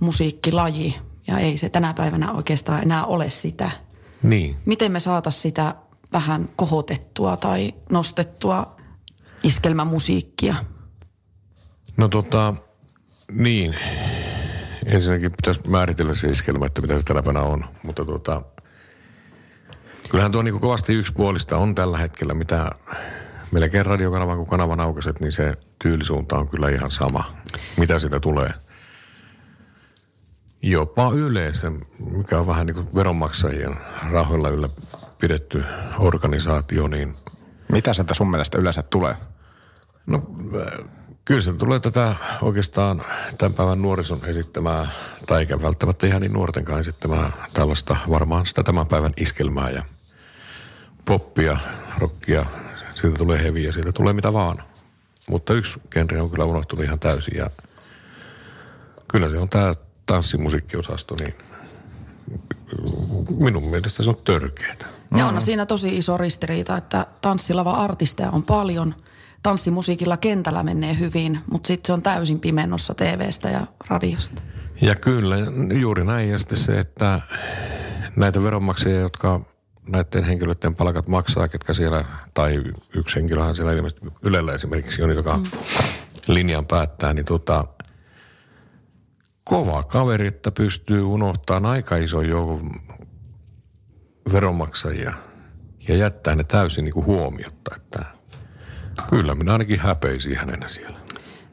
musiikkilaji. 0.00 0.96
Ja 1.26 1.38
ei 1.38 1.58
se 1.58 1.68
tänä 1.68 1.94
päivänä 1.94 2.32
oikeastaan 2.32 2.82
enää 2.82 3.04
ole 3.04 3.30
sitä. 3.30 3.70
Niin. 4.24 4.56
Miten 4.66 4.92
me 4.92 5.00
saatas 5.00 5.42
sitä 5.42 5.74
vähän 6.12 6.48
kohotettua 6.56 7.36
tai 7.36 7.74
nostettua 7.90 8.76
iskelmämusiikkia? 9.42 10.54
No 11.96 12.08
tota, 12.08 12.54
niin. 13.32 13.76
Ensinnäkin 14.86 15.32
pitäisi 15.32 15.60
määritellä 15.68 16.14
se 16.14 16.28
iskelmä, 16.28 16.66
että 16.66 16.80
mitä 16.80 16.96
se 16.96 17.02
tänä 17.02 17.40
on. 17.40 17.64
Mutta 17.82 18.04
tota, 18.04 18.42
kyllähän 20.08 20.32
tuo 20.32 20.42
niin 20.42 20.60
kovasti 20.60 20.94
yksipuolista 20.94 21.56
on 21.56 21.74
tällä 21.74 21.98
hetkellä, 21.98 22.34
mitä 22.34 22.70
melkein 23.50 23.86
radiokanavan 23.86 24.36
kuin 24.36 24.48
kanavan 24.48 24.80
aukaset, 24.80 25.20
niin 25.20 25.32
se 25.32 25.54
tyylisuunta 25.78 26.36
on 26.38 26.48
kyllä 26.48 26.68
ihan 26.68 26.90
sama, 26.90 27.34
mitä 27.76 27.98
sitä 27.98 28.20
tulee. 28.20 28.50
Jopa 30.66 31.10
yleensä, 31.14 31.72
mikä 32.10 32.38
on 32.38 32.46
vähän 32.46 32.66
niin 32.66 32.74
kuin 32.74 32.94
veronmaksajien 32.94 33.76
rahoilla 34.10 34.48
yllä 34.48 34.68
pidetty 35.18 35.64
organisaatio, 35.98 36.88
niin 36.88 37.14
Mitä 37.72 37.92
sieltä 37.92 38.14
sun 38.14 38.30
mielestä 38.30 38.58
yleensä 38.58 38.82
tulee? 38.82 39.16
No 40.06 40.22
kyllä 41.24 41.40
se 41.40 41.52
tulee 41.52 41.80
tätä 41.80 42.14
oikeastaan 42.42 43.02
tämän 43.38 43.54
päivän 43.54 43.82
nuorison 43.82 44.18
esittämää, 44.26 44.86
tai 45.26 45.40
eikä 45.40 45.62
välttämättä 45.62 46.06
ihan 46.06 46.20
niin 46.20 46.32
nuortenkaan 46.32 46.80
esittämää 46.80 47.32
tällaista 47.54 47.96
varmaan 48.10 48.46
sitä 48.46 48.62
tämän 48.62 48.86
päivän 48.86 49.12
iskelmää 49.16 49.70
ja 49.70 49.82
poppia, 51.04 51.56
rockia, 51.98 52.46
siitä 52.94 53.18
tulee 53.18 53.42
heviä, 53.42 53.72
siitä 53.72 53.92
tulee 53.92 54.12
mitä 54.12 54.32
vaan. 54.32 54.62
Mutta 55.30 55.54
yksi 55.54 55.80
genre 55.90 56.20
on 56.20 56.30
kyllä 56.30 56.44
unohtunut 56.44 56.84
ihan 56.84 56.98
täysin 56.98 57.36
ja 57.36 57.50
kyllä 59.08 59.30
se 59.30 59.38
on 59.38 59.48
tämä 59.48 59.74
tanssimusiikkiosasto, 60.06 61.14
niin 61.14 61.34
minun 63.38 63.70
mielestä 63.70 64.02
se 64.02 64.10
on 64.10 64.16
törkeetä. 64.24 64.86
Ja 65.16 65.26
on 65.26 65.42
siinä 65.42 65.66
tosi 65.66 65.98
iso 65.98 66.16
ristiriita, 66.16 66.76
että 66.76 67.06
tanssilava 67.20 67.72
artisteja 67.72 68.30
on 68.30 68.42
paljon. 68.42 68.94
Tanssimusiikilla 69.42 70.16
kentällä 70.16 70.62
menee 70.62 70.98
hyvin, 70.98 71.40
mutta 71.50 71.66
sitten 71.66 71.86
se 71.86 71.92
on 71.92 72.02
täysin 72.02 72.40
pimennossa 72.40 72.94
TVstä 72.94 73.48
ja 73.48 73.66
radiosta. 73.88 74.42
Ja 74.80 74.94
kyllä, 74.94 75.36
juuri 75.80 76.04
näin. 76.04 76.30
Ja 76.30 76.38
sitten 76.38 76.58
se, 76.58 76.78
että 76.78 77.20
näitä 78.16 78.42
veronmaksajia, 78.42 79.00
jotka 79.00 79.40
näiden 79.88 80.24
henkilöiden 80.24 80.74
palkat 80.74 81.08
maksaa, 81.08 81.48
ketkä 81.48 81.74
siellä, 81.74 82.04
tai 82.34 82.62
yksi 82.94 83.16
henkilöhän 83.16 83.54
siellä 83.54 83.72
ilmeisesti 83.72 84.06
Ylellä 84.22 84.52
esimerkiksi 84.52 85.02
on, 85.02 85.10
joka 85.10 85.36
mm. 85.36 85.44
linjan 86.28 86.66
päättää, 86.66 87.14
niin 87.14 87.24
tota, 87.24 87.64
kova 89.44 89.82
kaveri, 89.82 90.26
että 90.26 90.50
pystyy 90.50 91.02
unohtamaan 91.02 91.66
aika 91.66 91.96
ison 91.96 92.28
joukon 92.28 92.70
veronmaksajia 94.32 95.14
ja 95.88 95.96
jättää 95.96 96.34
ne 96.34 96.44
täysin 96.44 96.84
niin 96.84 96.94
kuin 96.94 97.06
huomiotta, 97.06 97.76
että 97.76 98.04
kyllä 99.10 99.34
minä 99.34 99.52
ainakin 99.52 99.80
häpeisin 99.80 100.36
hänenä 100.36 100.68
siellä. 100.68 100.98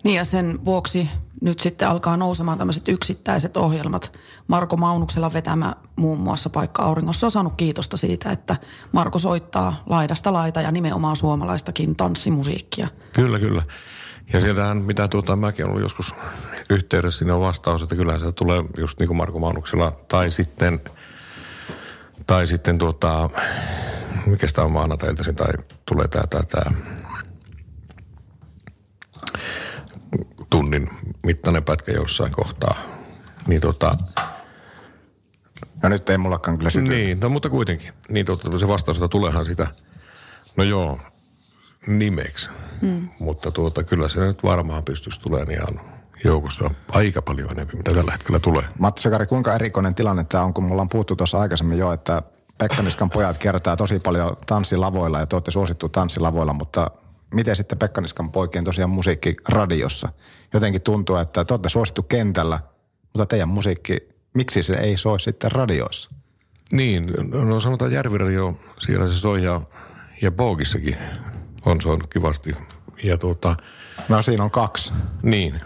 Niin 0.04 0.16
ja 0.16 0.26
sen 0.26 0.66
vuoksi 0.66 1.10
nyt 1.42 1.60
sitten 1.60 1.88
alkaa 1.88 2.18
nousemaan 2.18 2.58
tämmöiset 2.58 2.88
yksittäiset 2.88 3.58
ohjelmat. 3.58 4.20
Marko 4.48 4.78
Maunuksella 4.78 5.34
vetämä 5.34 5.76
muun 5.96 6.20
muassa 6.20 6.50
Paikka 6.50 6.84
Auringossa 6.84 7.28
on 7.28 7.32
saanut 7.32 7.54
kiitosta 7.58 7.98
siitä, 7.98 8.32
että 8.32 8.56
Marko 8.92 9.20
soittaa 9.20 9.84
laidasta 9.86 10.34
laita 10.34 10.62
ja 10.62 10.72
nimenomaan 10.72 11.16
suomalaistakin 11.16 11.96
tanssimusiikkia. 11.96 12.88
Kyllä, 13.14 13.40
kyllä. 13.40 13.64
Ja 14.34 14.40
sieltähän, 14.40 14.78
mitä 14.78 15.08
tuota, 15.08 15.36
mäkin 15.36 15.66
olen 15.66 15.70
ollut 15.70 15.86
joskus 15.86 16.16
yhteydessä, 16.70 17.26
niin 17.26 17.34
on 17.34 17.42
vastaus, 17.42 17.82
että 17.82 17.96
kyllähän 17.96 18.22
se 18.22 18.32
tulee 18.32 18.64
just 18.78 19.00
niin 19.00 19.08
kuin 19.08 19.18
Marko 19.18 19.40
Maunuksella, 19.40 19.92
tai 20.08 20.32
sitten, 20.32 20.82
tai 22.28 22.48
sitten 22.48 22.78
tuota, 22.78 23.30
mikä 24.26 24.48
sitä 24.48 24.64
on 24.64 24.72
maanantailtaisin, 24.72 25.36
tai 25.36 25.54
tulee 25.86 26.08
tää, 26.08 26.24
tää, 26.30 26.44
tää, 26.44 26.72
tunnin 30.50 30.90
mittainen 31.24 31.64
pätkä 31.64 31.92
jossain 31.92 32.32
kohtaa. 32.32 32.76
Niin 33.48 33.62
tota, 33.62 33.98
No 35.84 35.90
nyt 35.90 36.10
ei 36.10 36.18
mullakaan 36.18 36.58
kyllä 36.58 36.70
syty. 36.70 36.90
niin, 36.90 37.20
no 37.20 37.30
mutta 37.30 37.50
kuitenkin. 37.50 37.94
Niin 38.10 38.26
totta, 38.26 38.58
se 38.58 38.68
vastaus, 38.68 38.98
että 38.98 39.08
tuleehan 39.08 39.46
sitä, 39.46 39.68
no 40.58 40.64
joo, 40.64 41.00
nimeksi. 41.88 42.50
Mm. 42.82 43.10
Mutta 43.20 43.52
tuota, 43.52 43.84
kyllä 43.84 44.10
se 44.10 44.20
nyt 44.20 44.44
varmaan 44.44 44.84
pystyisi 44.84 45.22
tulemaan 45.22 45.52
ihan 45.52 45.92
joukossa 46.24 46.72
aika 46.92 47.22
paljon 47.22 47.52
enemmän, 47.52 47.78
mitä 47.78 47.94
tällä 47.94 48.12
hetkellä 48.12 48.40
tulee. 48.40 48.64
Matti 48.80 49.02
Sakari, 49.02 49.26
kuinka 49.26 49.56
erikoinen 49.56 49.96
tilanne 49.96 50.24
tämä 50.24 50.44
on, 50.44 50.54
kun 50.54 50.64
me 50.64 50.72
ollaan 50.72 50.90
puhuttu 50.90 51.16
tuossa 51.16 51.40
aikaisemmin 51.40 51.78
jo, 51.78 51.92
että 51.92 52.24
Pekka 52.58 52.82
Niskan 52.82 53.10
pojat 53.10 53.38
kiertää 53.38 53.76
tosi 53.76 54.00
paljon 54.00 54.38
tanssilavoilla 54.46 55.20
ja 55.20 55.26
te 55.26 55.36
olette 55.36 55.52
suosittu 55.52 55.90
tanssilavoilla, 55.90 56.54
mutta 56.54 56.92
miten 57.34 57.56
sitten 57.56 57.78
Pekka 57.78 58.02
Niskan 58.02 58.32
poikien 58.32 58.64
tosiaan 58.64 58.90
musiikki 58.90 59.36
radiossa? 59.48 60.10
Jotenkin 60.54 60.82
tuntuu, 60.82 61.16
että 61.16 61.46
te 61.46 61.54
olette 61.54 61.70
suosittu 61.70 62.04
kentällä, 62.04 62.60
mutta 63.04 63.26
teidän 63.26 63.50
musiikki, 63.50 63.98
miksi 64.34 64.64
se 64.64 64.74
ei 64.74 64.98
soi 64.98 65.20
sitten 65.20 65.52
radioissa? 65.52 66.10
Niin, 66.72 67.08
no 67.32 67.60
sanotaan 67.60 67.92
Järviradio, 67.92 68.58
siellä 68.78 69.08
se 69.08 69.16
soi 69.16 69.44
ja, 69.44 69.62
ja 70.22 70.32
Boogissakin 70.32 70.98
on 71.66 71.82
soinut 71.82 72.14
kivasti. 72.14 72.56
Ja 73.04 73.18
tuota, 73.18 73.56
No 74.10 74.22
siinä 74.22 74.44
on 74.44 74.52
kaksi. 74.52 74.94
niin, 75.24 75.62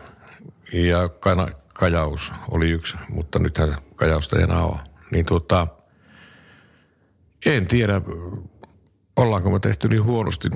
ja 0.74 1.10
kana, 1.10 1.48
Kajaus 1.74 2.34
oli 2.52 2.70
yksi, 2.70 2.98
mutta 3.10 3.40
nythän 3.40 3.76
Kajausta 3.96 4.38
ei 4.38 4.44
enää 4.44 4.64
ole. 4.64 4.80
Niin 5.12 5.26
tuota, 5.26 5.68
en 7.46 7.68
tiedä, 7.68 8.02
ollaanko 9.16 9.50
me 9.50 9.60
tehty 9.60 9.88
niin 9.88 10.04
huonosti 10.04 10.50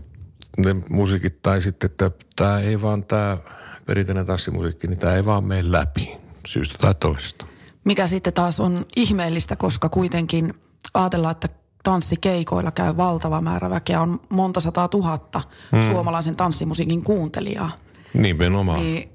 ne 0.57 0.75
musiikit, 0.89 1.41
tai 1.41 1.61
sitten, 1.61 1.87
että 1.87 2.11
tämä 2.35 2.59
ei 2.59 2.81
vaan, 2.81 3.05
tämä 3.05 3.37
perinteinen 3.85 4.25
tanssimusiikki, 4.25 4.87
niin 4.87 4.99
tämä 4.99 5.15
ei 5.15 5.25
vaan 5.25 5.43
mene 5.43 5.71
läpi 5.71 6.11
syystä 6.47 6.77
tai 6.77 6.93
toisesta. 6.95 7.45
Mikä 7.85 8.07
sitten 8.07 8.33
taas 8.33 8.59
on 8.59 8.85
ihmeellistä, 8.95 9.55
koska 9.55 9.89
kuitenkin 9.89 10.53
ajatellaan, 10.93 11.31
että 11.31 11.49
tanssikeikoilla 11.83 12.71
käy 12.71 12.97
valtava 12.97 13.41
määrä 13.41 13.69
väkeä, 13.69 14.01
on 14.01 14.19
monta 14.29 14.59
sataa 14.59 14.87
tuhatta 14.87 15.41
hmm. 15.71 15.83
suomalaisen 15.83 16.35
tanssimusiikin 16.35 17.03
kuuntelijaa. 17.03 17.71
Nimenomaan. 18.13 18.79
Niin 18.79 19.09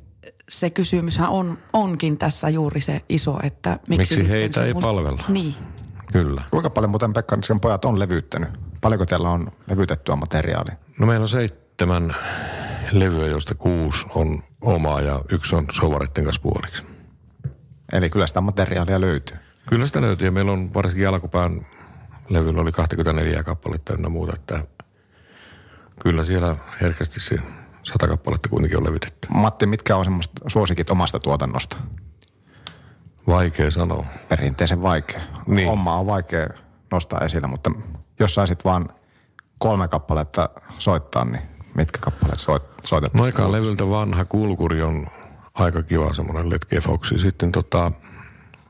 se 0.48 0.70
kysymyshän 0.70 1.28
on, 1.28 1.58
onkin 1.72 2.18
tässä 2.18 2.48
juuri 2.48 2.80
se 2.80 3.00
iso, 3.08 3.38
että 3.42 3.70
miksi, 3.70 3.88
Miksi 3.88 4.14
sitten 4.14 4.30
heitä 4.30 4.64
ei 4.64 4.72
mus- 4.74 4.82
palvella? 4.82 5.22
Niin. 5.28 5.54
Kyllä. 6.12 6.42
Kuinka 6.50 6.70
paljon 6.70 6.90
muuten 6.90 7.12
Pekka 7.12 7.36
Niskan 7.36 7.60
pojat 7.60 7.84
on 7.84 7.98
levyttänyt? 7.98 8.48
Paljonko 8.80 9.06
teillä 9.06 9.30
on 9.30 9.48
levytettyä 9.66 10.16
materiaalia? 10.16 10.76
No 10.98 11.06
meillä 11.06 11.24
on 11.24 11.28
seitsemän 11.28 12.16
levyä, 12.92 13.26
joista 13.26 13.54
kuusi 13.54 14.06
on 14.14 14.42
omaa 14.60 15.00
ja 15.00 15.20
yksi 15.30 15.56
on 15.56 15.66
sovareiden 15.72 16.24
kanssa 16.24 16.42
puoliksi. 16.42 16.82
Eli 17.92 18.10
kyllä 18.10 18.26
sitä 18.26 18.40
materiaalia 18.40 19.00
löytyy. 19.00 19.36
Kyllä 19.68 19.86
sitä 19.86 20.00
löytyy 20.00 20.26
ja 20.26 20.32
meillä 20.32 20.52
on 20.52 20.74
varsinkin 20.74 21.08
alkupään 21.08 21.66
levyllä 22.28 22.60
oli 22.62 22.72
24 22.72 23.42
kappaletta 23.42 23.94
ynnä 23.94 24.08
muuta, 24.08 24.32
että 24.36 24.64
kyllä 26.02 26.24
siellä 26.24 26.56
herkästi 26.80 27.20
se 27.20 27.36
sata 27.82 28.08
kappaletta 28.08 28.48
kuitenkin 28.48 28.78
on 28.78 28.84
levytetty. 28.84 29.28
Matti, 29.34 29.66
mitkä 29.66 29.96
on 29.96 30.04
semmoista 30.04 30.42
suosikit 30.46 30.90
omasta 30.90 31.20
tuotannosta? 31.20 31.76
Vaikea 33.26 33.70
sanoa. 33.70 34.06
Perinteisen 34.28 34.82
vaikea. 34.82 35.20
Niin. 35.46 35.68
Homma 35.68 35.96
on 35.98 36.06
vaikea 36.06 36.48
nostaa 36.92 37.20
esille, 37.20 37.46
mutta 37.46 37.70
jos 38.20 38.34
saisit 38.34 38.64
vaan 38.64 38.88
kolme 39.58 39.88
kappaletta 39.88 40.50
soittaa, 40.78 41.24
niin 41.24 41.42
mitkä 41.74 41.98
kappaleet 42.00 42.40
soit, 42.40 42.62
No 42.62 42.76
soitettaisiin? 42.84 43.34
eka 43.34 43.52
levyltä 43.52 43.88
vanha 43.90 44.24
kulkuri 44.24 44.82
on 44.82 45.06
aika 45.54 45.82
kiva 45.82 46.12
semmoinen 46.14 46.50
Letke 46.50 46.80
Foxi. 46.80 47.18
Sitten 47.18 47.52
tota, 47.52 47.92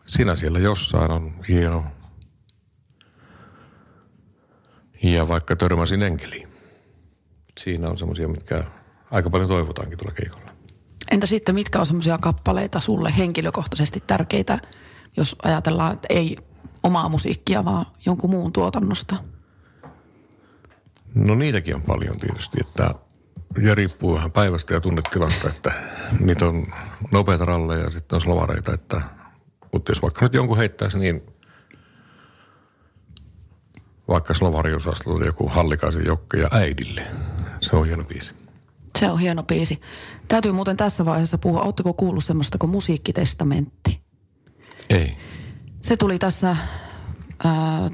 sinä 0.07 0.35
siellä 0.35 0.59
jossain 0.59 1.11
on 1.11 1.33
hieno. 1.49 1.85
Ja 5.03 5.29
vaikka 5.29 5.57
törmäsin 5.57 6.03
enkeliin. 6.03 6.49
Siinä 7.61 7.89
on 7.89 7.99
semmoisia, 7.99 8.29
mitkä 8.29 8.65
aika 9.11 9.31
paljon 9.31 9.49
toivotaankin 9.49 9.99
tuolla 9.99 10.15
keikolla. 10.15 10.51
Entä 11.11 11.27
sitten, 11.27 11.55
mitkä 11.55 11.81
on 11.81 11.87
semmoisia 11.87 12.19
kappaleita 12.19 12.81
sulle 12.81 13.15
henkilökohtaisesti 13.19 14.03
tärkeitä, 14.07 14.59
jos 15.17 15.37
ajatellaan, 15.43 15.93
että 15.93 16.07
ei 16.11 16.37
omaa 16.83 17.09
musiikkia, 17.09 17.65
vaan 17.65 17.87
jonkun 18.07 18.31
muun 18.31 18.53
tuotannosta? 18.53 19.17
No 21.15 21.35
niitäkin 21.35 21.75
on 21.75 21.83
paljon 21.83 22.19
tietysti, 22.19 22.59
että 22.61 22.95
ja 23.63 23.75
riippuu 23.75 24.15
vähän 24.15 24.33
päivästä 24.33 24.75
ja 24.75 24.81
tunnetilasta, 24.81 25.49
että 25.49 25.73
niitä 26.21 26.47
on 26.47 26.67
nopeita 27.11 27.45
ralleja 27.45 27.85
ja 27.85 27.91
sitten 27.91 28.17
on 28.17 28.21
slovareita, 28.21 28.75
että 28.75 29.01
mutta 29.73 29.93
jos 29.93 30.03
vaikka 30.03 30.25
nyt 30.25 30.35
jonkun 30.35 30.57
heittäisi, 30.57 30.99
niin 30.99 31.23
vaikka 34.09 34.35
slovariosastolla 34.35 35.25
joku 35.25 35.49
Hallikaisen 35.49 36.05
Jokke 36.05 36.39
ja 36.39 36.49
äidille. 36.53 37.07
Se 37.61 37.77
on 37.77 37.87
hieno 37.87 38.05
biisi. 38.05 38.33
Se 38.99 39.11
on 39.11 39.19
hieno 39.19 39.43
biisi. 39.43 39.81
Täytyy 40.29 40.53
muuten 40.53 40.77
tässä 40.77 41.05
vaiheessa 41.05 41.39
puhua, 41.39 41.63
ootteko 41.63 41.93
kuullut 41.93 42.25
semmoista 42.25 42.59
kuin 42.59 42.71
musiikkitestamentti? 42.71 44.01
Ei. 44.91 45.17
Se 45.81 45.97
tuli 45.97 46.19
tässä, 46.19 46.57
ää, 47.45 47.91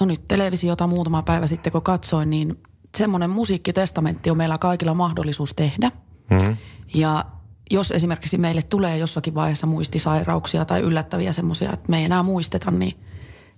no 0.00 0.06
nyt 0.06 0.28
televisiota 0.28 0.86
muutama 0.86 1.22
päivä 1.22 1.46
sitten 1.46 1.72
kun 1.72 1.82
katsoin, 1.82 2.30
niin 2.30 2.62
semmoinen 2.96 3.30
musiikkitestamentti 3.30 4.30
on 4.30 4.36
meillä 4.36 4.58
kaikilla 4.58 4.94
mahdollisuus 4.94 5.54
tehdä. 5.54 5.92
Mm-hmm. 6.30 6.56
Ja 6.94 7.24
jos 7.70 7.90
esimerkiksi 7.90 8.38
meille 8.38 8.62
tulee 8.62 8.98
jossakin 8.98 9.34
vaiheessa 9.34 9.66
muistisairauksia 9.66 10.64
tai 10.64 10.80
yllättäviä 10.80 11.32
semmoisia, 11.32 11.72
että 11.72 11.90
me 11.90 11.98
ei 11.98 12.04
enää 12.04 12.22
muisteta, 12.22 12.70
niin 12.70 12.96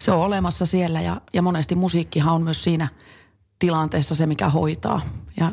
se 0.00 0.12
on 0.12 0.20
olemassa 0.20 0.66
siellä 0.66 1.00
ja, 1.00 1.20
ja 1.32 1.42
monesti 1.42 1.74
musiikkihan 1.74 2.34
on 2.34 2.42
myös 2.42 2.64
siinä 2.64 2.88
tilanteessa 3.58 4.14
se, 4.14 4.26
mikä 4.26 4.48
hoitaa. 4.48 5.00
Ja 5.36 5.52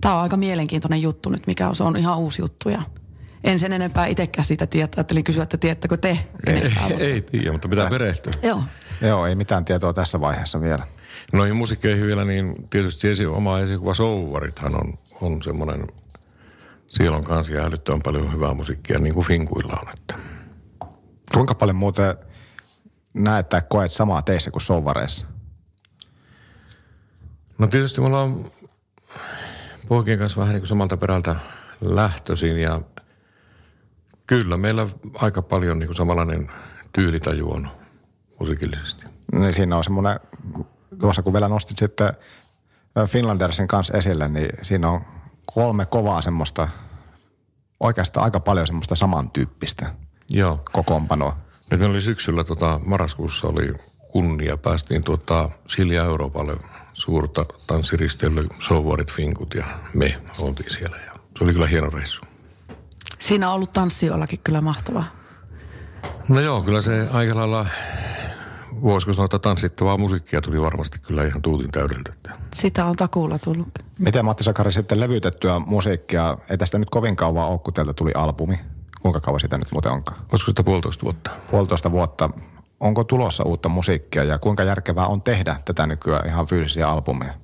tämä 0.00 0.14
on 0.14 0.22
aika 0.22 0.36
mielenkiintoinen 0.36 1.02
juttu 1.02 1.28
nyt, 1.28 1.46
mikä 1.46 1.68
on, 1.68 1.76
se 1.76 1.84
on 1.84 1.96
ihan 1.96 2.18
uusi 2.18 2.42
juttu 2.42 2.68
ja 2.68 2.82
en 3.44 3.58
sen 3.58 3.72
enempää 3.72 4.06
itsekään 4.06 4.44
siitä 4.44 4.66
tietää. 4.66 4.98
Ajattelin 4.98 5.24
kysyä, 5.24 5.42
että 5.42 5.56
tiedättekö 5.56 5.96
te 5.96 6.18
enempää. 6.46 6.86
Ei, 6.86 7.12
ei 7.12 7.22
tiedä, 7.22 7.52
mutta 7.52 7.68
pitää 7.68 7.90
perehtyä. 7.90 8.32
Joo. 8.42 8.62
Joo, 9.00 9.26
ei 9.26 9.34
mitään 9.34 9.64
tietoa 9.64 9.92
tässä 9.92 10.20
vaiheessa 10.20 10.60
vielä. 10.60 10.86
Noihin 11.32 11.56
musiikkeihin 11.56 12.06
vielä, 12.06 12.24
niin 12.24 12.54
tietysti 12.70 13.08
esi- 13.08 13.26
oma 13.26 13.60
esikuva 13.60 13.94
Souvarithan 13.94 14.74
on, 14.74 14.98
on 15.20 15.42
semmoinen, 15.42 15.86
siellä 16.86 17.16
on 17.16 17.24
kanssa 17.24 17.52
älyttömän 17.52 18.02
paljon 18.02 18.32
hyvää 18.32 18.54
musiikkia, 18.54 18.98
niin 18.98 19.14
kuin 19.14 19.26
Finkuilla 19.26 19.78
on. 19.82 19.92
Että. 19.98 20.14
Kuinka 21.34 21.54
paljon 21.54 21.76
muuten 21.76 22.16
näet 23.14 23.48
tai 23.48 23.62
koet 23.68 23.92
samaa 23.92 24.22
teissä 24.22 24.50
kuin 24.50 24.62
Souvareissa? 24.62 25.26
No 27.58 27.66
tietysti 27.66 28.00
me 28.00 28.06
ollaan 28.06 28.44
poikien 29.88 30.18
kanssa 30.18 30.40
vähän 30.40 30.52
niin 30.52 30.60
kuin 30.60 30.68
samalta 30.68 30.96
perältä 30.96 31.36
lähtöisin 31.80 32.58
ja 32.58 32.80
kyllä 34.26 34.56
meillä 34.56 34.86
aika 35.14 35.42
paljon 35.42 35.78
niin 35.78 35.86
kuin 35.88 35.96
samanlainen 35.96 36.50
tyylitaju 36.92 37.52
on 37.52 37.70
musiikillisesti. 38.38 39.06
Niin 39.32 39.52
siinä 39.54 39.76
on 39.76 39.84
semmoinen, 39.84 40.20
tuossa 41.00 41.22
kun 41.22 41.32
vielä 41.32 41.48
nostit 41.48 41.78
sitten 41.78 42.12
Finlandersin 43.06 43.68
kanssa 43.68 43.98
esille, 43.98 44.28
niin 44.28 44.50
siinä 44.62 44.90
on 44.90 45.00
kolme 45.54 45.86
kovaa 45.86 46.22
semmoista, 46.22 46.68
oikeastaan 47.80 48.24
aika 48.24 48.40
paljon 48.40 48.66
semmoista 48.66 48.94
samantyyppistä 48.94 49.94
Joo. 50.30 50.60
kokoonpanoa. 50.72 51.36
Nyt 51.70 51.80
meillä 51.80 51.92
oli 51.92 52.00
syksyllä, 52.00 52.44
tota, 52.44 52.80
marraskuussa 52.84 53.48
oli 53.48 53.72
kunnia, 54.12 54.56
päästiin 54.56 55.02
tuota, 55.02 55.50
Silja 55.66 56.04
Euroopalle 56.04 56.56
suurta 56.92 57.46
tanssiristeilyä, 57.66 58.44
Sovarit, 58.58 59.12
Finkut 59.12 59.54
ja 59.54 59.64
me 59.94 60.20
oltiin 60.40 60.70
siellä. 60.70 60.96
Ja 60.96 61.12
se 61.38 61.44
oli 61.44 61.52
kyllä 61.52 61.66
hieno 61.66 61.90
reissu. 61.90 62.20
Siinä 63.18 63.48
on 63.48 63.54
ollut 63.54 63.72
tanssijoillakin 63.72 64.40
kyllä 64.44 64.60
mahtavaa. 64.60 65.04
No 66.28 66.40
joo, 66.40 66.62
kyllä 66.62 66.80
se 66.80 67.08
aika 67.12 67.34
lailla, 67.34 67.66
voisiko 68.82 69.12
sanoa, 69.12 69.24
että 69.24 69.38
tanssittavaa 69.38 69.96
musiikkia 69.96 70.40
tuli 70.40 70.62
varmasti 70.62 70.98
kyllä 70.98 71.24
ihan 71.24 71.42
tuutin 71.42 71.70
täydeltä. 71.70 72.12
Sitä 72.54 72.84
on 72.84 72.96
takuulla 72.96 73.38
tullut. 73.38 73.68
Miten 73.98 74.24
Matti 74.24 74.44
Sakari 74.44 74.72
sitten 74.72 75.00
levytettyä 75.00 75.58
musiikkia, 75.58 76.36
ei 76.50 76.58
tästä 76.58 76.78
nyt 76.78 76.90
kovin 76.90 77.16
kauan 77.16 77.48
ole, 77.48 77.58
kun 77.58 77.74
teiltä 77.74 77.92
tuli 77.92 78.12
albumi. 78.14 78.58
Kuinka 79.00 79.20
kauan 79.20 79.40
sitä 79.40 79.58
nyt 79.58 79.72
muuten 79.72 79.92
onkaan? 79.92 80.20
Olisiko 80.32 80.50
sitä 80.50 80.62
puolitoista 80.62 81.04
vuotta? 81.04 81.30
Puolitoista 81.50 81.92
vuotta. 81.92 82.30
Onko 82.80 83.04
tulossa 83.04 83.44
uutta 83.44 83.68
musiikkia 83.68 84.24
ja 84.24 84.38
kuinka 84.38 84.62
järkevää 84.62 85.06
on 85.06 85.22
tehdä 85.22 85.56
tätä 85.64 85.86
nykyään 85.86 86.26
ihan 86.26 86.46
fyysisiä 86.46 86.88
albumeja? 86.88 87.34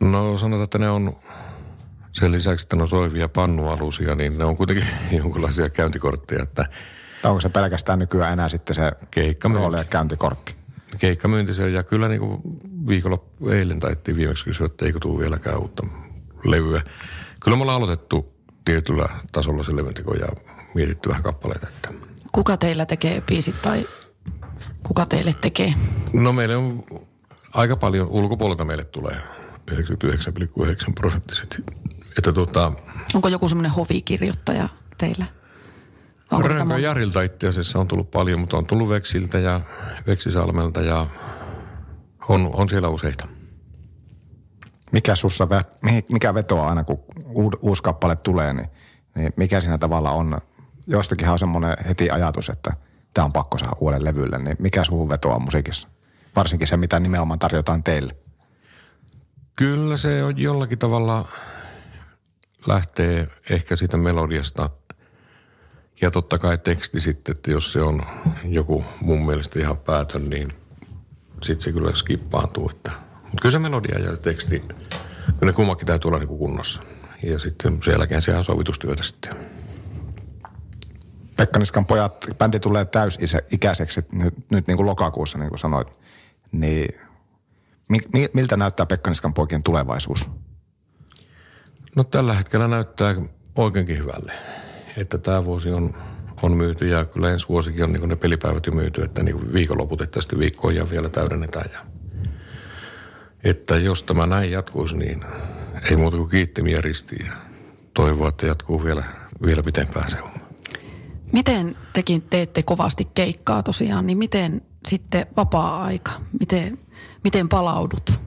No 0.00 0.36
sanotaan, 0.36 0.64
että 0.64 0.78
ne 0.78 0.90
on 0.90 1.16
sen 2.12 2.32
lisäksi, 2.32 2.64
että 2.64 2.76
ne 2.76 2.82
on 2.82 2.88
soivia 2.88 3.28
pannualusia, 3.28 4.14
niin 4.14 4.38
ne 4.38 4.44
on 4.44 4.56
kuitenkin 4.56 4.86
jonkinlaisia 5.22 5.68
käyntikortteja, 5.68 6.42
että 6.42 6.64
onko 7.24 7.40
se 7.40 7.48
pelkästään 7.48 7.98
nykyään 7.98 8.32
enää 8.32 8.48
sitten 8.48 8.74
se 8.74 8.92
Keikkamyynti. 9.10 9.76
ja 9.76 9.84
käyntikortti? 9.84 10.54
keikkamyynti 10.98 11.54
se, 11.54 11.70
ja 11.70 11.82
kyllä 11.82 12.08
niin 12.08 12.20
kuin 12.20 12.40
viikonloppu 12.88 13.48
eilen 13.48 13.80
taittiin 13.80 14.16
viimeksi 14.16 14.44
kysyä, 14.44 14.66
että 14.66 14.86
eikö 14.86 14.98
tule 14.98 15.20
vieläkään 15.20 15.58
uutta 15.58 15.86
levyä. 16.44 16.82
Kyllä 17.40 17.56
me 17.56 17.62
ollaan 17.62 17.82
aloitettu 17.82 18.31
tietyllä 18.64 19.08
tasolla 19.32 19.64
se 19.64 19.76
levynteko 19.76 20.14
ja 20.14 20.26
mietitty 20.74 21.08
vähän 21.08 21.22
kappaleita. 21.22 21.68
Että. 21.68 21.92
Kuka 22.32 22.56
teillä 22.56 22.86
tekee 22.86 23.20
biisit 23.20 23.62
tai 23.62 23.86
kuka 24.82 25.06
teille 25.06 25.34
tekee? 25.40 25.74
No 26.12 26.32
meille 26.32 26.56
on 26.56 26.84
aika 27.54 27.76
paljon, 27.76 28.08
ulkopuolelta 28.08 28.64
meille 28.64 28.84
tulee 28.84 29.16
99,9 29.70 30.92
prosenttiset. 30.94 31.62
Että 32.18 32.32
tota, 32.32 32.72
Onko 33.14 33.28
joku 33.28 33.48
semmoinen 33.48 33.72
hovikirjoittaja 33.72 34.68
teillä? 34.98 35.26
Onko 36.32 36.48
Rönkö 36.48 36.78
Jarilta 36.78 37.22
itse 37.22 37.48
asiassa 37.48 37.78
on 37.78 37.88
tullut 37.88 38.10
paljon, 38.10 38.40
mutta 38.40 38.56
on 38.56 38.66
tullut 38.66 38.88
Veksiltä 38.88 39.38
ja 39.38 39.60
Veksisalmelta 40.06 40.80
ja 40.80 41.06
on, 42.28 42.50
on 42.52 42.68
siellä 42.68 42.88
useita. 42.88 43.28
Mikä 44.92 45.14
sussa, 45.14 45.48
mikä 46.12 46.34
vetoaa 46.34 46.68
aina, 46.68 46.84
kun 46.84 46.98
uusi 47.62 47.82
kappale 47.82 48.16
tulee, 48.16 48.52
niin, 48.52 48.68
niin 49.14 49.32
mikä 49.36 49.60
siinä 49.60 49.78
tavalla 49.78 50.10
on? 50.10 50.40
Jostakinhan 50.86 51.32
on 51.32 51.38
semmoinen 51.38 51.76
heti 51.88 52.10
ajatus, 52.10 52.48
että 52.48 52.72
tämä 53.14 53.24
on 53.24 53.32
pakko 53.32 53.58
saada 53.58 53.76
uuden 53.80 54.04
levylle, 54.04 54.38
niin 54.38 54.56
mikä 54.58 54.84
suhun 54.84 55.08
vetoaa 55.08 55.38
musiikissa? 55.38 55.88
Varsinkin 56.36 56.68
se, 56.68 56.76
mitä 56.76 57.00
nimenomaan 57.00 57.38
tarjotaan 57.38 57.84
teille. 57.84 58.16
Kyllä 59.56 59.96
se 59.96 60.24
on 60.24 60.38
jollakin 60.38 60.78
tavalla 60.78 61.28
lähtee 62.66 63.28
ehkä 63.50 63.76
siitä 63.76 63.96
melodiasta 63.96 64.70
ja 66.00 66.10
totta 66.10 66.38
kai 66.38 66.58
teksti 66.58 67.00
sitten, 67.00 67.36
että 67.36 67.50
jos 67.50 67.72
se 67.72 67.82
on 67.82 68.02
joku 68.44 68.84
mun 69.00 69.26
mielestä 69.26 69.58
ihan 69.58 69.78
päätön, 69.78 70.30
niin 70.30 70.52
sitten 71.42 71.60
se 71.60 71.72
kyllä 71.72 71.94
skippaantuu. 71.94 72.70
Että. 72.70 73.11
Mutta 73.32 73.42
kyllä 73.42 73.52
se 73.52 73.58
melodia 73.58 73.98
ja 73.98 74.16
teksti, 74.16 74.58
kyllä 74.58 75.52
ne 75.52 75.52
kummakin 75.52 75.86
täytyy 75.86 76.08
olla 76.08 76.18
niin 76.18 76.28
kunnossa. 76.28 76.82
Ja 77.22 77.38
sitten 77.38 77.82
sen 77.82 77.92
jälkeen 77.92 78.22
sehän 78.22 78.38
on 78.38 78.44
sovitustyötä 78.44 79.02
sitten. 79.02 79.36
Pekka 81.36 81.58
Niskan 81.58 81.86
pojat, 81.86 82.26
bändi 82.38 82.60
tulee 82.60 82.84
täysikäiseksi 82.84 84.00
nyt, 84.12 84.34
nyt 84.50 84.66
niin 84.66 84.76
kuin 84.76 84.86
lokakuussa, 84.86 85.38
niin 85.38 85.48
kuin 85.48 85.58
sanoit. 85.58 85.88
Niin 86.52 86.94
mi, 87.88 87.98
mi, 88.12 88.28
miltä 88.34 88.56
näyttää 88.56 88.86
Pekka 88.86 89.10
Niskan 89.10 89.34
poikien 89.34 89.62
tulevaisuus? 89.62 90.30
No 91.96 92.04
tällä 92.04 92.34
hetkellä 92.34 92.68
näyttää 92.68 93.14
oikeinkin 93.56 93.98
hyvälle. 93.98 94.32
Että 94.96 95.18
tämä 95.18 95.44
vuosi 95.44 95.70
on, 95.70 95.94
on 96.42 96.52
myyty 96.52 96.88
ja 96.88 97.04
kyllä 97.04 97.30
ensi 97.30 97.48
vuosikin 97.48 97.84
on 97.84 97.92
niin 97.92 98.08
ne 98.08 98.16
pelipäivät 98.16 98.66
jo 98.66 98.72
myyty, 98.72 99.02
että 99.02 99.22
niin 99.22 99.52
viikonloput, 99.52 100.00
että 100.00 100.20
sitten 100.20 100.38
viikkoja 100.38 100.90
vielä 100.90 101.08
täydennetään. 101.08 101.70
Ja, 101.72 101.91
että 103.44 103.76
jos 103.76 104.02
tämä 104.02 104.26
näin 104.26 104.50
jatkuisi, 104.50 104.96
niin 104.96 105.24
ei 105.90 105.96
muuta 105.96 106.16
kuin 106.16 106.28
kiittimiä 106.28 106.80
ristiin 106.80 107.26
ja 107.26 107.32
toivoa, 107.94 108.28
että 108.28 108.46
jatkuu 108.46 108.84
vielä, 108.84 109.04
vielä 109.46 109.62
pitempään 109.62 110.08
se 110.08 110.16
homma. 110.16 110.38
Miten 111.32 111.76
tekin 111.92 112.22
teette 112.22 112.62
kovasti 112.62 113.08
keikkaa 113.14 113.62
tosiaan, 113.62 114.06
niin 114.06 114.18
miten 114.18 114.62
sitten 114.88 115.26
vapaa-aika? 115.36 116.12
Miten, 116.40 116.78
miten 117.24 117.48
palaudut? 117.48 118.20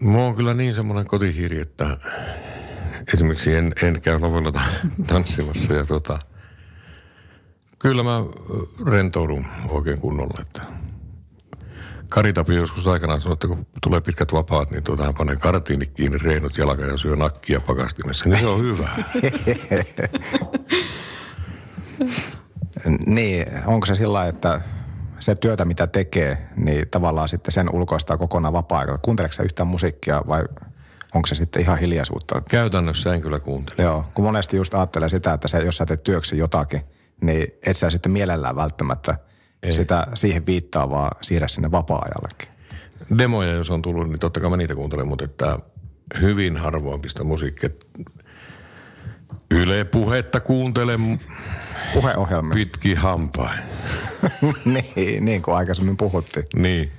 Mulla 0.00 0.24
on 0.24 0.36
kyllä 0.36 0.54
niin 0.54 0.74
semmoinen 0.74 1.06
kotihiiri, 1.06 1.60
että 1.60 1.96
esimerkiksi 3.14 3.54
en, 3.54 3.72
en 3.82 4.00
käy 4.00 4.20
lavalla 4.20 4.52
ta- 4.52 4.60
tanssimassa 5.06 5.72
ja 5.72 5.86
tota, 5.86 6.18
kyllä 7.78 8.02
mä 8.02 8.24
rentoudun 8.86 9.46
oikein 9.68 9.98
kunnolla, 9.98 10.38
että 10.40 10.62
Kari 12.12 12.32
Tapio 12.32 12.56
joskus 12.56 12.88
aikanaan 12.88 13.20
sanoi, 13.20 13.32
että 13.32 13.48
kun 13.48 13.66
tulee 13.82 14.00
pitkät 14.00 14.32
vapaat, 14.32 14.70
niin 14.70 14.82
tuota, 14.82 15.04
hän 15.04 15.14
panee 15.14 15.36
kartiinit 15.36 15.92
kiinni, 15.92 16.18
reinut 16.18 16.58
jalka 16.58 16.82
ja 16.82 16.98
syö 16.98 17.16
nakkia 17.16 17.60
pakastimessa, 17.60 18.28
niin 18.28 18.38
se 18.38 18.46
on 18.46 18.62
hyvä. 18.62 18.88
Niin, 23.06 23.46
onko 23.66 23.86
se 23.86 23.94
sillä 23.94 24.26
että 24.26 24.60
se 25.20 25.34
työtä, 25.34 25.64
mitä 25.64 25.86
tekee, 25.86 26.48
niin 26.56 26.88
tavallaan 26.88 27.28
sitten 27.28 27.52
sen 27.52 27.74
ulkoistaa 27.74 28.16
kokonaan 28.16 28.54
vapaa-aikana. 28.54 28.98
Kuunteleeko 28.98 29.32
sä 29.32 29.42
yhtään 29.42 29.66
musiikkia 29.66 30.22
vai 30.28 30.44
onko 31.14 31.26
se 31.26 31.34
sitten 31.34 31.62
ihan 31.62 31.78
hiljaisuutta? 31.78 32.42
Käytännössä 32.50 33.14
en 33.14 33.22
kyllä 33.22 33.40
kuuntele. 33.40 33.82
Joo, 33.82 34.04
kun 34.14 34.24
monesti 34.24 34.56
just 34.56 34.74
ajattelee 34.74 35.08
sitä, 35.08 35.32
että 35.32 35.48
se, 35.48 35.58
jos 35.58 35.76
sä 35.76 35.86
teet 35.86 36.02
työksi 36.02 36.38
jotakin, 36.38 36.80
niin 37.20 37.46
et 37.66 37.76
sä 37.76 37.90
sitten 37.90 38.12
mielellään 38.12 38.56
välttämättä 38.56 39.18
Ei. 39.62 39.72
sitä 39.72 40.06
siihen 40.14 40.46
viittaa, 40.46 40.90
vaan 40.90 41.10
siirrä 41.22 41.48
sinne 41.48 41.70
vapaa-ajallekin. 41.70 42.48
Demoja, 43.18 43.52
jos 43.52 43.70
on 43.70 43.82
tullut, 43.82 44.08
niin 44.08 44.18
totta 44.18 44.40
kai 44.40 44.50
mä 44.50 44.56
niitä 44.56 44.74
kuuntelen, 44.74 45.08
mutta 45.08 45.24
että 45.24 45.58
hyvin 46.20 46.56
harvoin 46.56 47.00
pistä 47.00 47.24
musiikkia. 47.24 47.70
Yle 49.50 49.84
puhetta 49.84 50.40
kuuntelen 50.40 51.20
Puheohjelmia. 51.94 52.52
pitki 52.54 52.94
hampain. 52.94 53.60
niin, 54.64 55.24
niin 55.24 55.42
kuin 55.42 55.54
aikaisemmin 55.56 55.96
puhuttiin. 55.96 56.46
Niin. 56.56 56.90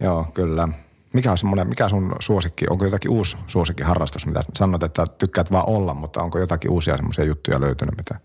Joo, 0.00 0.26
kyllä. 0.34 0.68
Mikä 1.14 1.30
on 1.30 1.38
semmoinen, 1.38 1.68
mikä 1.68 1.88
sun 1.88 2.16
suosikki, 2.20 2.64
onko 2.70 2.84
jotakin 2.84 3.10
uusi 3.10 3.36
suosikkiharrastus, 3.46 4.26
mitä 4.26 4.40
sanot, 4.54 4.82
että 4.82 5.04
tykkäät 5.18 5.52
vaan 5.52 5.68
olla, 5.68 5.94
mutta 5.94 6.22
onko 6.22 6.38
jotakin 6.38 6.70
uusia 6.70 6.96
semmoisia 6.96 7.24
juttuja 7.24 7.60
löytynyt, 7.60 7.96
mitä, 7.96 8.20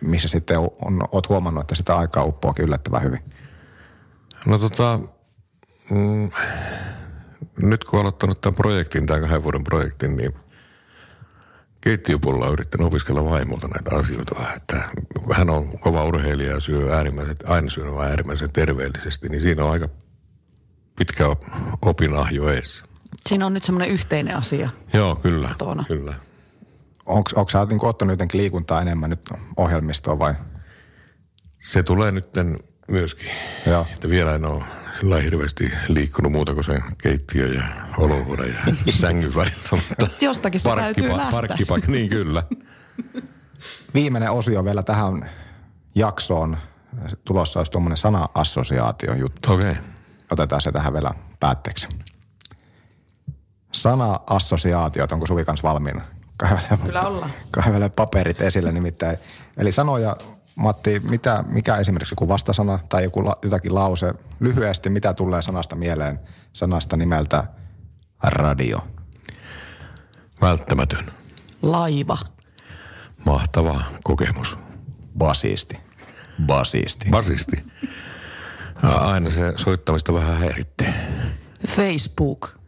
missä 0.00 0.28
sitten 0.28 0.58
on, 0.58 0.68
on, 0.84 1.00
oot 1.12 1.28
huomannut, 1.28 1.60
että 1.60 1.74
sitä 1.74 1.96
aikaa 1.96 2.24
uppoakin 2.24 2.64
yllättävän 2.64 3.02
hyvin? 3.02 3.20
No 4.46 4.58
tota, 4.58 4.98
mm, 5.90 6.30
nyt 7.62 7.84
kun 7.84 7.96
olen 7.96 8.04
aloittanut 8.04 8.40
tämän 8.40 8.54
projektin, 8.54 9.06
tämän 9.06 9.22
kahden 9.22 9.42
vuoden 9.42 9.64
projektin, 9.64 10.16
niin 10.16 10.32
keittiöpuolella 11.80 12.46
on 12.46 12.52
yrittänyt 12.52 12.86
opiskella 12.86 13.24
vaimolta 13.24 13.68
näitä 13.68 13.96
asioita 13.96 14.34
vähän, 14.38 14.56
että 14.56 14.88
hän 15.32 15.50
on 15.50 15.78
kova 15.78 16.04
urheilija 16.04 16.50
ja 16.50 16.60
syö 16.60 16.96
äärimmäisen, 16.96 17.36
aina 17.46 17.70
syö 17.70 17.94
vaan 17.94 18.08
äärimmäisen 18.10 18.52
terveellisesti, 18.52 19.28
niin 19.28 19.40
siinä 19.40 19.64
on 19.64 19.70
aika 19.70 19.88
pitkä 20.96 21.24
opinahjo 21.82 22.48
eessä. 22.48 22.84
Siinä 23.26 23.46
on 23.46 23.54
nyt 23.54 23.64
semmoinen 23.64 23.90
yhteinen 23.90 24.36
asia. 24.36 24.70
Joo, 24.92 25.16
kyllä, 25.16 25.48
Kotona. 25.48 25.84
kyllä. 25.88 26.14
Onko, 27.06 27.50
sä 27.52 27.64
niin 27.64 27.84
ottanut 27.84 28.12
jotenkin 28.12 28.40
liikuntaa 28.40 28.82
enemmän 28.82 29.10
nyt 29.10 29.30
ohjelmistoon 29.56 30.18
vai? 30.18 30.34
Se 31.58 31.82
tulee 31.82 32.10
nyt 32.10 32.28
myöskin, 32.88 33.30
Joo. 33.66 33.86
että 33.94 34.08
vielä 34.08 34.34
en 34.34 34.44
ole 34.44 34.64
sillä 35.00 35.20
hirveästi 35.20 35.72
liikkunut 35.88 36.32
muuta 36.32 36.54
kuin 36.54 36.64
sen 36.64 36.82
keittiö 37.02 37.46
ja 37.46 37.62
olohuone 37.98 38.46
ja 38.46 38.74
sängyn 39.00 39.34
välillä. 39.34 39.68
Mutta 39.70 40.24
Jostakin 40.24 40.60
se 40.60 40.70
täytyy 40.76 41.08
lähteä. 41.08 41.30
Parkkipaikka, 41.30 41.92
niin 41.92 42.08
kyllä. 42.08 42.42
Viimeinen 43.94 44.30
osio 44.30 44.64
vielä 44.64 44.82
tähän 44.82 45.30
jaksoon. 45.94 46.56
Tulossa 47.24 47.60
olisi 47.60 47.72
tuommoinen 47.72 47.96
sana-assosiaatio 47.96 49.14
juttu. 49.14 49.52
Okei. 49.52 49.70
Okay. 49.70 49.82
Otetaan 50.30 50.62
se 50.62 50.72
tähän 50.72 50.92
vielä 50.92 51.10
päätteeksi. 51.40 51.88
Sana-assosiaatiot, 53.72 55.12
onko 55.12 55.26
Suvi 55.26 55.44
kanssa 55.44 55.68
valmiina? 55.68 56.15
Kaivele, 56.36 56.78
Kyllä 56.86 57.00
ollaan. 57.02 57.30
Kaivele 57.50 57.90
paperit 57.96 58.40
esille 58.40 58.72
nimittäin. 58.72 59.18
Eli 59.56 59.72
sanoja, 59.72 60.16
Matti, 60.56 61.00
mitä, 61.10 61.44
mikä 61.48 61.76
esimerkiksi 61.76 62.12
joku 62.12 62.28
vastasana 62.28 62.78
tai 62.88 63.04
joku 63.04 63.24
la, 63.24 63.36
jotakin 63.42 63.74
lause, 63.74 64.14
lyhyesti, 64.40 64.90
mitä 64.90 65.14
tulee 65.14 65.42
sanasta 65.42 65.76
mieleen, 65.76 66.20
sanasta 66.52 66.96
nimeltä 66.96 67.44
radio? 68.22 68.78
Välttämätön. 70.40 71.06
Laiva. 71.62 72.18
Mahtava 73.26 73.82
kokemus. 74.02 74.58
Basisti. 75.18 75.80
Basisti. 76.46 77.08
Basisti. 77.10 77.64
Aina 78.82 79.30
se 79.30 79.52
soittamista 79.56 80.14
vähän 80.14 80.38
häiritsee. 80.38 80.94
Facebook. 81.68 82.58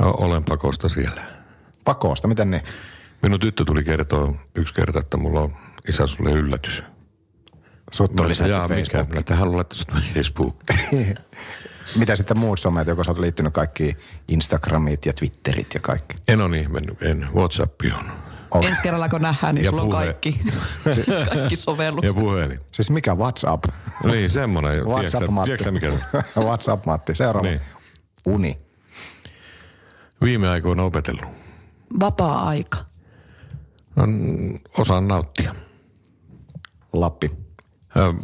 Olen 0.00 0.44
pakosta 0.44 0.88
siellä. 0.88 1.37
Pakosta, 1.88 2.28
miten 2.28 2.50
niin? 2.50 2.62
Minun 3.22 3.40
tyttö 3.40 3.64
tuli 3.64 3.84
kertoa 3.84 4.34
yksi 4.54 4.74
kerta, 4.74 4.98
että 4.98 5.16
mulla 5.16 5.40
on 5.40 5.52
isä 5.88 6.06
sulle 6.06 6.30
yllätys. 6.30 6.84
Sut 7.92 8.20
lisätty 8.20 8.52
jaa, 8.52 8.68
mikä? 8.68 8.74
Facebook. 8.80 9.14
Mä, 9.14 9.20
että 9.20 9.34
hän 9.36 9.48
on 9.48 9.56
laittanut 9.56 10.04
Facebook. 10.14 10.56
Mitä 11.96 12.16
sitten 12.16 12.38
muut 12.38 12.58
somet, 12.60 12.88
joko 12.88 13.04
sä 13.04 13.10
oot 13.10 13.18
liittynyt 13.18 13.52
kaikki 13.52 13.96
Instagramit 14.28 15.06
ja 15.06 15.12
Twitterit 15.12 15.74
ja 15.74 15.80
kaikki? 15.80 16.16
En 16.28 16.40
ole 16.40 16.48
niin 16.48 16.72
mennyt, 16.72 17.02
en. 17.02 17.28
Whatsapp 17.34 17.80
on. 17.98 18.12
On. 18.50 18.64
Ensi 18.64 18.82
kerralla 18.82 19.08
kun 19.08 19.22
nähdään, 19.22 19.54
niin 19.54 19.64
Ja 19.64 19.70
sulla 19.70 19.82
on 19.82 19.88
puhe. 19.88 20.04
kaikki, 20.04 20.40
kaikki 21.34 21.56
sovellut. 21.56 22.04
Ja 22.04 22.14
puhelin. 22.14 22.60
Siis 22.72 22.90
mikä 22.90 23.14
WhatsApp? 23.14 23.64
Niin, 24.04 24.30
semmoinen. 24.30 24.84
WhatsApp 24.86 25.10
Tiedätkö, 25.10 25.30
Matti. 25.30 25.46
tiedätkö 25.46 25.64
sä 25.64 25.70
mikä 25.70 26.22
se 26.24 26.40
on? 26.40 26.44
WhatsApp 26.48 26.86
Matti. 26.86 27.14
Seuraava. 27.14 27.48
Niin. 27.48 27.60
Uni. 28.26 28.58
Viime 30.22 30.48
aikoina 30.48 30.82
opetellut. 30.82 31.47
Vapaa-aika. 32.00 32.78
On- 33.96 34.58
Osaan 34.78 35.08
nauttia. 35.08 35.54
Lappi. 36.92 37.30
Ö, 37.96 38.14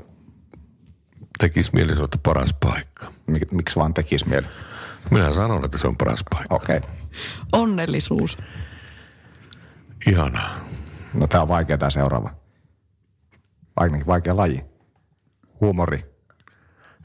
Tekisi 1.38 1.70
mieli 1.74 1.92
sanoa, 1.92 2.04
että 2.04 2.18
paras 2.22 2.54
paikka. 2.60 3.12
Mik, 3.26 3.52
miksi 3.52 3.76
vaan 3.76 3.94
tekis 3.94 4.26
mieli? 4.26 4.46
Minä 5.10 5.32
sanon, 5.32 5.64
että 5.64 5.78
se 5.78 5.88
on 5.88 5.96
paras 5.96 6.24
paikka. 6.30 6.54
Okei. 6.54 6.76
Okay. 6.76 6.90
Onnellisuus. 7.52 8.38
Ihanaa. 10.06 10.60
No 11.14 11.26
tää 11.26 11.42
on 11.42 11.48
vaikea 11.48 11.78
tää 11.78 11.90
seuraava. 11.90 12.30
Ainakin 13.76 14.06
vaikea 14.06 14.36
laji. 14.36 14.64
Huumori. 15.60 16.13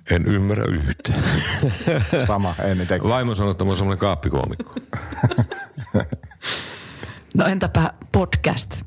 En 0.09 0.25
ymmärrä 0.27 0.63
yhtään. 0.65 1.23
Sama, 2.27 2.55
en 2.63 2.77
niitä. 2.77 2.99
Vaimo 3.03 3.35
sanoi, 3.35 3.51
että 3.51 3.63
mä 3.63 3.69
oon 3.69 3.77
semmoinen 3.77 3.99
kaappikoomikko. 3.99 4.75
No 7.35 7.45
entäpä 7.45 7.93
podcast? 8.11 8.81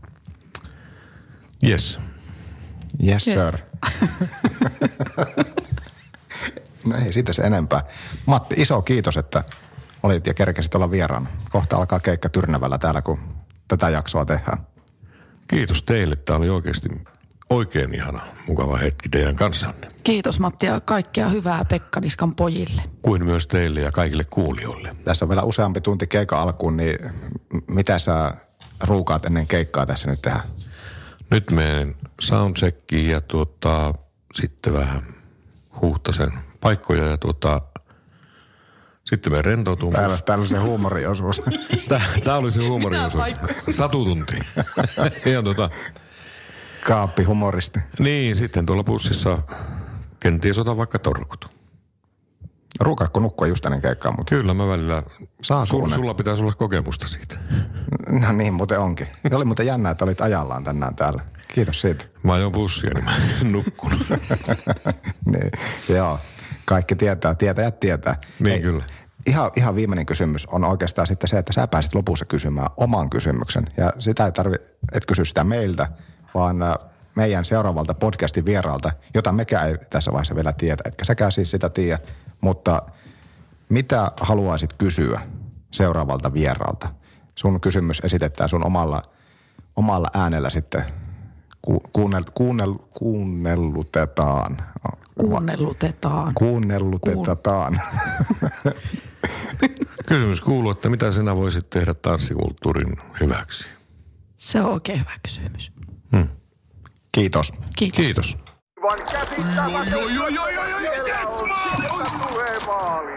Yes. 1.68 1.98
Yes, 3.06 3.26
Yes. 3.26 3.40
sir. 3.40 3.58
no 6.86 6.96
ei 7.04 7.12
siitä 7.12 7.32
se 7.32 7.42
enempää. 7.42 7.84
Matti, 8.26 8.54
iso 8.58 8.82
kiitos, 8.82 9.16
että 9.16 9.44
olit 10.02 10.26
ja 10.26 10.34
kerkesit 10.34 10.74
olla 10.74 10.90
vieraana. 10.90 11.26
Kohta 11.50 11.76
alkaa 11.76 12.00
keikka 12.00 12.28
Tyrnävällä 12.28 12.78
täällä, 12.78 13.02
kun 13.02 13.18
tätä 13.68 13.88
jaksoa 13.90 14.24
tehdään. 14.24 14.66
Kiitos 15.48 15.82
teille. 15.82 16.16
Tämä 16.16 16.36
oli 16.36 16.48
oikeasti 16.50 16.88
oikein 17.52 17.94
ihana, 17.94 18.22
mukava 18.46 18.76
hetki 18.76 19.08
teidän 19.08 19.36
kanssanne. 19.36 19.88
Kiitos 20.04 20.40
Matti 20.40 20.66
ja 20.66 20.80
kaikkea 20.80 21.28
hyvää 21.28 21.64
Pekka 21.64 22.00
Niskan 22.00 22.34
pojille. 22.34 22.82
Kuin 23.02 23.24
myös 23.24 23.46
teille 23.46 23.80
ja 23.80 23.92
kaikille 23.92 24.24
kuulijoille. 24.24 24.96
Tässä 25.04 25.24
on 25.24 25.28
vielä 25.28 25.42
useampi 25.42 25.80
tunti 25.80 26.06
keikan 26.06 26.38
alkuun, 26.38 26.76
niin 26.76 26.98
mitä 27.66 27.98
sä 27.98 28.34
ruukaat 28.80 29.24
ennen 29.24 29.46
keikkaa 29.46 29.86
tässä 29.86 30.10
nyt 30.10 30.22
tehdä? 30.22 30.40
Nyt 31.30 31.50
menen 31.50 31.96
soundcheckiin 32.20 33.10
ja 33.10 33.20
tuota, 33.20 33.92
sitten 34.34 34.72
vähän 34.72 35.02
huhtasen 35.82 36.32
paikkoja 36.60 37.06
ja 37.06 37.18
tuota, 37.18 37.60
sitten 39.04 39.32
me 39.32 39.42
rentoutumaan. 39.42 39.94
Täällä, 39.96 40.18
täällä 40.24 40.42
on 40.42 40.48
se 40.48 40.58
huumoriosuus. 40.58 41.42
Tämä 42.24 42.36
oli 42.36 42.52
se 42.52 42.66
huumoriosuus. 42.66 43.24
Satutunti. 43.70 44.38
ja 45.24 45.42
tota, 45.42 45.70
Kaappi 46.86 47.22
humoristi. 47.24 47.80
niin, 47.98 48.36
sitten 48.36 48.66
tuolla 48.66 48.84
bussissa 48.84 49.38
kenties 50.20 50.58
otan 50.58 50.76
vaikka 50.76 50.98
torkut. 50.98 51.50
Ruukaatko 52.80 53.20
nukkua 53.20 53.46
just 53.46 53.66
ennen 53.66 53.80
keikkaa, 53.82 54.12
mutta 54.16 54.30
Kyllä 54.30 54.54
mä 54.54 54.68
välillä, 54.68 55.02
Saa 55.42 55.64
sul, 55.64 55.88
sulla 55.88 56.14
pitäisi 56.14 56.42
olla 56.42 56.52
kokemusta 56.52 57.08
siitä. 57.08 57.38
no 58.08 58.32
niin 58.32 58.54
muuten 58.54 58.78
onkin. 58.78 59.08
Ja 59.30 59.36
oli 59.36 59.44
muuten 59.44 59.66
jännä, 59.66 59.90
että 59.90 60.04
olit 60.04 60.20
ajallaan 60.20 60.64
tänään 60.64 60.94
täällä. 60.96 61.22
Kiitos 61.48 61.80
siitä. 61.80 62.04
Mä 62.22 62.32
ajoin 62.34 62.52
bussia, 62.52 62.90
niin 62.94 63.04
mä 63.04 63.16
en 63.16 63.52
nukkunut. 63.52 63.98
niin, 65.32 65.50
joo, 65.88 66.18
kaikki 66.64 66.96
tietää, 66.96 67.34
tietäjät 67.34 67.80
tietää. 67.80 68.16
Niin, 68.38 68.62
kyllä. 68.62 68.84
Ihan, 69.26 69.50
ihan 69.56 69.74
viimeinen 69.74 70.06
kysymys 70.06 70.46
on 70.46 70.64
oikeastaan 70.64 71.06
sitten 71.06 71.28
se, 71.28 71.38
että 71.38 71.52
sä 71.52 71.66
pääsit 71.66 71.94
lopussa 71.94 72.24
kysymään 72.24 72.70
oman 72.76 73.10
kysymyksen. 73.10 73.66
Ja 73.76 73.92
sitä 73.98 74.24
ei 74.26 74.32
tarvi, 74.32 74.56
et 74.92 75.06
kysy 75.06 75.24
sitä 75.24 75.44
meiltä, 75.44 75.88
vaan 76.34 76.62
äh, 76.62 76.74
meidän 77.14 77.44
seuraavalta 77.44 77.94
podcastin 77.94 78.44
vieraalta, 78.44 78.92
jota 79.14 79.32
mekään 79.32 79.68
ei 79.68 79.78
tässä 79.90 80.12
vaiheessa 80.12 80.34
vielä 80.34 80.52
tiedä. 80.52 80.82
Etkä 80.84 81.04
säkään 81.04 81.32
siis 81.32 81.50
sitä 81.50 81.68
tiedä, 81.68 81.98
mutta 82.40 82.82
mitä 83.68 84.12
haluaisit 84.20 84.72
kysyä 84.72 85.20
seuraavalta 85.70 86.32
vieraalta? 86.32 86.88
Sun 87.34 87.60
kysymys 87.60 88.00
esitetään 88.04 88.48
sun 88.48 88.66
omalla, 88.66 89.02
omalla 89.76 90.08
äänellä 90.14 90.50
sitten 90.50 90.84
ku, 91.62 91.80
kuunnel, 91.92 92.24
kuunnel, 92.34 92.74
kuunnellutetaan. 92.74 94.56
Kuunnellutetaan. 95.18 96.34
Kuunnellutetaan. 96.34 97.80
Kysymys 100.08 100.40
kuuluu, 100.40 100.70
että 100.70 100.90
mitä 100.90 101.10
sinä 101.10 101.36
voisit 101.36 101.70
tehdä 101.70 101.94
tanssikulttuurin 101.94 102.96
hyväksi? 103.20 103.68
Se 104.36 104.60
on 104.60 104.72
oikein 104.72 105.00
hyvä 105.00 105.12
kysymys. 105.22 105.72
Mm. 106.12 106.28
Kiitos. 107.12 107.52
Kiitos. 107.76 107.96
Kiitos. 107.96 108.36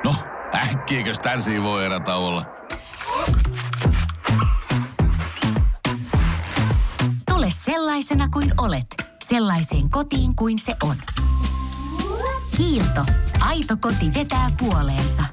No, 0.03 0.15
äkkiäkös 0.55 1.19
tän 1.19 1.41
erata 1.85 2.15
olla. 2.15 2.45
Tule 7.31 7.47
sellaisena 7.49 8.29
kuin 8.29 8.53
olet, 8.57 8.85
sellaiseen 9.23 9.89
kotiin 9.89 10.35
kuin 10.35 10.59
se 10.59 10.75
on. 10.83 10.95
Kiilto. 12.57 13.05
Aito 13.39 13.77
koti 13.77 14.13
vetää 14.13 14.51
puoleensa. 14.59 15.23